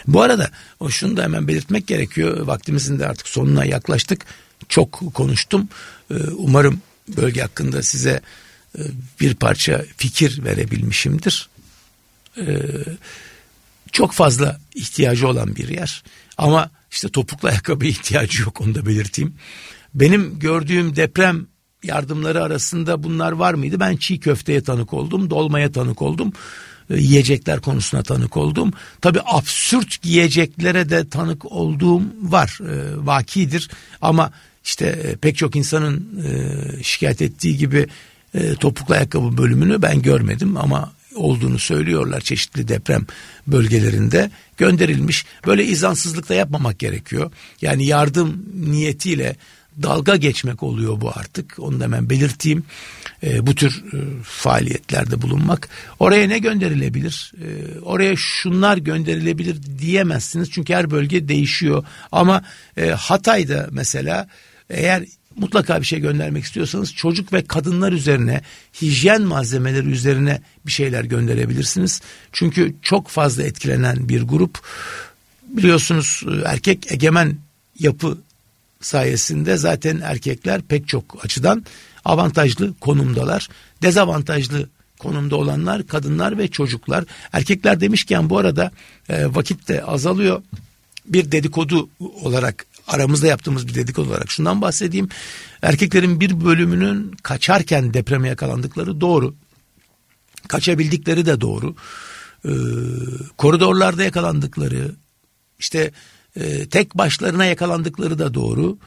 Bu 0.07 0.21
arada 0.21 0.49
o 0.79 0.89
şunu 0.89 1.17
da 1.17 1.23
hemen 1.23 1.47
belirtmek 1.47 1.87
gerekiyor. 1.87 2.47
Vaktimizin 2.47 2.99
de 2.99 3.07
artık 3.07 3.27
sonuna 3.27 3.65
yaklaştık. 3.65 4.25
Çok 4.69 4.91
konuştum. 5.13 5.69
Ee, 6.11 6.13
umarım 6.37 6.81
bölge 7.17 7.41
hakkında 7.41 7.83
size 7.83 8.21
e, 8.77 8.81
bir 9.19 9.35
parça 9.35 9.85
fikir 9.97 10.43
verebilmişimdir. 10.43 11.49
Ee, 12.37 12.57
çok 13.91 14.11
fazla 14.11 14.59
ihtiyacı 14.75 15.27
olan 15.27 15.55
bir 15.55 15.67
yer. 15.67 16.03
Ama 16.37 16.69
işte 16.91 17.09
topuklu 17.09 17.47
ayakkabı 17.47 17.85
ihtiyacı 17.85 18.41
yok 18.41 18.61
onu 18.61 18.75
da 18.75 18.85
belirteyim. 18.85 19.35
Benim 19.93 20.39
gördüğüm 20.39 20.95
deprem 20.95 21.47
yardımları 21.83 22.43
arasında 22.43 23.03
bunlar 23.03 23.31
var 23.31 23.53
mıydı? 23.53 23.79
Ben 23.79 23.97
çiğ 23.97 24.19
köfteye 24.19 24.63
tanık 24.63 24.93
oldum, 24.93 25.29
dolmaya 25.29 25.71
tanık 25.71 26.01
oldum. 26.01 26.33
E, 26.89 26.97
yiyecekler 26.97 27.61
konusuna 27.61 28.03
tanık 28.03 28.37
oldum. 28.37 28.73
Tabi 29.01 29.19
absürt 29.25 30.05
yiyeceklere 30.05 30.89
de 30.89 31.09
tanık 31.09 31.51
olduğum 31.51 32.01
var. 32.21 32.59
E, 32.61 33.05
vakidir 33.05 33.69
ama 34.01 34.31
işte 34.63 34.85
e, 34.85 35.15
pek 35.15 35.37
çok 35.37 35.55
insanın 35.55 36.23
e, 36.25 36.83
şikayet 36.83 37.21
ettiği 37.21 37.57
gibi 37.57 37.87
e, 38.33 38.55
topuklu 38.55 38.93
ayakkabı 38.93 39.37
bölümünü 39.37 39.81
ben 39.81 40.01
görmedim 40.01 40.57
ama 40.57 40.91
olduğunu 41.15 41.59
söylüyorlar 41.59 42.21
çeşitli 42.21 42.67
deprem 42.67 43.05
bölgelerinde 43.47 44.31
gönderilmiş. 44.57 45.25
Böyle 45.47 45.65
izansızlık 45.65 46.29
yapmamak 46.29 46.79
gerekiyor. 46.79 47.31
Yani 47.61 47.85
yardım 47.85 48.45
niyetiyle 48.55 49.35
dalga 49.83 50.15
geçmek 50.15 50.63
oluyor 50.63 51.01
bu 51.01 51.09
artık. 51.09 51.59
Onu 51.59 51.79
da 51.79 51.83
hemen 51.83 52.09
belirteyim. 52.09 52.63
E, 53.23 53.47
bu 53.47 53.55
tür 53.55 53.83
e, 53.93 53.97
faaliyetlerde 54.23 55.21
bulunmak. 55.21 55.69
Oraya 55.99 56.27
ne 56.27 56.39
gönderilebilir? 56.39 57.33
E, 57.41 57.79
oraya 57.79 58.15
şunlar 58.15 58.77
gönderilebilir 58.77 59.57
diyemezsiniz. 59.79 60.51
Çünkü 60.51 60.73
her 60.73 60.91
bölge 60.91 61.27
değişiyor. 61.27 61.85
Ama 62.11 62.43
e, 62.77 62.89
Hatay'da 62.89 63.67
mesela 63.71 64.27
eğer 64.69 65.03
mutlaka 65.35 65.81
bir 65.81 65.85
şey 65.85 65.99
göndermek 65.99 66.43
istiyorsanız 66.43 66.93
çocuk 66.93 67.33
ve 67.33 67.45
kadınlar 67.45 67.91
üzerine 67.91 68.41
hijyen 68.81 69.21
malzemeleri 69.21 69.87
üzerine 69.87 70.41
bir 70.65 70.71
şeyler 70.71 71.03
gönderebilirsiniz. 71.03 72.01
Çünkü 72.31 72.75
çok 72.81 73.07
fazla 73.07 73.43
etkilenen 73.43 74.09
bir 74.09 74.21
grup 74.21 74.59
biliyorsunuz 75.47 76.23
erkek 76.45 76.91
egemen 76.91 77.37
yapı 77.79 78.17
sayesinde 78.81 79.57
zaten 79.57 79.99
erkekler 80.03 80.61
pek 80.61 80.87
çok 80.87 81.25
açıdan 81.25 81.65
avantajlı 82.05 82.73
konumdalar. 82.79 83.49
Dezavantajlı 83.81 84.69
konumda 84.99 85.35
olanlar 85.35 85.87
kadınlar 85.87 86.37
ve 86.37 86.47
çocuklar. 86.47 87.05
Erkekler 87.33 87.81
demişken 87.81 88.29
bu 88.29 88.37
arada 88.37 88.71
e, 89.09 89.25
vakit 89.35 89.67
de 89.67 89.83
azalıyor. 89.83 90.43
Bir 91.05 91.31
dedikodu 91.31 91.89
olarak 91.99 92.65
aramızda 92.87 93.27
yaptığımız 93.27 93.67
bir 93.67 93.73
dedikodu 93.73 94.09
olarak 94.09 94.31
şundan 94.31 94.61
bahsedeyim. 94.61 95.09
Erkeklerin 95.61 96.19
bir 96.19 96.45
bölümünün 96.45 97.11
kaçarken 97.11 97.93
depreme 97.93 98.27
yakalandıkları 98.27 99.01
doğru. 99.01 99.35
Kaçabildikleri 100.47 101.25
de 101.25 101.41
doğru. 101.41 101.75
Ee, 102.45 102.49
koridorlarda 103.37 104.03
yakalandıkları, 104.03 104.91
işte 105.59 105.91
e, 106.35 106.69
tek 106.69 106.97
başlarına 106.97 107.45
yakalandıkları 107.45 108.19
da 108.19 108.33
doğru. 108.33 108.77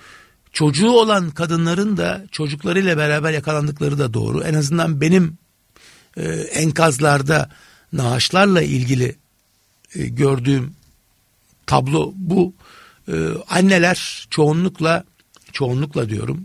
Çocuğu 0.53 0.91
olan 0.91 1.31
kadınların 1.31 1.97
da 1.97 2.25
çocuklarıyla 2.33 2.97
beraber 2.97 3.33
yakalandıkları 3.33 3.99
da 3.99 4.15
doğru. 4.15 4.43
En 4.43 4.55
azından 4.55 5.01
benim 5.01 5.39
e, 6.17 6.29
enkazlarda 6.33 7.51
naaşlarla 7.93 8.63
ilgili 8.63 9.17
e, 9.95 10.07
gördüğüm 10.07 10.75
tablo 11.67 12.13
bu. 12.17 12.55
E, 13.09 13.15
anneler 13.49 14.27
çoğunlukla 14.31 15.05
çoğunlukla 15.53 16.09
diyorum 16.09 16.45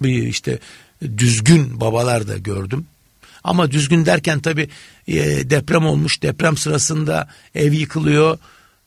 bir 0.00 0.22
işte 0.22 0.58
düzgün 1.02 1.80
babalar 1.80 2.28
da 2.28 2.36
gördüm. 2.36 2.86
Ama 3.44 3.70
düzgün 3.70 4.06
derken 4.06 4.40
tabi 4.40 4.68
e, 5.08 5.50
deprem 5.50 5.86
olmuş 5.86 6.22
deprem 6.22 6.56
sırasında 6.56 7.28
ev 7.54 7.72
yıkılıyor 7.72 8.38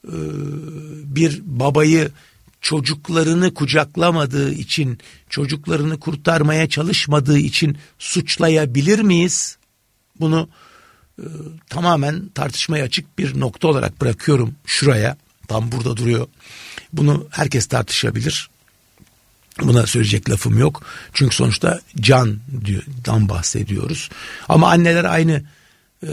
e, 0.08 0.16
bir 1.16 1.42
babayı 1.46 2.12
çocuklarını 2.62 3.54
kucaklamadığı 3.54 4.54
için, 4.54 5.00
çocuklarını 5.30 6.00
kurtarmaya 6.00 6.70
çalışmadığı 6.70 7.40
için 7.40 7.78
suçlayabilir 8.00 9.00
miyiz? 9.00 9.58
Bunu 10.20 10.50
e, 11.20 11.26
tamamen 11.70 12.30
tartışmaya 12.30 12.84
açık 12.84 13.20
bir 13.20 13.40
nokta 13.40 13.68
olarak 13.68 14.02
bırakıyorum 14.02 14.56
şuraya. 14.66 15.18
Tam 15.48 15.72
burada 15.72 15.98
duruyor. 15.98 16.28
Bunu 16.94 17.28
herkes 17.30 17.66
tartışabilir. 17.66 18.50
Buna 19.62 19.88
söyleyecek 19.88 20.30
lafım 20.30 20.60
yok. 20.60 20.84
Çünkü 21.14 21.36
sonuçta 21.36 21.82
can 22.00 22.40
dan 23.06 23.30
bahsediyoruz. 23.30 24.10
Ama 24.50 24.70
anneler 24.70 25.04
aynı 25.04 25.44
e, 26.04 26.12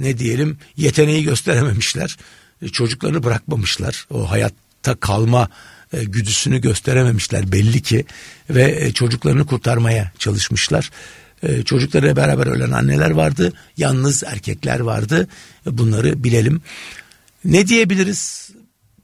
ne 0.00 0.18
diyelim 0.18 0.58
yeteneği 0.76 1.24
gösterememişler. 1.24 2.16
E, 2.62 2.68
çocuklarını 2.68 3.22
bırakmamışlar. 3.22 4.06
O 4.10 4.30
hayatta 4.30 4.94
kalma 4.94 5.48
e, 5.92 6.04
güdüsünü 6.04 6.60
gösterememişler 6.60 7.52
belli 7.52 7.82
ki 7.82 8.04
ve 8.50 8.76
e, 8.80 8.92
çocuklarını 8.92 9.46
kurtarmaya 9.46 10.12
çalışmışlar. 10.18 10.90
E, 11.42 11.62
çocuklarıyla 11.62 12.16
beraber 12.16 12.46
ölen 12.46 12.70
anneler 12.70 13.10
vardı, 13.10 13.52
yalnız 13.76 14.24
erkekler 14.24 14.80
vardı. 14.80 15.28
E, 15.66 15.78
bunları 15.78 16.24
bilelim. 16.24 16.62
Ne 17.44 17.68
diyebiliriz? 17.68 18.50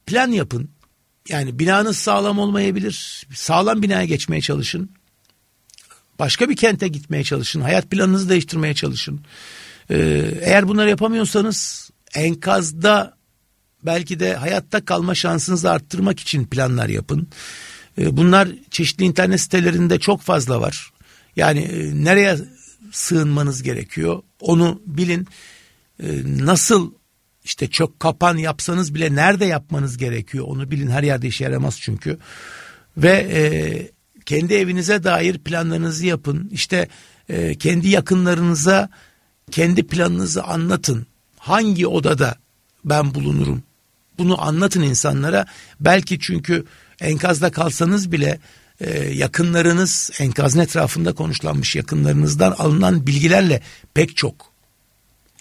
Plan 0.07 0.29
yapın. 0.29 0.69
Yani 1.29 1.59
binanız 1.59 1.97
sağlam 1.97 2.39
olmayabilir. 2.39 3.27
Sağlam 3.35 3.83
binaya 3.83 4.05
geçmeye 4.05 4.41
çalışın. 4.41 4.91
Başka 6.19 6.49
bir 6.49 6.57
kente 6.57 6.89
gitmeye 6.89 7.25
çalışın. 7.25 7.61
Hayat 7.61 7.91
planınızı 7.91 8.29
değiştirmeye 8.29 8.75
çalışın. 8.75 9.21
Ee, 9.91 10.25
eğer 10.43 10.69
bunları 10.69 10.91
yapamıyorsanız 10.91 11.91
enkazda 12.15 13.17
belki 13.83 14.21
de 14.21 14.35
hayatta 14.35 14.85
kalma 14.85 15.15
şansınızı 15.15 15.71
arttırmak 15.71 16.21
için 16.21 16.45
planlar 16.47 16.89
yapın. 16.89 17.29
Ee, 17.99 18.17
bunlar 18.17 18.49
çeşitli 18.71 19.05
internet 19.05 19.41
sitelerinde 19.41 19.99
çok 19.99 20.23
fazla 20.23 20.61
var. 20.61 20.91
Yani 21.37 21.61
e, 21.61 22.05
nereye 22.05 22.39
sığınmanız 22.93 23.63
gerekiyor 23.63 24.23
onu 24.41 24.83
bilin. 24.87 25.29
Ee, 26.03 26.07
nasıl 26.25 26.93
işte 27.51 27.71
çok 27.71 28.01
kapan 28.01 28.37
yapsanız 28.37 28.95
bile 28.95 29.15
nerede 29.15 29.45
yapmanız 29.45 29.97
gerekiyor 29.97 30.45
onu 30.49 30.71
bilin. 30.71 30.91
Her 30.91 31.03
yerde 31.03 31.29
işe 31.29 31.45
yaramaz 31.45 31.79
çünkü. 31.81 32.19
Ve 32.97 33.11
e, 33.11 33.43
kendi 34.27 34.55
evinize 34.55 35.05
dair 35.05 35.39
planlarınızı 35.39 36.07
yapın. 36.07 36.51
İşte 36.53 36.89
e, 37.29 37.55
kendi 37.55 37.89
yakınlarınıza 37.89 38.89
kendi 39.51 39.87
planınızı 39.87 40.43
anlatın. 40.43 41.07
Hangi 41.39 41.87
odada 41.87 42.37
ben 42.85 43.15
bulunurum? 43.15 43.63
Bunu 44.19 44.43
anlatın 44.43 44.83
insanlara. 44.83 45.47
Belki 45.81 46.19
çünkü 46.21 46.65
enkazda 47.01 47.51
kalsanız 47.51 48.13
bile 48.13 48.41
e, 48.81 49.11
yakınlarınız 49.11 50.11
enkazın 50.19 50.61
etrafında 50.61 51.13
konuşlanmış 51.13 51.77
yakınlarınızdan 51.77 52.53
alınan 52.59 53.07
bilgilerle 53.07 53.63
pek 53.95 54.17
çok 54.17 54.50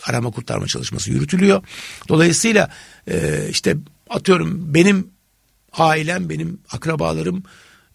arama 0.04 0.32
kurtarma 0.32 0.68
çalışması 0.68 1.12
yürütülüyor. 1.12 1.64
Dolayısıyla 2.10 2.70
e, 3.08 3.47
işte 3.50 3.78
atıyorum 4.10 4.74
benim 4.74 5.08
ailem 5.74 6.30
benim 6.30 6.60
akrabalarım 6.72 7.43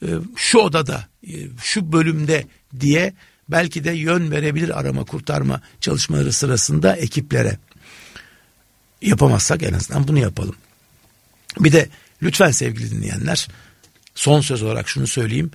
e, 0.03 0.09
şu 0.37 0.59
odada 0.59 1.09
e, 1.27 1.33
şu 1.63 1.93
bölümde 1.93 2.47
diye 2.81 3.15
belki 3.49 3.85
de 3.85 3.91
yön 3.91 4.31
verebilir 4.31 4.81
arama 4.81 5.05
kurtarma 5.05 5.61
çalışmaları 5.81 6.33
sırasında 6.33 6.97
ekiplere. 6.97 7.59
Yapamazsak 9.03 9.63
en 9.63 9.73
azından 9.73 10.09
bunu 10.09 10.19
yapalım. 10.19 10.57
Bir 11.61 11.73
de 11.73 11.89
lütfen 12.23 12.51
sevgili 12.51 12.91
dinleyenler 12.91 13.49
son 14.15 14.41
söz 14.41 14.63
olarak 14.63 14.89
şunu 14.89 15.07
söyleyeyim. 15.07 15.51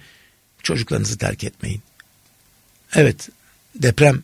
Çocuklarınızı 0.63 1.17
terk 1.17 1.43
etmeyin. 1.43 1.81
Evet 2.95 3.29
deprem 3.75 4.23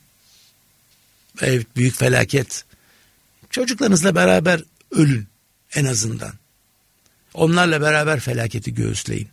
evet 1.42 1.68
büyük 1.76 1.96
felaket. 1.96 2.66
Çocuklarınızla 3.50 4.16
beraber 4.16 4.64
ölün 4.92 5.28
en 5.76 5.86
azından. 5.86 6.34
Onlarla 7.34 7.82
beraber 7.82 8.20
felaketi 8.20 8.74
göğüsleyin. 8.74 9.30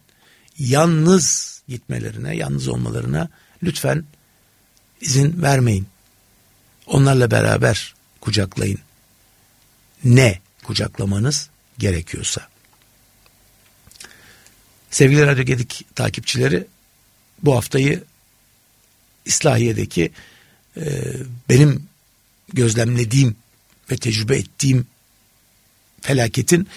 Yalnız 0.58 1.52
gitmelerine, 1.68 2.36
yalnız 2.36 2.68
olmalarına 2.68 3.28
lütfen 3.62 4.04
izin 5.00 5.42
vermeyin. 5.42 5.86
Onlarla 6.86 7.30
beraber 7.30 7.94
kucaklayın. 8.20 8.78
Ne 10.04 10.40
kucaklamanız 10.62 11.48
gerekiyorsa. 11.78 12.48
Sevgili 14.90 15.26
Radyo 15.26 15.44
Gedik 15.44 15.86
takipçileri 15.94 16.66
bu 17.42 17.56
haftayı 17.56 18.04
İslahiye'deki 19.24 20.12
e, 20.76 20.82
benim 21.48 21.88
gözlemlediğim 22.52 23.36
ve 23.90 23.96
tecrübe 23.96 24.36
ettiğim 24.36 24.86
felaketin 26.00 26.68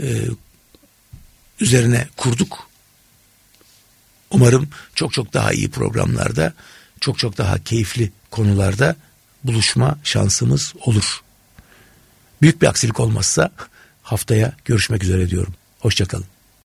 e, 0.00 0.22
üzerine 1.60 2.08
kurduk. 2.16 2.68
Umarım 4.30 4.68
çok 4.94 5.12
çok 5.12 5.32
daha 5.32 5.52
iyi 5.52 5.70
programlarda, 5.70 6.54
çok 7.00 7.18
çok 7.18 7.38
daha 7.38 7.64
keyifli 7.64 8.12
konularda 8.30 8.96
buluşma 9.44 9.98
şansımız 10.04 10.74
olur. 10.80 11.20
Büyük 12.42 12.62
bir 12.62 12.66
aksilik 12.66 13.00
olmazsa 13.00 13.50
haftaya 14.02 14.52
görüşmek 14.64 15.04
üzere 15.04 15.30
diyorum. 15.30 15.54
Hoşçakalın. 15.78 16.26